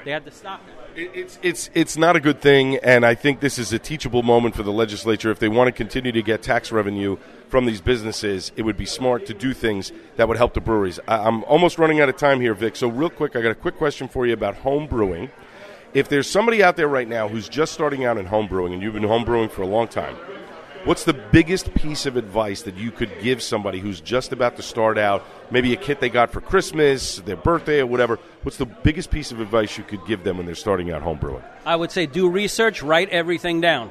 They 0.05 0.11
had 0.11 0.25
to 0.25 0.33
stop 0.33 0.61
that. 0.67 0.76
It's 0.99 1.39
it's 1.43 1.69
it's 1.75 1.99
not 1.99 2.17
a 2.17 2.21
good 2.21 2.41
thing, 2.41 2.77
and 2.77 3.05
I 3.05 3.15
think 3.15 3.41
this 3.41 3.59
is 3.59 3.71
a 3.71 3.79
teachable 3.79 4.23
moment 4.23 4.57
for 4.57 4.63
the 4.63 4.73
legislature. 4.73 5.31
If 5.31 5.39
they 5.39 5.49
want 5.49 5.69
to 5.69 5.73
continue 5.73 6.11
to 6.11 6.23
get 6.23 6.43
tax 6.43 6.73
revenue 6.73 7.19
from 7.51 7.67
these 7.67 7.83
businesses, 7.83 8.51
it 8.57 8.63
would 8.63 8.79
be 8.79 8.87
smart 8.87 9.27
to 9.27 9.35
do 9.35 9.53
things 9.53 9.93
that 10.17 10.27
would 10.27 10.39
help 10.39 10.55
the 10.55 10.63
breweries. 10.63 10.99
I, 11.07 11.29
am 11.29 11.45
almost 11.45 11.79
running 11.79 12.01
out 12.01 12.09
of 12.09 12.17
time 12.17 12.41
here, 12.41 12.55
Vic. 12.55 12.77
So 12.77 12.89
real 12.89 13.11
quick, 13.11 13.37
I 13.37 13.43
got 13.43 13.51
a 13.51 13.55
quick 13.55 13.77
question 13.77 14.09
for 14.09 14.27
you 14.27 14.33
about 14.33 14.55
home 14.55 14.87
brewing. 14.87 15.31
If 15.93 16.09
there's 16.09 16.31
somebody 16.31 16.63
out 16.63 16.77
there 16.77 16.89
right 16.89 17.09
now 17.09 17.29
who's 17.29 17.47
just 17.47 17.75
starting 17.75 18.07
out 18.07 18.17
in 18.17 18.25
home 18.25 18.47
brewing, 18.47 18.73
and 18.73 18.83
you've 18.83 18.95
been 18.95 19.03
home 19.03 19.25
brewing 19.25 19.51
for 19.51 19.61
a 19.61 19.67
long 19.67 19.89
time, 19.89 20.17
What's 20.87 21.03
the 21.03 21.15
biggest 21.15 21.75
piece 21.75 22.07
of 22.07 22.17
advice 22.17 22.63
that 22.63 22.77
you 22.77 22.93
could 22.93 23.11
give 23.21 23.43
somebody 23.43 23.81
who's 23.81 24.01
just 24.01 24.31
about 24.31 24.55
to 24.55 24.63
start 24.63 24.99
out? 24.99 25.27
Maybe 25.51 25.73
a 25.73 25.77
kit 25.77 25.99
they 25.99 26.09
got 26.09 26.31
for 26.31 26.41
Christmas, 26.41 27.17
their 27.17 27.35
birthday, 27.35 27.81
or 27.81 27.87
whatever. 27.87 28.21
What's 28.45 28.57
the 28.57 28.67
biggest 28.67 29.11
piece 29.11 29.33
of 29.33 29.41
advice 29.41 29.77
you 29.77 29.83
could 29.83 30.07
give 30.07 30.23
them 30.23 30.37
when 30.37 30.47
they're 30.47 30.55
starting 30.55 30.93
out 30.93 31.03
homebrewing? 31.03 31.43
I 31.65 31.75
would 31.75 31.91
say 31.91 32.07
do 32.07 32.29
research, 32.31 32.85
write 32.85 33.09
everything 33.09 33.61
down. 33.61 33.91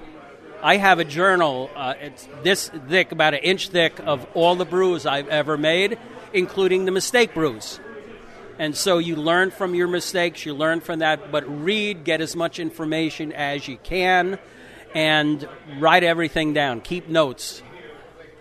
I 0.63 0.77
have 0.77 0.99
a 0.99 1.03
journal. 1.03 1.69
Uh, 1.75 1.95
it's 1.99 2.29
this 2.43 2.69
thick, 2.87 3.11
about 3.11 3.33
an 3.33 3.41
inch 3.41 3.67
thick, 3.67 3.99
of 3.99 4.25
all 4.33 4.55
the 4.55 4.63
brews 4.63 5.05
I've 5.05 5.27
ever 5.27 5.57
made, 5.57 5.99
including 6.31 6.85
the 6.85 6.91
mistake 6.91 7.33
brews. 7.33 7.77
And 8.57 8.73
so 8.73 8.99
you 8.99 9.17
learn 9.17 9.51
from 9.51 9.75
your 9.75 9.89
mistakes, 9.89 10.45
you 10.45 10.53
learn 10.53 10.79
from 10.79 10.99
that, 10.99 11.29
but 11.29 11.43
read, 11.61 12.05
get 12.05 12.21
as 12.21 12.37
much 12.37 12.57
information 12.57 13.33
as 13.33 13.67
you 13.67 13.75
can 13.83 14.39
and 14.95 15.47
write 15.77 16.03
everything 16.03 16.53
down. 16.53 16.81
Keep 16.81 17.09
notes. 17.09 17.61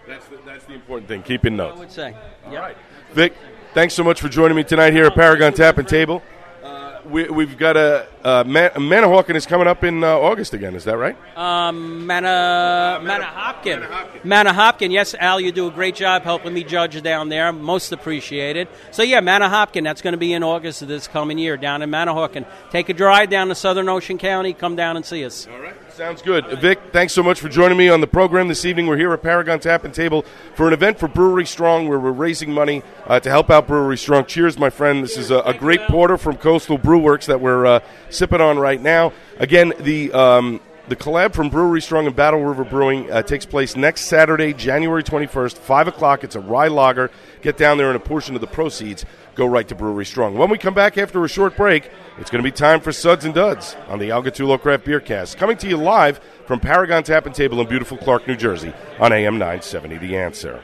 That's 0.07 0.27
the, 0.29 0.39
that's 0.47 0.65
the 0.65 0.75
important 0.75 1.09
thing. 1.09 1.23
Keeping 1.23 1.57
notes. 1.57 1.77
I 1.77 1.81
would 1.81 1.91
say. 1.91 2.17
All 2.47 2.55
right, 2.55 2.77
Vic. 3.13 3.35
Thanks 3.75 3.95
so 3.95 4.05
much 4.05 4.21
for 4.21 4.29
joining 4.29 4.57
me 4.57 4.63
tonight 4.63 4.93
here 4.93 5.05
at 5.05 5.15
Paragon 5.15 5.53
Tap 5.53 5.79
and 5.79 5.89
Table. 5.89 6.23
Uh, 6.63 7.01
we, 7.07 7.29
we've 7.29 7.59
got 7.59 7.77
a 7.77 8.07
uh, 8.23 8.45
Man- 8.45 8.71
Manahawkin 8.71 9.35
is 9.35 9.47
coming 9.47 9.67
up 9.67 9.83
in 9.83 10.05
uh, 10.05 10.17
August 10.17 10.55
again. 10.55 10.77
Is 10.77 10.85
that 10.85 10.97
right? 10.97 11.17
Um, 11.37 12.07
Mana, 12.07 13.01
Manahopkin. 13.03 14.23
Manahopkin. 14.23 14.93
Yes, 14.93 15.15
Al, 15.19 15.41
you 15.41 15.51
do 15.51 15.67
a 15.67 15.71
great 15.73 15.97
job 15.97 16.23
helping 16.23 16.55
me 16.55 16.63
judge 16.63 17.03
down 17.03 17.31
there. 17.31 17.53
Most 17.53 17.91
appreciated. 17.91 18.69
So, 18.93 19.03
yeah, 19.03 19.21
Manahopkin, 19.21 19.83
that's 19.83 20.03
going 20.03 20.13
to 20.13 20.19
be 20.19 20.33
in 20.33 20.45
August 20.45 20.83
of 20.83 20.89
this 20.89 21.09
coming 21.09 21.37
year 21.37 21.57
down 21.57 21.83
in 21.83 21.91
Manahawkin. 21.91 22.47
Take 22.71 22.89
a 22.91 22.95
drive 22.95 23.29
down 23.29 23.49
to 23.49 23.57
Southern 23.57 23.89
Ocean 23.89 24.19
County. 24.19 24.53
Come 24.53 24.77
down 24.77 24.97
and 24.97 25.05
see 25.05 25.25
us. 25.25 25.49
All 25.49 25.59
right. 25.59 25.75
Sounds 25.95 26.23
good. 26.23 26.45
Vic, 26.59 26.81
thanks 26.91 27.13
so 27.13 27.23
much 27.23 27.39
for 27.39 27.49
joining 27.49 27.79
me 27.79 27.89
on 27.89 28.01
the 28.01 28.09
program 28.09 28.49
this 28.49 28.65
evening. 28.65 28.89
We're 28.89 28.97
here 28.97 29.13
at 29.13 29.23
Paragon 29.23 29.61
Tap 29.61 29.85
and 29.85 29.95
Table 29.95 30.25
for 30.57 30.67
an 30.67 30.73
event 30.73 30.99
for 30.99 31.07
Brewery 31.07 31.47
Strong 31.47 31.89
where 31.89 32.01
we're 32.01 32.11
raising 32.11 32.51
money 32.51 32.83
uh, 33.07 33.21
to 33.21 33.31
help 33.31 33.49
out 33.49 33.69
Brewery 33.69 33.97
Strong. 33.97 34.25
Cheers, 34.25 34.59
my 34.59 34.71
friend. 34.71 35.05
This 35.05 35.17
is 35.17 35.31
a, 35.31 35.39
a 35.43 35.55
great 35.55 35.81
porter 35.83 36.19
from 36.19 36.37
Coastal 36.37 36.79
Brew 36.79 36.99
Works 36.99 37.27
that 37.27 37.41
we're 37.41 37.65
uh, 37.65 37.81
sipping 38.11 38.41
on 38.41 38.59
right 38.59 38.81
now. 38.81 39.13
Again, 39.39 39.73
the. 39.79 40.13
Um, 40.13 40.61
the 40.87 40.97
collab 40.97 41.33
from 41.33 41.49
Brewery 41.49 41.81
Strong 41.81 42.09
and 42.09 42.15
Battle 42.15 42.45
River 42.45 42.63
Brewing 42.63 43.11
uh, 43.11 43.23
takes 43.23 43.47
place 43.47 43.75
next 43.75 44.03
Saturday, 44.03 44.53
January 44.53 45.03
21st, 45.03 45.57
5 45.57 45.89
o'clock. 45.89 46.25
It's 46.25 46.37
a 46.37 46.41
rye 46.41 46.69
lager. 46.69 47.11
Get 47.41 47.57
down 47.57 47.79
there, 47.79 47.87
and 47.87 47.97
a 47.97 48.01
portion 48.01 48.35
of 48.35 48.43
the 48.43 48.47
proceeds 48.47 49.07
go 49.35 49.47
right 49.47 49.67
to 49.69 49.75
Brewery 49.75 50.07
Strong. 50.07 50.37
When 50.37 50.51
we 50.51 50.59
come 50.59 50.75
back 50.75 50.99
after 50.99 51.25
a 51.25 51.29
short 51.29 51.57
break, 51.57 51.91
it's 52.19 52.31
going 52.31 52.43
to 52.43 52.49
be 52.49 52.55
time 52.55 52.81
for 52.81 52.93
Suds 52.93 53.25
and 53.25 53.35
Duds 53.35 53.77
on 53.89 53.99
the 53.99 54.11
Al 54.11 54.23
Gattullo 54.23 54.61
Craft 54.61 54.85
Beer 54.85 55.01
Cast. 55.01 55.39
Coming 55.39 55.57
to 55.59 55.69
you 55.69 55.77
live 55.77 56.21
from 56.47 56.61
Paragon 56.61 57.03
Tap 57.03 57.27
and 57.27 57.35
Table 57.35 57.61
in 57.61 57.69
beautiful 57.69 57.97
Clark, 57.97 58.27
New 58.27 58.37
Jersey 58.37 58.73
on 58.99 59.13
AM 59.13 59.39
970 59.39 59.99
The 59.99 60.17
Answer. 60.17 60.63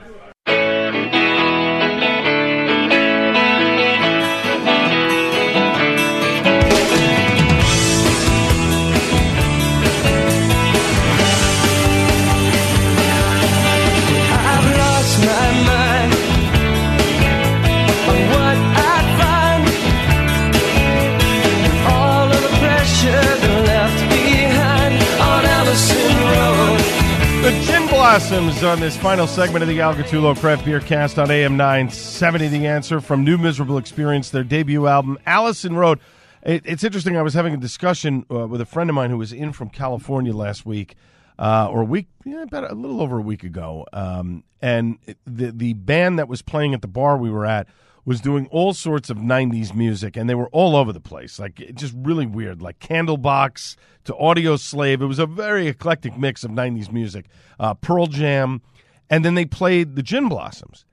Blossoms 28.10 28.64
on 28.64 28.80
this 28.80 28.96
final 28.96 29.28
segment 29.28 29.62
of 29.62 29.68
the 29.68 29.80
Al 29.80 29.94
Gattullo 29.94 30.36
Craft 30.36 30.64
Beer 30.64 30.80
Cast 30.80 31.16
on 31.16 31.30
AM 31.30 31.56
970. 31.56 32.48
The 32.48 32.66
answer 32.66 33.00
from 33.00 33.22
New 33.22 33.38
Miserable 33.38 33.78
Experience, 33.78 34.30
their 34.30 34.42
debut 34.42 34.88
album, 34.88 35.16
Allison 35.26 35.76
Road. 35.76 36.00
It, 36.42 36.62
it's 36.66 36.82
interesting. 36.82 37.16
I 37.16 37.22
was 37.22 37.34
having 37.34 37.54
a 37.54 37.56
discussion 37.56 38.26
uh, 38.28 38.48
with 38.48 38.60
a 38.60 38.66
friend 38.66 38.90
of 38.90 38.96
mine 38.96 39.10
who 39.10 39.16
was 39.16 39.32
in 39.32 39.52
from 39.52 39.70
California 39.70 40.34
last 40.34 40.66
week, 40.66 40.96
uh, 41.38 41.68
or 41.70 41.82
a 41.82 41.84
week, 41.84 42.08
yeah, 42.24 42.42
about 42.42 42.68
a 42.68 42.74
little 42.74 43.00
over 43.00 43.18
a 43.18 43.22
week 43.22 43.44
ago. 43.44 43.86
Um, 43.92 44.42
and 44.60 44.98
the 45.24 45.52
the 45.52 45.74
band 45.74 46.18
that 46.18 46.26
was 46.26 46.42
playing 46.42 46.74
at 46.74 46.82
the 46.82 46.88
bar 46.88 47.16
we 47.16 47.30
were 47.30 47.46
at 47.46 47.68
was 48.04 48.20
doing 48.20 48.46
all 48.50 48.72
sorts 48.72 49.10
of 49.10 49.18
90s 49.18 49.74
music 49.74 50.16
and 50.16 50.28
they 50.28 50.34
were 50.34 50.48
all 50.48 50.76
over 50.76 50.92
the 50.92 51.00
place. 51.00 51.38
Like 51.38 51.56
just 51.74 51.94
really 51.96 52.26
weird. 52.26 52.62
Like 52.62 52.78
candlebox 52.78 53.76
to 54.04 54.16
audio 54.16 54.56
slave. 54.56 55.02
It 55.02 55.06
was 55.06 55.18
a 55.18 55.26
very 55.26 55.68
eclectic 55.68 56.16
mix 56.18 56.44
of 56.44 56.50
90s 56.50 56.90
music 56.90 57.26
uh, 57.58 57.74
pearl 57.74 58.06
jam 58.06 58.62
and 59.08 59.24
then 59.24 59.34
they 59.34 59.44
played 59.44 59.96
the 59.96 60.02
gin 60.02 60.28
blossoms. 60.28 60.84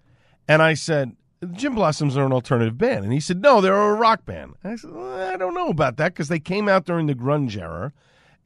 And 0.47 0.61
i 0.61 0.73
said 0.73 1.15
the 1.39 1.47
gin 1.47 1.75
blossoms 1.75 2.17
are 2.17 2.25
an 2.25 2.33
alternative 2.33 2.77
band. 2.77 3.03
And 3.03 3.13
he 3.13 3.19
said 3.19 3.41
no 3.41 3.61
they're 3.61 3.73
a 3.73 3.93
rock 3.93 4.25
band. 4.25 4.55
And 4.63 4.73
i 4.73 4.75
said 4.75 4.91
well, 4.91 5.33
i 5.33 5.37
don't 5.37 5.53
know 5.53 5.69
about 5.69 5.97
that 5.97 6.13
because 6.13 6.27
they 6.27 6.39
came 6.39 6.67
out 6.67 6.85
during 6.85 7.07
the 7.07 7.15
grunge 7.15 7.57
era 7.57 7.93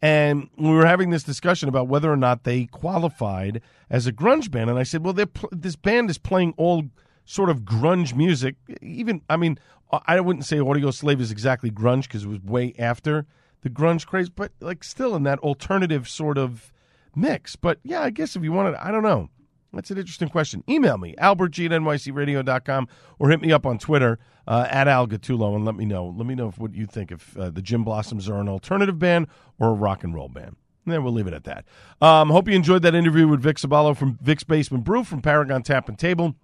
and 0.02 0.50
we 0.58 0.70
were 0.70 0.86
having 0.86 1.12
this 1.12 1.24
discussion 1.24 1.70
about 1.70 1.88
whether 1.88 2.12
or 2.12 2.18
not 2.18 2.44
they 2.44 2.66
qualified 2.66 3.62
as 3.90 4.08
a 4.08 4.12
grunge 4.12 4.50
band. 4.50 4.70
And 4.70 4.80
I 4.80 4.84
said, 4.84 5.06
well, 5.06 5.14
pl- 5.14 5.50
this 5.52 5.76
band 5.76 6.10
is 6.10 6.18
playing 6.18 6.54
all 6.58 6.86
sort 7.26 7.50
of 7.50 7.62
grunge 7.62 8.16
music. 8.16 8.56
Even, 8.82 9.22
I 9.30 9.38
mean, 9.38 9.58
I 9.92 10.20
wouldn't 10.20 10.46
say 10.46 10.60
Audio 10.60 10.92
Slave 10.92 11.20
is 11.20 11.32
exactly 11.32 11.70
grunge 11.70 12.04
because 12.04 12.24
it 12.24 12.30
was 12.30 12.42
way 12.42 12.74
after 12.80 13.26
the 13.62 13.70
grunge 13.70 14.06
craze, 14.06 14.30
but 14.30 14.52
like 14.60 14.84
still 14.84 15.16
in 15.16 15.24
that 15.24 15.40
alternative 15.40 16.08
sort 16.08 16.38
of 16.38 16.72
mix. 17.16 17.56
But 17.56 17.80
yeah, 17.84 18.02
I 18.02 18.10
guess 18.10 18.36
if 18.36 18.44
you 18.44 18.52
wanted, 18.52 18.76
I 18.76 18.92
don't 18.92 19.04
know. 19.04 19.30
That's 19.74 19.90
an 19.90 19.98
interesting 19.98 20.28
question. 20.28 20.64
Email 20.68 20.98
me, 20.98 21.16
albertg 21.18 21.66
at 21.66 21.72
nycradio.com, 21.72 22.88
or 23.20 23.30
hit 23.30 23.42
me 23.42 23.54
up 23.54 23.66
on 23.66 23.78
Twitter 23.78 24.20
uh, 24.48 24.68
at 24.70 24.88
Al 24.88 25.08
Gattullo 25.08 25.56
and 25.56 25.64
let 25.64 25.76
me 25.76 25.86
know. 25.86 26.14
Let 26.16 26.26
me 26.26 26.36
know 26.36 26.50
if, 26.50 26.58
what 26.58 26.74
you 26.74 26.86
think 26.86 27.12
if 27.12 27.38
uh, 27.38 27.50
the 27.50 27.62
Gin 27.62 27.84
Blossoms 27.84 28.28
are 28.28 28.40
an 28.40 28.50
alternative 28.50 29.00
band 29.00 29.28
or 29.60 29.70
a 29.70 29.74
rock 29.74 30.04
and 30.04 30.14
roll 30.14 30.28
band. 30.28 30.58
And 30.86 30.94
then 30.94 31.04
we'll 31.04 31.14
leave 31.14 31.28
it 31.28 31.34
at 31.34 31.44
that. 31.46 31.66
Um, 32.02 32.30
hope 32.30 32.50
you 32.50 32.56
enjoyed 32.56 32.82
that 32.82 32.96
interview 32.96 33.28
with 33.28 33.42
Vic 33.42 33.58
Sabalo 33.58 33.96
from 33.96 34.18
Vic's 34.22 34.44
Basement 34.44 34.84
Brew 34.84 35.04
from 35.04 35.22
Paragon 35.22 35.64
Tap 35.64 35.88
and 35.88 35.98
Table. 35.98 36.36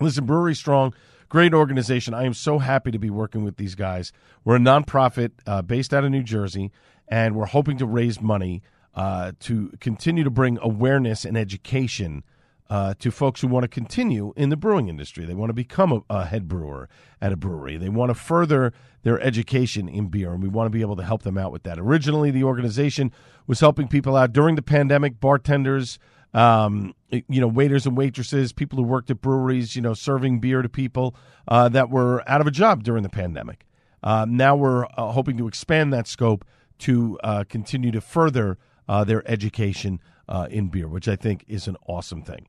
Listen, 0.00 0.26
Brewery 0.26 0.54
Strong, 0.54 0.94
great 1.28 1.54
organization. 1.54 2.14
I 2.14 2.24
am 2.24 2.34
so 2.34 2.58
happy 2.58 2.90
to 2.90 2.98
be 2.98 3.10
working 3.10 3.44
with 3.44 3.56
these 3.56 3.74
guys. 3.74 4.12
We're 4.44 4.56
a 4.56 4.60
nonprofit 4.60 5.32
uh, 5.46 5.62
based 5.62 5.94
out 5.94 6.04
of 6.04 6.10
New 6.10 6.22
Jersey, 6.22 6.72
and 7.08 7.36
we're 7.36 7.46
hoping 7.46 7.78
to 7.78 7.86
raise 7.86 8.20
money 8.20 8.62
uh, 8.94 9.32
to 9.40 9.72
continue 9.80 10.24
to 10.24 10.30
bring 10.30 10.58
awareness 10.60 11.24
and 11.24 11.36
education 11.36 12.24
uh, 12.70 12.94
to 12.98 13.10
folks 13.10 13.40
who 13.40 13.48
want 13.48 13.62
to 13.62 13.68
continue 13.68 14.32
in 14.36 14.48
the 14.48 14.56
brewing 14.56 14.88
industry. 14.88 15.24
They 15.24 15.34
want 15.34 15.50
to 15.50 15.54
become 15.54 15.92
a, 15.92 16.00
a 16.10 16.24
head 16.24 16.48
brewer 16.48 16.88
at 17.20 17.32
a 17.32 17.36
brewery. 17.36 17.76
They 17.76 17.88
want 17.88 18.10
to 18.10 18.14
further 18.14 18.72
their 19.02 19.20
education 19.20 19.88
in 19.88 20.08
beer, 20.08 20.32
and 20.32 20.42
we 20.42 20.48
want 20.48 20.66
to 20.66 20.70
be 20.70 20.80
able 20.80 20.96
to 20.96 21.04
help 21.04 21.22
them 21.22 21.36
out 21.36 21.52
with 21.52 21.62
that. 21.64 21.78
Originally, 21.78 22.30
the 22.30 22.42
organization 22.42 23.12
was 23.46 23.60
helping 23.60 23.86
people 23.86 24.16
out 24.16 24.32
during 24.32 24.56
the 24.56 24.62
pandemic, 24.62 25.20
bartenders, 25.20 25.98
um, 26.34 26.94
you 27.10 27.40
know, 27.40 27.46
waiters 27.46 27.86
and 27.86 27.96
waitresses, 27.96 28.52
people 28.52 28.76
who 28.76 28.82
worked 28.82 29.10
at 29.10 29.20
breweries, 29.20 29.76
you 29.76 29.82
know, 29.82 29.94
serving 29.94 30.40
beer 30.40 30.62
to 30.62 30.68
people 30.68 31.14
uh, 31.48 31.68
that 31.68 31.90
were 31.90 32.28
out 32.28 32.40
of 32.40 32.46
a 32.46 32.50
job 32.50 32.82
during 32.82 33.02
the 33.02 33.08
pandemic. 33.08 33.64
Uh, 34.02 34.26
now 34.28 34.54
we're 34.56 34.84
uh, 34.84 35.12
hoping 35.12 35.36
to 35.36 35.46
expand 35.48 35.92
that 35.92 36.06
scope 36.06 36.44
to 36.78 37.18
uh, 37.22 37.44
continue 37.48 37.90
to 37.92 38.00
further 38.00 38.58
uh, 38.88 39.04
their 39.04 39.26
education 39.30 40.00
uh, 40.28 40.46
in 40.50 40.68
beer, 40.68 40.88
which 40.88 41.08
I 41.08 41.16
think 41.16 41.44
is 41.48 41.68
an 41.68 41.76
awesome 41.86 42.22
thing. 42.22 42.46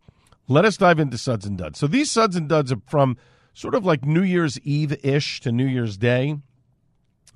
Let 0.47 0.65
us 0.65 0.77
dive 0.77 0.99
into 0.99 1.17
Suds 1.17 1.45
and 1.45 1.57
Duds. 1.57 1.79
So 1.79 1.88
these 1.88 2.11
Suds 2.11 2.36
and 2.36 2.49
Duds 2.49 2.71
are 2.71 2.81
from 2.88 3.17
sort 3.53 3.75
of 3.75 3.86
like 3.86 4.03
New 4.03 4.23
Year's 4.23 4.59
Eve 4.61 4.97
ish 5.03 5.39
to 5.41 5.51
New 5.51 5.65
Year's 5.65 5.97
Day 5.97 6.38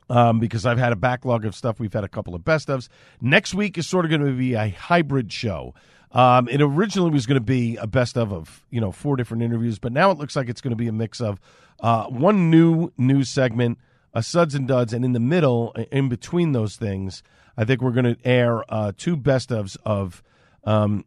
um, 0.10 0.39
because 0.39 0.66
I've 0.66 0.78
had 0.78 0.91
a 0.91 0.97
backlog 0.97 1.45
of 1.45 1.56
stuff. 1.56 1.80
We've 1.80 1.93
had 1.93 2.04
a 2.04 2.10
couple 2.10 2.36
of 2.36 2.43
best 2.43 2.68
ofs. 2.68 2.89
Next 3.22 3.54
week 3.54 3.78
is 3.78 3.88
sort 3.88 4.06
of 4.06 4.10
going 4.12 4.26
to 4.26 4.32
be 4.32 4.54
a 4.54 4.70
hybrid 4.70 5.32
show. 5.32 5.74
Um, 6.12 6.47
it 6.47 6.62
originally 6.62 7.12
was 7.12 7.26
going 7.26 7.36
to 7.36 7.41
be 7.41 7.76
a 7.78 7.86
best 7.86 8.18
of 8.18 8.34
of 8.34 8.64
you 8.70 8.82
know 8.82 8.91
four 8.91 9.16
different 9.16 9.43
interviews, 9.43 9.80
but 9.80 9.91
now 9.91 10.12
it 10.12 10.18
looks 10.18 10.36
like 10.36 10.49
it's 10.49 10.62
going 10.62 10.72
to 10.72 10.78
be 10.78 10.88
a 10.88 10.91
mix 10.91 11.22
of 11.22 11.39
uh, 11.82 12.05
one 12.05 12.49
new 12.49 12.91
news 12.97 13.30
segment, 13.30 13.78
a 14.14 14.24
suds 14.24 14.55
and 14.55 14.68
duds, 14.68 14.93
and 14.93 15.05
in 15.05 15.14
the 15.14 15.20
middle, 15.20 15.72
in 15.91 16.10
between 16.10 16.51
those 16.51 16.76
things, 16.76 17.22
I 17.55 17.64
think 17.64 17.82
we're 17.82 17.91
going 17.91 18.16
to 18.16 18.18
air 18.26 18.64
uh, 18.74 18.91
two 18.97 19.16
best 19.16 19.49
ofs 19.49 19.78
of 19.86 20.24
um, 20.64 21.05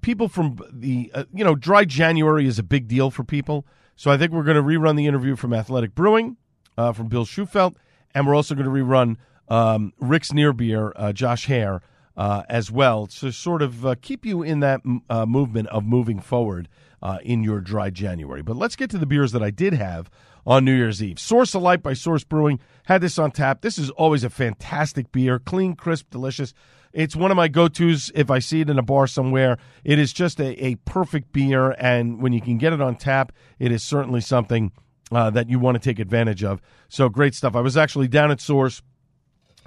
people 0.00 0.28
from 0.28 0.58
the 0.72 1.10
uh, 1.14 1.24
you 1.34 1.44
know 1.44 1.54
dry 1.54 1.84
January 1.84 2.46
is 2.46 2.58
a 2.58 2.62
big 2.62 2.88
deal 2.88 3.10
for 3.10 3.24
people, 3.24 3.66
so 3.94 4.10
I 4.10 4.16
think 4.16 4.32
we're 4.32 4.44
going 4.44 4.56
to 4.56 4.62
rerun 4.62 4.96
the 4.96 5.06
interview 5.06 5.36
from 5.36 5.52
Athletic 5.52 5.94
Brewing 5.94 6.38
uh, 6.78 6.92
from 6.92 7.08
Bill 7.08 7.26
Shufelt, 7.26 7.74
and 8.14 8.26
we're 8.26 8.34
also 8.34 8.54
going 8.54 8.64
to 8.64 8.72
rerun 8.72 9.16
um, 9.48 9.92
Rick's 9.98 10.32
Near 10.32 10.54
Beer, 10.54 10.92
uh, 10.96 11.12
Josh 11.12 11.46
Hare, 11.46 11.82
uh, 12.16 12.42
as 12.48 12.70
well 12.70 13.06
to 13.06 13.32
sort 13.32 13.62
of 13.62 13.86
uh, 13.86 13.94
keep 14.00 14.26
you 14.26 14.42
in 14.42 14.60
that 14.60 14.80
uh, 15.08 15.26
movement 15.26 15.68
of 15.68 15.84
moving 15.84 16.20
forward 16.20 16.68
uh, 17.02 17.18
in 17.22 17.42
your 17.42 17.60
dry 17.60 17.90
January. 17.90 18.42
But 18.42 18.56
let's 18.56 18.76
get 18.76 18.90
to 18.90 18.98
the 18.98 19.06
beers 19.06 19.32
that 19.32 19.42
I 19.42 19.50
did 19.50 19.72
have 19.74 20.10
on 20.46 20.64
New 20.64 20.74
Year's 20.74 21.02
Eve. 21.02 21.18
Source 21.18 21.54
of 21.54 21.62
Light 21.62 21.82
by 21.82 21.92
Source 21.92 22.24
Brewing 22.24 22.60
had 22.84 23.00
this 23.00 23.18
on 23.18 23.30
tap. 23.30 23.60
This 23.60 23.78
is 23.78 23.90
always 23.90 24.24
a 24.24 24.30
fantastic 24.30 25.12
beer, 25.12 25.38
clean, 25.38 25.74
crisp, 25.74 26.10
delicious. 26.10 26.52
It's 26.92 27.14
one 27.14 27.30
of 27.30 27.36
my 27.36 27.48
go 27.48 27.68
tos 27.68 28.10
if 28.14 28.30
I 28.30 28.40
see 28.40 28.62
it 28.62 28.70
in 28.70 28.78
a 28.78 28.82
bar 28.82 29.06
somewhere. 29.06 29.58
It 29.84 29.98
is 29.98 30.12
just 30.12 30.40
a, 30.40 30.64
a 30.64 30.74
perfect 30.76 31.32
beer, 31.32 31.70
and 31.78 32.20
when 32.20 32.32
you 32.32 32.40
can 32.40 32.58
get 32.58 32.72
it 32.72 32.80
on 32.80 32.96
tap, 32.96 33.32
it 33.58 33.70
is 33.70 33.82
certainly 33.82 34.20
something 34.20 34.72
uh, 35.12 35.30
that 35.30 35.48
you 35.48 35.58
want 35.58 35.76
to 35.76 35.80
take 35.80 35.98
advantage 35.98 36.42
of. 36.42 36.60
So 36.88 37.08
great 37.08 37.34
stuff. 37.34 37.54
I 37.54 37.60
was 37.60 37.76
actually 37.76 38.08
down 38.08 38.30
at 38.30 38.40
Source 38.40 38.82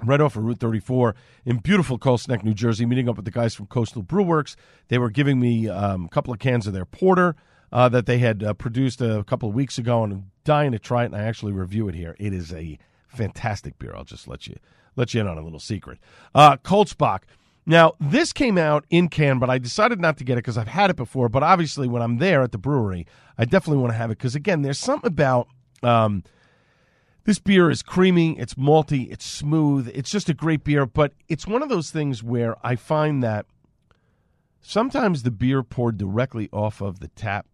right 0.02 0.20
off 0.20 0.36
of 0.36 0.44
Route 0.44 0.58
34 0.58 1.14
in 1.44 1.58
beautiful 1.58 1.98
Colts 1.98 2.28
Neck, 2.28 2.44
New 2.44 2.54
Jersey, 2.54 2.86
meeting 2.86 3.08
up 3.08 3.16
with 3.16 3.24
the 3.24 3.30
guys 3.30 3.54
from 3.54 3.66
Coastal 3.66 4.02
Brew 4.02 4.22
Works. 4.22 4.56
They 4.88 4.98
were 4.98 5.10
giving 5.10 5.38
me 5.38 5.68
um, 5.68 6.06
a 6.06 6.08
couple 6.08 6.32
of 6.32 6.38
cans 6.38 6.66
of 6.66 6.72
their 6.72 6.84
porter 6.84 7.36
uh, 7.72 7.88
that 7.88 8.06
they 8.06 8.18
had 8.18 8.42
uh, 8.42 8.54
produced 8.54 9.00
a 9.00 9.24
couple 9.24 9.48
of 9.48 9.54
weeks 9.54 9.78
ago, 9.78 10.04
and 10.04 10.12
I'm 10.12 10.30
dying 10.44 10.72
to 10.72 10.78
try 10.78 11.02
it, 11.02 11.06
and 11.06 11.16
I 11.16 11.24
actually 11.24 11.52
review 11.52 11.88
it 11.88 11.94
here. 11.94 12.16
It 12.18 12.32
is 12.32 12.52
a 12.52 12.78
fantastic 13.08 13.78
beer. 13.78 13.94
I'll 13.94 14.04
just 14.04 14.28
let 14.28 14.46
you 14.46 14.56
let 14.96 15.12
you 15.12 15.20
in 15.20 15.26
on 15.26 15.38
a 15.38 15.42
little 15.42 15.60
secret. 15.60 15.98
Uh, 16.34 16.56
Coltsbach. 16.56 17.20
Now, 17.66 17.94
this 17.98 18.32
came 18.32 18.58
out 18.58 18.84
in 18.90 19.08
can, 19.08 19.38
but 19.38 19.48
I 19.48 19.58
decided 19.58 19.98
not 19.98 20.18
to 20.18 20.24
get 20.24 20.34
it 20.34 20.44
because 20.44 20.58
I've 20.58 20.68
had 20.68 20.90
it 20.90 20.96
before. 20.96 21.28
But 21.30 21.42
obviously, 21.42 21.88
when 21.88 22.02
I'm 22.02 22.18
there 22.18 22.42
at 22.42 22.52
the 22.52 22.58
brewery, 22.58 23.06
I 23.38 23.46
definitely 23.46 23.80
want 23.80 23.92
to 23.92 23.96
have 23.96 24.10
it 24.10 24.18
because, 24.18 24.34
again, 24.34 24.62
there's 24.62 24.78
something 24.78 25.08
about 25.08 25.48
um, 25.82 26.22
This 27.24 27.38
beer 27.38 27.70
is 27.70 27.82
creamy, 27.82 28.38
it's 28.38 28.54
malty, 28.54 29.10
it's 29.10 29.24
smooth. 29.24 29.90
It's 29.94 30.10
just 30.10 30.28
a 30.28 30.34
great 30.34 30.62
beer, 30.62 30.84
but 30.84 31.14
it's 31.26 31.46
one 31.46 31.62
of 31.62 31.70
those 31.70 31.90
things 31.90 32.22
where 32.22 32.56
I 32.62 32.76
find 32.76 33.22
that 33.22 33.46
sometimes 34.60 35.22
the 35.22 35.30
beer 35.30 35.62
poured 35.62 35.96
directly 35.96 36.50
off 36.52 36.82
of 36.82 37.00
the 37.00 37.08
tap 37.08 37.46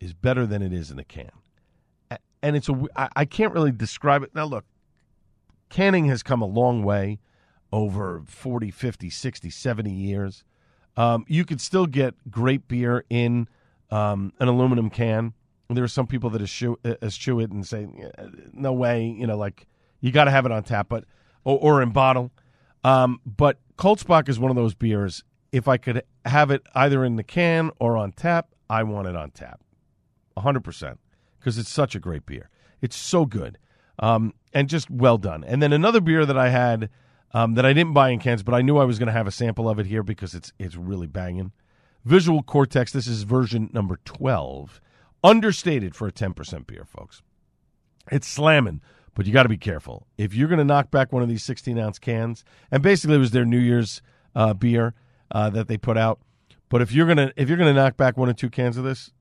is 0.00 0.12
better 0.12 0.46
than 0.46 0.60
it 0.60 0.72
is 0.72 0.90
in 0.90 0.98
a 0.98 1.04
can. 1.04 1.30
And 2.42 2.54
it's 2.54 2.68
a 2.68 2.86
I 2.94 3.24
can't 3.24 3.54
really 3.54 3.72
describe 3.72 4.22
it. 4.22 4.34
Now 4.34 4.44
look, 4.44 4.66
canning 5.70 6.04
has 6.06 6.22
come 6.22 6.42
a 6.42 6.46
long 6.46 6.84
way 6.84 7.18
over 7.72 8.22
40, 8.26 8.70
50, 8.70 9.10
60, 9.10 9.50
70 9.50 9.90
years. 9.90 10.44
Um, 10.96 11.24
you 11.26 11.44
could 11.44 11.60
still 11.60 11.86
get 11.86 12.14
great 12.30 12.68
beer 12.68 13.04
in 13.08 13.48
um, 13.90 14.34
an 14.38 14.48
aluminum 14.48 14.90
can. 14.90 15.32
There 15.68 15.84
are 15.84 15.88
some 15.88 16.06
people 16.06 16.30
that 16.30 16.42
eschew, 16.42 16.78
eschew 17.02 17.40
it 17.40 17.50
and 17.50 17.66
say, 17.66 17.88
no 18.52 18.72
way, 18.72 19.04
you 19.06 19.26
know, 19.26 19.36
like 19.36 19.66
you 20.00 20.12
got 20.12 20.24
to 20.24 20.30
have 20.30 20.46
it 20.46 20.52
on 20.52 20.62
tap, 20.62 20.88
but 20.88 21.04
or, 21.44 21.58
or 21.58 21.82
in 21.82 21.90
bottle. 21.90 22.30
Um, 22.84 23.20
but 23.26 23.58
Koltzbach 23.76 24.28
is 24.28 24.38
one 24.38 24.50
of 24.50 24.56
those 24.56 24.74
beers. 24.74 25.24
If 25.50 25.66
I 25.68 25.76
could 25.76 26.02
have 26.24 26.50
it 26.50 26.62
either 26.74 27.04
in 27.04 27.16
the 27.16 27.24
can 27.24 27.70
or 27.80 27.96
on 27.96 28.12
tap, 28.12 28.48
I 28.68 28.82
want 28.82 29.08
it 29.08 29.16
on 29.16 29.30
tap, 29.30 29.60
hundred 30.36 30.64
percent, 30.64 31.00
because 31.38 31.56
it's 31.56 31.70
such 31.70 31.94
a 31.94 32.00
great 32.00 32.26
beer. 32.26 32.50
It's 32.80 32.96
so 32.96 33.24
good, 33.24 33.58
um, 33.98 34.34
and 34.52 34.68
just 34.68 34.90
well 34.90 35.18
done. 35.18 35.44
And 35.44 35.62
then 35.62 35.72
another 35.72 36.00
beer 36.00 36.26
that 36.26 36.36
I 36.36 36.50
had 36.50 36.90
um, 37.32 37.54
that 37.54 37.64
I 37.64 37.72
didn't 37.72 37.94
buy 37.94 38.10
in 38.10 38.18
cans, 38.18 38.42
but 38.42 38.54
I 38.54 38.62
knew 38.62 38.76
I 38.76 38.84
was 38.84 38.98
going 38.98 39.06
to 39.06 39.12
have 39.12 39.26
a 39.26 39.32
sample 39.32 39.68
of 39.68 39.78
it 39.78 39.86
here 39.86 40.02
because 40.02 40.34
it's 40.34 40.52
it's 40.58 40.76
really 40.76 41.06
banging. 41.06 41.52
Visual 42.04 42.42
Cortex. 42.42 42.92
This 42.92 43.06
is 43.06 43.22
version 43.22 43.70
number 43.72 43.98
twelve, 44.04 44.80
understated 45.26 45.94
for 45.94 46.06
a 46.06 46.12
ten 46.12 46.32
percent 46.32 46.66
beer, 46.66 46.84
folks. 46.84 47.22
It's 48.10 48.28
slamming, 48.28 48.80
but 49.14 49.26
you 49.26 49.32
got 49.32 49.42
to 49.42 49.48
be 49.48 49.58
careful. 49.58 50.06
If 50.16 50.34
you're 50.34 50.48
going 50.48 50.58
to 50.58 50.64
knock 50.64 50.90
back 50.90 51.12
one 51.12 51.22
of 51.22 51.28
these 51.28 51.42
16 51.42 51.76
ounce 51.78 51.98
cans, 51.98 52.44
and 52.70 52.82
basically 52.82 53.16
it 53.16 53.20
was 53.20 53.32
their 53.32 53.44
New 53.44 53.58
Year's 53.58 54.00
uh, 54.36 54.54
beer 54.54 54.94
uh, 55.32 55.50
that 55.50 55.66
they 55.66 55.76
put 55.76 55.98
out. 55.98 56.20
But 56.68 56.82
if 56.82 56.92
you're 56.92 57.06
gonna 57.06 57.32
if 57.36 57.48
you're 57.48 57.58
gonna 57.58 57.72
knock 57.72 57.96
back 57.96 58.16
one 58.16 58.28
or 58.28 58.34
two 58.34 58.50
cans 58.50 58.76
of 58.76 58.84
this, 58.84 59.12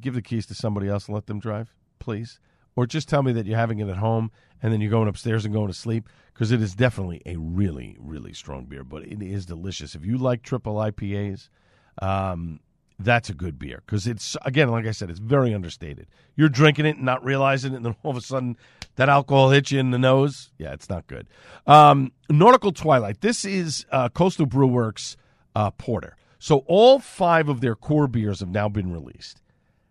give 0.00 0.14
the 0.14 0.22
keys 0.22 0.46
to 0.46 0.54
somebody 0.54 0.88
else 0.88 1.06
and 1.06 1.14
let 1.14 1.26
them 1.26 1.40
drive, 1.40 1.74
please. 1.98 2.38
Or 2.74 2.86
just 2.86 3.08
tell 3.08 3.22
me 3.22 3.32
that 3.32 3.44
you're 3.44 3.58
having 3.58 3.80
it 3.80 3.88
at 3.88 3.98
home 3.98 4.30
and 4.62 4.72
then 4.72 4.80
you're 4.80 4.90
going 4.90 5.08
upstairs 5.08 5.44
and 5.44 5.52
going 5.52 5.66
to 5.66 5.74
sleep 5.74 6.08
because 6.32 6.52
it 6.52 6.62
is 6.62 6.74
definitely 6.74 7.20
a 7.26 7.36
really 7.36 7.96
really 8.00 8.32
strong 8.32 8.64
beer, 8.66 8.84
but 8.84 9.02
it 9.02 9.20
is 9.20 9.46
delicious. 9.46 9.94
If 9.94 10.04
you 10.04 10.16
like 10.16 10.42
triple 10.42 10.76
IPAs, 10.76 11.48
um, 12.00 12.60
that's 13.04 13.30
a 13.30 13.34
good 13.34 13.58
beer 13.58 13.82
because 13.84 14.06
it's 14.06 14.36
again, 14.44 14.68
like 14.68 14.86
I 14.86 14.90
said, 14.90 15.10
it's 15.10 15.18
very 15.18 15.54
understated. 15.54 16.06
You're 16.36 16.48
drinking 16.48 16.86
it 16.86 16.96
and 16.96 17.04
not 17.04 17.24
realizing 17.24 17.72
it, 17.72 17.76
and 17.76 17.86
then 17.86 17.96
all 18.02 18.10
of 18.10 18.16
a 18.16 18.20
sudden 18.20 18.56
that 18.96 19.08
alcohol 19.08 19.50
hits 19.50 19.70
you 19.70 19.80
in 19.80 19.90
the 19.90 19.98
nose. 19.98 20.50
Yeah, 20.58 20.72
it's 20.72 20.88
not 20.88 21.06
good. 21.06 21.28
Um, 21.66 22.12
Nautical 22.30 22.72
Twilight. 22.72 23.20
This 23.20 23.44
is 23.44 23.86
uh, 23.90 24.08
Coastal 24.08 24.46
Brew 24.46 24.66
Works 24.66 25.16
uh, 25.54 25.70
porter. 25.70 26.16
So 26.38 26.64
all 26.66 26.98
five 26.98 27.48
of 27.48 27.60
their 27.60 27.76
core 27.76 28.08
beers 28.08 28.40
have 28.40 28.48
now 28.48 28.68
been 28.68 28.92
released. 28.92 29.40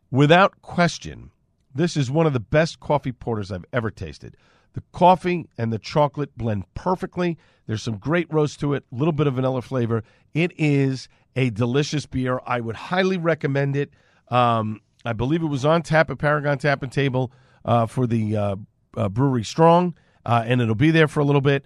Without 0.09 0.61
question, 0.61 1.31
this 1.73 1.95
is 1.95 2.11
one 2.11 2.25
of 2.27 2.33
the 2.33 2.39
best 2.39 2.79
coffee 2.79 3.13
porters 3.13 3.51
I've 3.51 3.65
ever 3.71 3.89
tasted. 3.89 4.35
The 4.73 4.83
coffee 4.91 5.47
and 5.57 5.71
the 5.71 5.79
chocolate 5.79 6.37
blend 6.37 6.65
perfectly. 6.73 7.37
There's 7.67 7.83
some 7.83 7.97
great 7.97 8.31
roast 8.31 8.59
to 8.59 8.73
it, 8.73 8.83
a 8.91 8.95
little 8.95 9.13
bit 9.13 9.27
of 9.27 9.35
vanilla 9.35 9.61
flavor. 9.61 10.03
It 10.33 10.51
is 10.57 11.07
a 11.35 11.49
delicious 11.49 12.05
beer. 12.05 12.39
I 12.45 12.59
would 12.59 12.75
highly 12.75 13.17
recommend 13.17 13.75
it. 13.75 13.91
Um, 14.29 14.81
I 15.05 15.13
believe 15.13 15.41
it 15.41 15.47
was 15.47 15.65
on 15.65 15.81
tap 15.81 16.09
at 16.09 16.17
Paragon 16.17 16.57
Tap 16.57 16.83
and 16.83 16.91
Table 16.91 17.31
uh, 17.65 17.85
for 17.85 18.07
the 18.07 18.37
uh, 18.37 18.55
uh, 18.95 19.09
Brewery 19.09 19.43
Strong, 19.43 19.95
uh, 20.25 20.43
and 20.45 20.61
it'll 20.61 20.75
be 20.75 20.91
there 20.91 21.07
for 21.07 21.19
a 21.19 21.25
little 21.25 21.41
bit. 21.41 21.65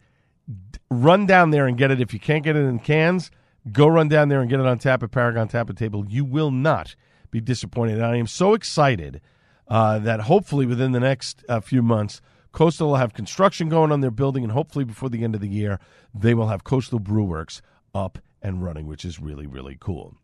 Run 0.89 1.25
down 1.25 1.51
there 1.51 1.67
and 1.67 1.77
get 1.77 1.91
it. 1.91 1.99
If 1.99 2.13
you 2.13 2.19
can't 2.19 2.43
get 2.43 2.55
it 2.55 2.65
in 2.65 2.79
cans, 2.79 3.31
go 3.71 3.87
run 3.87 4.07
down 4.07 4.29
there 4.29 4.41
and 4.41 4.49
get 4.49 4.59
it 4.59 4.65
on 4.65 4.77
tap 4.77 5.03
at 5.03 5.11
Paragon 5.11 5.47
Tap 5.47 5.69
and 5.69 5.77
Table. 5.77 6.05
You 6.07 6.23
will 6.23 6.51
not 6.51 6.95
be 7.31 7.41
disappointed. 7.41 7.95
And 7.95 8.05
I 8.05 8.15
am 8.17 8.27
so 8.27 8.53
excited 8.53 9.21
uh, 9.67 9.99
that 9.99 10.21
hopefully 10.21 10.65
within 10.65 10.91
the 10.91 10.99
next 10.99 11.43
uh, 11.49 11.59
few 11.59 11.81
months, 11.81 12.21
Coastal 12.51 12.89
will 12.89 12.95
have 12.95 13.13
construction 13.13 13.67
going 13.67 13.91
on 13.91 13.99
their 13.99 14.11
building, 14.11 14.43
and 14.43 14.51
hopefully 14.53 14.85
before 14.85 15.09
the 15.09 15.23
end 15.23 15.35
of 15.35 15.41
the 15.41 15.49
year, 15.49 15.79
they 16.13 16.33
will 16.33 16.47
have 16.47 16.63
Coastal 16.63 16.99
Brew 16.99 17.25
Works 17.25 17.61
up 17.93 18.19
and 18.45 18.63
running, 18.63 18.85
which 18.85 19.03
is 19.03 19.19
really, 19.19 19.47
really 19.47 19.75
cool. 19.79 20.15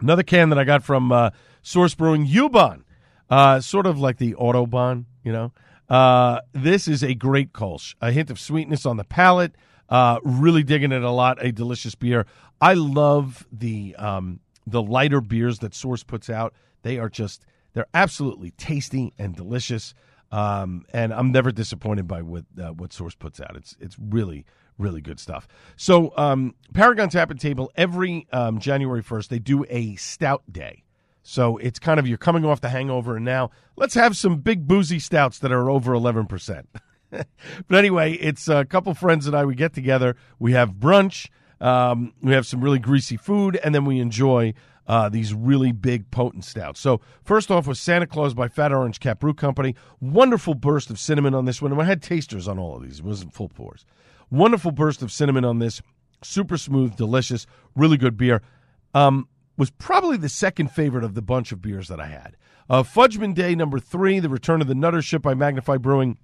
Another 0.00 0.22
can 0.22 0.48
that 0.50 0.58
I 0.58 0.64
got 0.64 0.84
from 0.84 1.10
uh, 1.10 1.30
Source 1.62 1.94
Brewing, 1.94 2.26
Ubon, 2.26 2.84
uh, 3.28 3.60
sort 3.60 3.86
of 3.86 3.98
like 3.98 4.18
the 4.18 4.34
Autobahn, 4.34 5.06
you 5.24 5.32
know. 5.32 5.52
Uh, 5.88 6.40
this 6.52 6.86
is 6.86 7.02
a 7.02 7.14
great 7.14 7.52
Kolsch, 7.52 7.94
a 8.00 8.12
hint 8.12 8.30
of 8.30 8.38
sweetness 8.38 8.86
on 8.86 8.96
the 8.96 9.04
palate. 9.04 9.54
Uh, 9.88 10.20
really 10.22 10.62
digging 10.62 10.92
it 10.92 11.02
a 11.02 11.10
lot. 11.10 11.44
A 11.44 11.52
delicious 11.52 11.94
beer. 11.94 12.26
I 12.60 12.74
love 12.74 13.46
the 13.52 13.94
um, 13.96 14.40
the 14.66 14.80
lighter 14.80 15.20
beers 15.20 15.58
that 15.58 15.74
Source 15.74 16.02
puts 16.04 16.30
out. 16.30 16.54
They 16.82 16.98
are 16.98 17.10
just 17.10 17.44
they're 17.74 17.88
absolutely 17.92 18.52
tasty 18.52 19.12
and 19.18 19.34
delicious. 19.34 19.92
Um, 20.30 20.86
and 20.94 21.12
I'm 21.12 21.30
never 21.30 21.50
disappointed 21.52 22.08
by 22.08 22.22
what 22.22 22.44
uh, 22.58 22.70
what 22.70 22.92
Source 22.92 23.14
puts 23.14 23.40
out. 23.40 23.54
It's 23.56 23.76
it's 23.80 23.96
really 23.98 24.46
really 24.78 25.00
good 25.00 25.20
stuff. 25.20 25.46
So 25.76 26.12
um, 26.16 26.54
Paragon 26.72 27.08
Tap 27.08 27.30
and 27.30 27.40
Table 27.40 27.70
every 27.76 28.26
um, 28.32 28.58
January 28.58 29.02
1st 29.02 29.28
they 29.28 29.38
do 29.38 29.64
a 29.68 29.96
stout 29.96 30.42
day. 30.50 30.84
So 31.22 31.56
it's 31.58 31.78
kind 31.78 32.00
of 32.00 32.06
you're 32.06 32.18
coming 32.18 32.44
off 32.44 32.60
the 32.60 32.68
hangover, 32.68 33.16
and 33.16 33.24
now 33.24 33.50
let's 33.76 33.94
have 33.94 34.16
some 34.16 34.38
big 34.38 34.66
boozy 34.66 34.98
stouts 34.98 35.38
that 35.38 35.52
are 35.52 35.70
over 35.70 35.94
11 35.94 36.26
percent. 36.26 36.68
but 37.10 37.26
anyway, 37.70 38.14
it's 38.14 38.48
a 38.48 38.64
couple 38.64 38.92
friends 38.94 39.26
and 39.26 39.36
I. 39.36 39.44
We 39.44 39.54
get 39.54 39.72
together. 39.72 40.16
We 40.40 40.52
have 40.52 40.72
brunch. 40.72 41.28
Um, 41.60 42.12
we 42.20 42.32
have 42.32 42.44
some 42.44 42.60
really 42.60 42.80
greasy 42.80 43.16
food, 43.16 43.54
and 43.62 43.72
then 43.72 43.84
we 43.84 44.00
enjoy 44.00 44.54
uh, 44.86 45.08
these 45.08 45.32
really 45.32 45.72
big, 45.72 46.10
potent 46.10 46.44
stouts. 46.44 46.80
So 46.80 47.00
first 47.24 47.50
off 47.50 47.66
was 47.66 47.78
Santa 47.78 48.06
Claus 48.06 48.34
by 48.34 48.48
Fat 48.48 48.72
Orange 48.72 48.98
Cat 48.98 49.20
Brew 49.20 49.34
Company. 49.34 49.76
Wonderful 50.00 50.54
burst 50.54 50.90
of 50.90 50.98
cinnamon 50.98 51.34
on 51.34 51.44
this 51.44 51.62
one. 51.62 51.72
And 51.72 51.80
I 51.80 51.84
had 51.84 52.02
tasters 52.02 52.48
on 52.48 52.58
all 52.58 52.76
of 52.76 52.82
these. 52.82 52.98
It 52.98 53.04
wasn't 53.04 53.32
full 53.32 53.48
pours. 53.48 53.84
Wonderful 54.32 54.72
burst 54.72 55.02
of 55.02 55.12
cinnamon 55.12 55.44
on 55.44 55.58
this. 55.58 55.82
Super 56.22 56.56
smooth, 56.56 56.96
delicious, 56.96 57.46
really 57.76 57.98
good 57.98 58.16
beer. 58.16 58.40
Um, 58.94 59.28
was 59.58 59.70
probably 59.70 60.16
the 60.16 60.30
second 60.30 60.70
favorite 60.70 61.04
of 61.04 61.14
the 61.14 61.20
bunch 61.20 61.52
of 61.52 61.60
beers 61.60 61.88
that 61.88 62.00
I 62.00 62.06
had. 62.06 62.36
Uh, 62.70 62.82
Fudgeman 62.82 63.34
Day 63.34 63.54
number 63.54 63.78
three, 63.78 64.18
The 64.20 64.30
Return 64.30 64.62
of 64.62 64.68
the 64.68 64.74
Nutter 64.74 65.02
Ship 65.02 65.20
by 65.20 65.34
Magnify 65.34 65.76
Brewing 65.76 66.16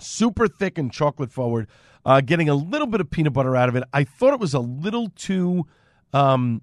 super 0.00 0.48
thick 0.48 0.76
and 0.76 0.92
chocolate 0.92 1.30
forward, 1.30 1.68
uh, 2.04 2.20
getting 2.20 2.48
a 2.48 2.54
little 2.54 2.88
bit 2.88 3.00
of 3.00 3.10
peanut 3.10 3.32
butter 3.32 3.54
out 3.54 3.68
of 3.68 3.76
it. 3.76 3.84
I 3.92 4.02
thought 4.02 4.34
it 4.34 4.40
was 4.40 4.54
a 4.54 4.60
little 4.60 5.08
too, 5.10 5.66
um, 6.12 6.62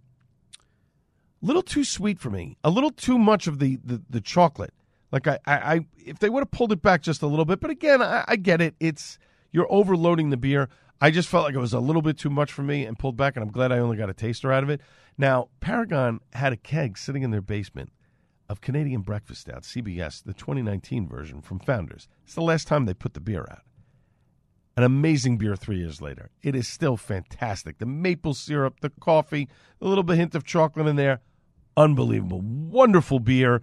little 1.42 1.62
too 1.62 1.86
sweet 1.86 2.20
for 2.20 2.30
me. 2.30 2.58
A 2.66 2.70
little 2.70 2.92
too 2.92 3.18
much 3.18 3.48
of 3.48 3.60
the 3.60 3.80
the, 3.86 4.02
the 4.10 4.22
chocolate. 4.22 4.74
Like 5.12 5.28
I, 5.28 5.40
I, 5.46 5.56
I, 5.56 5.86
if 5.98 6.20
they 6.20 6.30
would 6.30 6.42
have 6.42 6.52
pulled 6.52 6.74
it 6.74 6.82
back 6.82 7.02
just 7.02 7.22
a 7.22 7.28
little 7.28 7.46
bit, 7.46 7.62
but 7.62 7.70
again, 7.70 8.02
I, 8.02 8.26
I 8.28 8.36
get 8.36 8.60
it. 8.60 8.76
It's 8.80 9.18
you're 9.52 9.72
overloading 9.72 10.30
the 10.30 10.38
beer. 10.38 10.70
I 11.00 11.12
just 11.12 11.30
felt 11.30 11.46
like 11.46 11.56
it 11.56 11.60
was 11.60 11.74
a 11.74 11.80
little 11.80 12.02
bit 12.02 12.18
too 12.18 12.30
much 12.30 12.52
for 12.52 12.64
me 12.64 12.86
and 12.86 12.98
pulled 12.98 13.18
back, 13.18 13.36
and 13.36 13.44
I'm 13.44 13.52
glad 13.52 13.72
I 13.72 13.80
only 13.80 13.98
got 13.98 14.10
a 14.10 14.14
taster 14.14 14.52
out 14.52 14.64
of 14.64 14.70
it. 14.70 14.82
Now, 15.18 15.50
Paragon 15.60 16.20
had 16.34 16.54
a 16.54 16.58
keg 16.58 16.98
sitting 16.98 17.24
in 17.24 17.32
their 17.32 17.42
basement 17.42 17.92
of 18.50 18.62
Canadian 18.62 19.02
Breakfast 19.02 19.42
Stout, 19.42 19.64
CBS, 19.64 20.24
the 20.24 20.34
2019 20.34 21.08
version 21.08 21.42
from 21.42 21.60
Founders. 21.60 22.08
It's 22.24 22.36
the 22.36 22.42
last 22.42 22.68
time 22.68 22.86
they 22.86 22.94
put 22.94 23.14
the 23.14 23.20
beer 23.20 23.46
out. 23.50 23.62
An 24.76 24.84
amazing 24.84 25.38
beer 25.38 25.56
three 25.56 25.80
years 25.80 26.02
later. 26.02 26.30
It 26.44 26.56
is 26.56 26.68
still 26.68 26.98
fantastic. 26.98 27.80
The 27.80 27.88
maple 27.88 28.36
syrup, 28.36 28.80
the 28.82 28.92
coffee, 28.92 29.50
a 29.82 29.88
little 29.88 30.04
bit 30.04 30.18
hint 30.18 30.36
of 30.36 30.44
chocolate 30.44 30.88
in 30.88 30.96
there. 30.96 31.20
Unbelievable. 31.76 32.42
Wonderful 32.42 33.20
beer. 33.20 33.62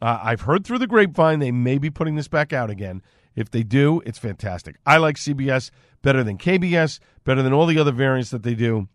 Uh, 0.00 0.18
I've 0.22 0.42
heard 0.42 0.64
through 0.64 0.78
the 0.78 0.86
grapevine 0.86 1.38
they 1.38 1.52
may 1.52 1.78
be 1.78 1.90
putting 1.90 2.16
this 2.16 2.28
back 2.28 2.52
out 2.52 2.70
again. 2.70 3.02
If 3.36 3.50
they 3.50 3.62
do, 3.62 4.00
it's 4.06 4.18
fantastic. 4.18 4.76
I 4.86 4.98
like 4.98 5.16
CBS 5.16 5.70
better 6.02 6.22
than 6.22 6.38
KBS, 6.38 7.00
better 7.24 7.42
than 7.42 7.52
all 7.52 7.66
the 7.66 7.78
other 7.78 7.92
variants 7.92 8.30
that 8.30 8.42
they 8.42 8.54
do. 8.54 8.88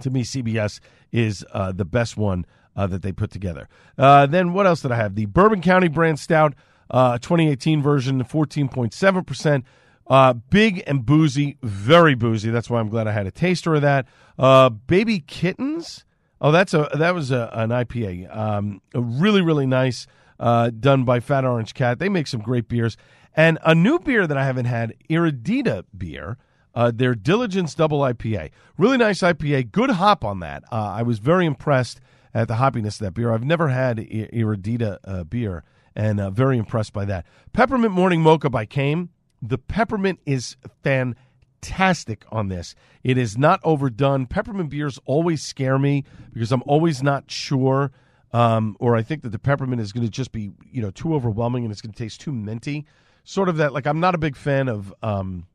To 0.00 0.10
me, 0.10 0.22
CBS 0.22 0.80
is 1.10 1.44
uh, 1.52 1.72
the 1.72 1.84
best 1.84 2.16
one 2.16 2.46
uh, 2.76 2.86
that 2.86 3.02
they 3.02 3.12
put 3.12 3.30
together. 3.30 3.68
Uh, 3.96 4.26
then 4.26 4.52
what 4.52 4.66
else 4.66 4.82
did 4.82 4.92
I 4.92 4.96
have? 4.96 5.14
The 5.14 5.26
Bourbon 5.26 5.60
County 5.62 5.88
Brand 5.88 6.20
Stout, 6.20 6.54
uh, 6.90 7.18
2018 7.18 7.82
version, 7.82 8.22
14.7%. 8.22 9.64
Uh, 10.06 10.32
big 10.32 10.82
and 10.86 11.04
boozy, 11.04 11.58
very 11.62 12.14
boozy. 12.14 12.50
That's 12.50 12.70
why 12.70 12.80
I'm 12.80 12.88
glad 12.88 13.06
I 13.06 13.12
had 13.12 13.26
a 13.26 13.30
taster 13.30 13.74
of 13.74 13.82
that. 13.82 14.06
Uh, 14.38 14.70
Baby 14.70 15.20
Kittens. 15.20 16.04
Oh, 16.40 16.50
that's 16.52 16.72
a 16.72 16.88
that 16.94 17.14
was 17.14 17.30
a, 17.30 17.50
an 17.52 17.70
IPA. 17.70 18.34
Um, 18.34 18.80
really 18.94 19.42
really 19.42 19.66
nice, 19.66 20.06
uh, 20.38 20.70
done 20.70 21.04
by 21.04 21.20
Fat 21.20 21.44
Orange 21.44 21.74
Cat. 21.74 21.98
They 21.98 22.08
make 22.08 22.26
some 22.26 22.40
great 22.40 22.68
beers. 22.68 22.96
And 23.38 23.56
a 23.64 23.72
new 23.72 24.00
beer 24.00 24.26
that 24.26 24.36
I 24.36 24.44
haven't 24.44 24.64
had, 24.64 24.94
Iridita 25.08 25.84
beer. 25.96 26.38
Uh, 26.74 26.90
their 26.92 27.14
Diligence 27.14 27.72
Double 27.72 28.00
IPA. 28.00 28.50
Really 28.76 28.96
nice 28.96 29.20
IPA. 29.20 29.70
Good 29.70 29.90
hop 29.90 30.24
on 30.24 30.40
that. 30.40 30.64
Uh, 30.72 30.74
I 30.96 31.02
was 31.02 31.20
very 31.20 31.46
impressed 31.46 32.00
at 32.34 32.48
the 32.48 32.54
hoppiness 32.54 32.94
of 32.94 32.98
that 32.98 33.14
beer. 33.14 33.32
I've 33.32 33.44
never 33.44 33.68
had 33.68 34.00
I- 34.00 34.28
Iridita 34.32 34.98
uh, 35.04 35.24
beer, 35.24 35.62
and 35.94 36.20
uh, 36.20 36.30
very 36.30 36.58
impressed 36.58 36.92
by 36.92 37.04
that. 37.06 37.26
Peppermint 37.52 37.92
Morning 37.92 38.22
Mocha 38.22 38.50
by 38.50 38.64
Kane. 38.64 39.08
The 39.40 39.58
peppermint 39.58 40.18
is 40.26 40.56
fantastic 40.82 42.24
on 42.30 42.48
this. 42.48 42.74
It 43.04 43.18
is 43.18 43.38
not 43.38 43.60
overdone. 43.62 44.26
Peppermint 44.26 44.70
beers 44.70 44.98
always 45.04 45.42
scare 45.42 45.78
me 45.78 46.04
because 46.32 46.50
I'm 46.50 46.62
always 46.66 47.02
not 47.04 47.30
sure, 47.30 47.92
um, 48.32 48.76
or 48.80 48.96
I 48.96 49.02
think 49.02 49.22
that 49.22 49.30
the 49.30 49.38
peppermint 49.38 49.80
is 49.80 49.92
going 49.92 50.04
to 50.04 50.10
just 50.10 50.32
be 50.32 50.50
you 50.70 50.82
know 50.82 50.90
too 50.90 51.14
overwhelming 51.14 51.64
and 51.64 51.72
it's 51.72 51.80
going 51.80 51.92
to 51.92 51.98
taste 51.98 52.20
too 52.20 52.32
minty. 52.32 52.84
Sort 53.28 53.50
of 53.50 53.58
that. 53.58 53.74
Like 53.74 53.86
I'm 53.86 54.00
not 54.00 54.14
a 54.14 54.18
big 54.18 54.36
fan 54.36 54.68
of 54.68 54.94
um, 55.02 55.48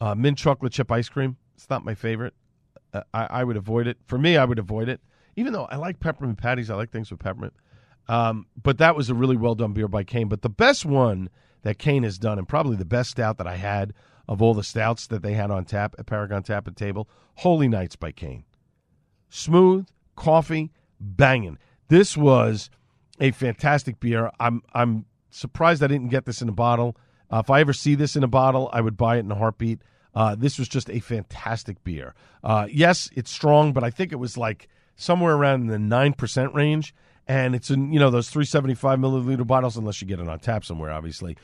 uh, 0.00 0.14
mint 0.14 0.38
chocolate 0.38 0.72
chip 0.72 0.92
ice 0.92 1.08
cream. 1.08 1.36
It's 1.56 1.68
not 1.68 1.84
my 1.84 1.96
favorite. 1.96 2.34
Uh, 2.94 3.02
I, 3.12 3.26
I 3.30 3.44
would 3.44 3.56
avoid 3.56 3.88
it. 3.88 3.98
For 4.06 4.16
me, 4.16 4.36
I 4.36 4.44
would 4.44 4.60
avoid 4.60 4.88
it. 4.88 5.00
Even 5.34 5.52
though 5.52 5.64
I 5.64 5.74
like 5.74 5.98
peppermint 5.98 6.38
patties, 6.38 6.70
I 6.70 6.76
like 6.76 6.92
things 6.92 7.10
with 7.10 7.18
peppermint. 7.18 7.54
Um, 8.06 8.46
but 8.62 8.78
that 8.78 8.94
was 8.94 9.10
a 9.10 9.14
really 9.14 9.36
well 9.36 9.56
done 9.56 9.72
beer 9.72 9.88
by 9.88 10.04
Kane. 10.04 10.28
But 10.28 10.42
the 10.42 10.48
best 10.48 10.84
one 10.84 11.30
that 11.62 11.80
Kane 11.80 12.04
has 12.04 12.16
done, 12.16 12.38
and 12.38 12.48
probably 12.48 12.76
the 12.76 12.84
best 12.84 13.10
stout 13.10 13.38
that 13.38 13.46
I 13.48 13.56
had 13.56 13.92
of 14.28 14.40
all 14.40 14.54
the 14.54 14.62
stouts 14.62 15.08
that 15.08 15.22
they 15.22 15.32
had 15.32 15.50
on 15.50 15.64
tap 15.64 15.96
at 15.98 16.06
Paragon 16.06 16.44
Tap 16.44 16.68
and 16.68 16.76
Table, 16.76 17.08
Holy 17.38 17.66
Nights 17.66 17.96
by 17.96 18.12
Kane. 18.12 18.44
Smooth, 19.30 19.88
coffee, 20.14 20.70
banging. 21.00 21.58
This 21.88 22.16
was 22.16 22.70
a 23.18 23.32
fantastic 23.32 23.98
beer. 23.98 24.30
I'm 24.38 24.62
I'm 24.72 25.06
surprised 25.34 25.82
I 25.82 25.86
didn't 25.86 26.08
get 26.08 26.24
this 26.24 26.42
in 26.42 26.48
a 26.48 26.52
bottle. 26.52 26.96
Uh, 27.30 27.38
if 27.38 27.50
I 27.50 27.60
ever 27.60 27.72
see 27.72 27.94
this 27.94 28.16
in 28.16 28.22
a 28.22 28.28
bottle, 28.28 28.68
I 28.72 28.80
would 28.80 28.96
buy 28.96 29.16
it 29.16 29.20
in 29.20 29.30
a 29.30 29.34
heartbeat. 29.34 29.80
Uh, 30.14 30.34
this 30.34 30.58
was 30.58 30.68
just 30.68 30.90
a 30.90 31.00
fantastic 31.00 31.82
beer. 31.84 32.14
Uh, 32.44 32.66
yes, 32.70 33.08
it's 33.14 33.30
strong, 33.30 33.72
but 33.72 33.82
I 33.82 33.90
think 33.90 34.12
it 34.12 34.16
was 34.16 34.36
like 34.36 34.68
somewhere 34.96 35.34
around 35.34 35.66
the 35.66 35.78
nine 35.78 36.12
percent 36.12 36.54
range, 36.54 36.94
and 37.26 37.54
it's 37.54 37.70
in 37.70 37.92
you 37.92 37.98
know 37.98 38.10
those 38.10 38.28
three 38.28 38.44
seventy 38.44 38.74
five 38.74 38.98
milliliter 38.98 39.46
bottles, 39.46 39.76
unless 39.76 40.02
you 40.02 40.08
get 40.08 40.20
it 40.20 40.28
on 40.28 40.38
tap 40.38 40.64
somewhere, 40.64 40.92
obviously. 40.92 41.36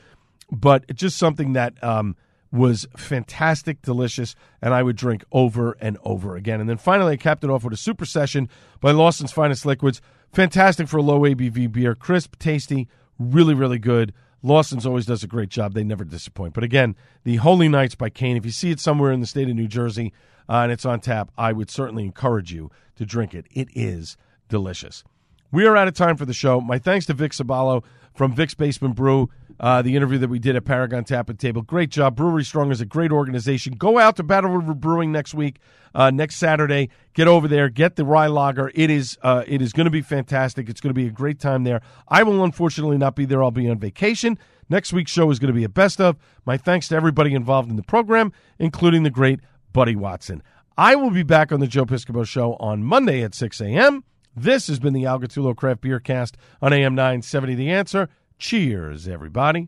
But 0.51 0.93
just 0.95 1.17
something 1.17 1.53
that 1.53 1.83
um, 1.83 2.15
was 2.51 2.87
fantastic, 2.95 3.81
delicious, 3.81 4.35
and 4.61 4.73
I 4.73 4.83
would 4.83 4.95
drink 4.95 5.23
over 5.31 5.75
and 5.79 5.97
over 6.03 6.35
again. 6.35 6.59
And 6.59 6.69
then 6.69 6.77
finally, 6.77 7.13
I 7.13 7.17
capped 7.17 7.43
it 7.43 7.49
off 7.49 7.63
with 7.63 7.73
a 7.73 7.77
super 7.77 8.05
session 8.05 8.49
by 8.81 8.91
Lawson's 8.91 9.31
Finest 9.31 9.65
Liquids. 9.65 10.01
Fantastic 10.31 10.87
for 10.87 10.97
a 10.97 11.01
low 11.01 11.21
ABV 11.21 11.71
beer, 11.71 11.95
crisp, 11.95 12.35
tasty, 12.37 12.87
really, 13.19 13.53
really 13.53 13.79
good. 13.79 14.13
Lawson's 14.41 14.85
always 14.85 15.05
does 15.05 15.23
a 15.23 15.27
great 15.27 15.49
job. 15.49 15.73
They 15.73 15.83
never 15.83 16.05
disappoint. 16.05 16.53
But 16.53 16.63
again, 16.63 16.95
the 17.25 17.35
Holy 17.37 17.67
Nights 17.67 17.95
by 17.95 18.09
Kane, 18.09 18.37
if 18.37 18.45
you 18.45 18.51
see 18.51 18.71
it 18.71 18.79
somewhere 18.79 19.11
in 19.11 19.19
the 19.19 19.27
state 19.27 19.49
of 19.49 19.55
New 19.55 19.67
Jersey 19.67 20.13
uh, 20.47 20.59
and 20.59 20.71
it's 20.71 20.85
on 20.85 21.01
tap, 21.01 21.31
I 21.37 21.51
would 21.51 21.69
certainly 21.69 22.05
encourage 22.05 22.51
you 22.53 22.71
to 22.95 23.05
drink 23.05 23.33
it. 23.33 23.47
It 23.51 23.67
is 23.75 24.15
delicious. 24.47 25.03
We 25.51 25.65
are 25.65 25.75
out 25.75 25.87
of 25.87 25.93
time 25.93 26.15
for 26.15 26.25
the 26.25 26.33
show. 26.33 26.61
My 26.61 26.79
thanks 26.79 27.05
to 27.07 27.13
Vic 27.13 27.33
Sabalo 27.33 27.83
from 28.13 28.33
Vic's 28.33 28.53
Basement 28.53 28.95
Brew, 28.95 29.29
uh, 29.59 29.81
the 29.81 29.95
interview 29.95 30.17
that 30.19 30.29
we 30.29 30.39
did 30.39 30.55
at 30.55 30.65
Paragon 30.65 31.03
Tap 31.03 31.29
and 31.29 31.39
Table. 31.39 31.61
Great 31.61 31.89
job. 31.89 32.15
Brewery 32.15 32.43
Strong 32.43 32.71
is 32.71 32.81
a 32.81 32.85
great 32.85 33.11
organization. 33.11 33.73
Go 33.73 33.97
out 33.97 34.15
to 34.17 34.23
Battle 34.23 34.51
River 34.51 34.73
Brewing 34.73 35.11
next 35.11 35.33
week, 35.33 35.57
uh, 35.93 36.11
next 36.11 36.35
Saturday. 36.37 36.89
Get 37.13 37.27
over 37.27 37.47
there. 37.47 37.69
Get 37.69 37.95
the 37.95 38.05
rye 38.05 38.27
lager. 38.27 38.71
It 38.73 38.89
is 38.89 39.17
uh, 39.21 39.43
it 39.47 39.61
is 39.61 39.73
going 39.73 39.85
to 39.85 39.91
be 39.91 40.01
fantastic. 40.01 40.69
It's 40.69 40.81
going 40.81 40.91
to 40.91 40.99
be 40.99 41.07
a 41.07 41.11
great 41.11 41.39
time 41.39 41.63
there. 41.63 41.81
I 42.07 42.23
will 42.23 42.43
unfortunately 42.43 42.97
not 42.97 43.15
be 43.15 43.25
there. 43.25 43.43
I'll 43.43 43.51
be 43.51 43.69
on 43.69 43.79
vacation. 43.79 44.37
Next 44.69 44.93
week's 44.93 45.11
show 45.11 45.29
is 45.31 45.39
going 45.39 45.51
to 45.51 45.57
be 45.57 45.63
a 45.63 45.69
best 45.69 45.99
of. 45.99 46.17
My 46.45 46.55
thanks 46.55 46.87
to 46.89 46.95
everybody 46.95 47.33
involved 47.33 47.69
in 47.69 47.75
the 47.75 47.83
program, 47.83 48.31
including 48.59 49.03
the 49.03 49.09
great 49.09 49.39
Buddy 49.73 49.95
Watson. 49.95 50.43
I 50.77 50.95
will 50.95 51.11
be 51.11 51.23
back 51.23 51.51
on 51.51 51.59
the 51.59 51.67
Joe 51.67 51.85
Piscopo 51.85 52.25
Show 52.25 52.53
on 52.55 52.83
Monday 52.83 53.21
at 53.21 53.35
6 53.35 53.59
a.m. 53.61 54.03
This 54.35 54.67
has 54.67 54.79
been 54.79 54.93
the 54.93 55.05
Al 55.05 55.19
Gattullo 55.19 55.55
Craft 55.55 55.81
Beer 55.81 55.99
Cast 55.99 56.37
on 56.61 56.71
AM 56.71 56.95
970 56.95 57.55
The 57.55 57.69
Answer. 57.71 58.07
Cheers, 58.39 59.05
everybody. 59.09 59.67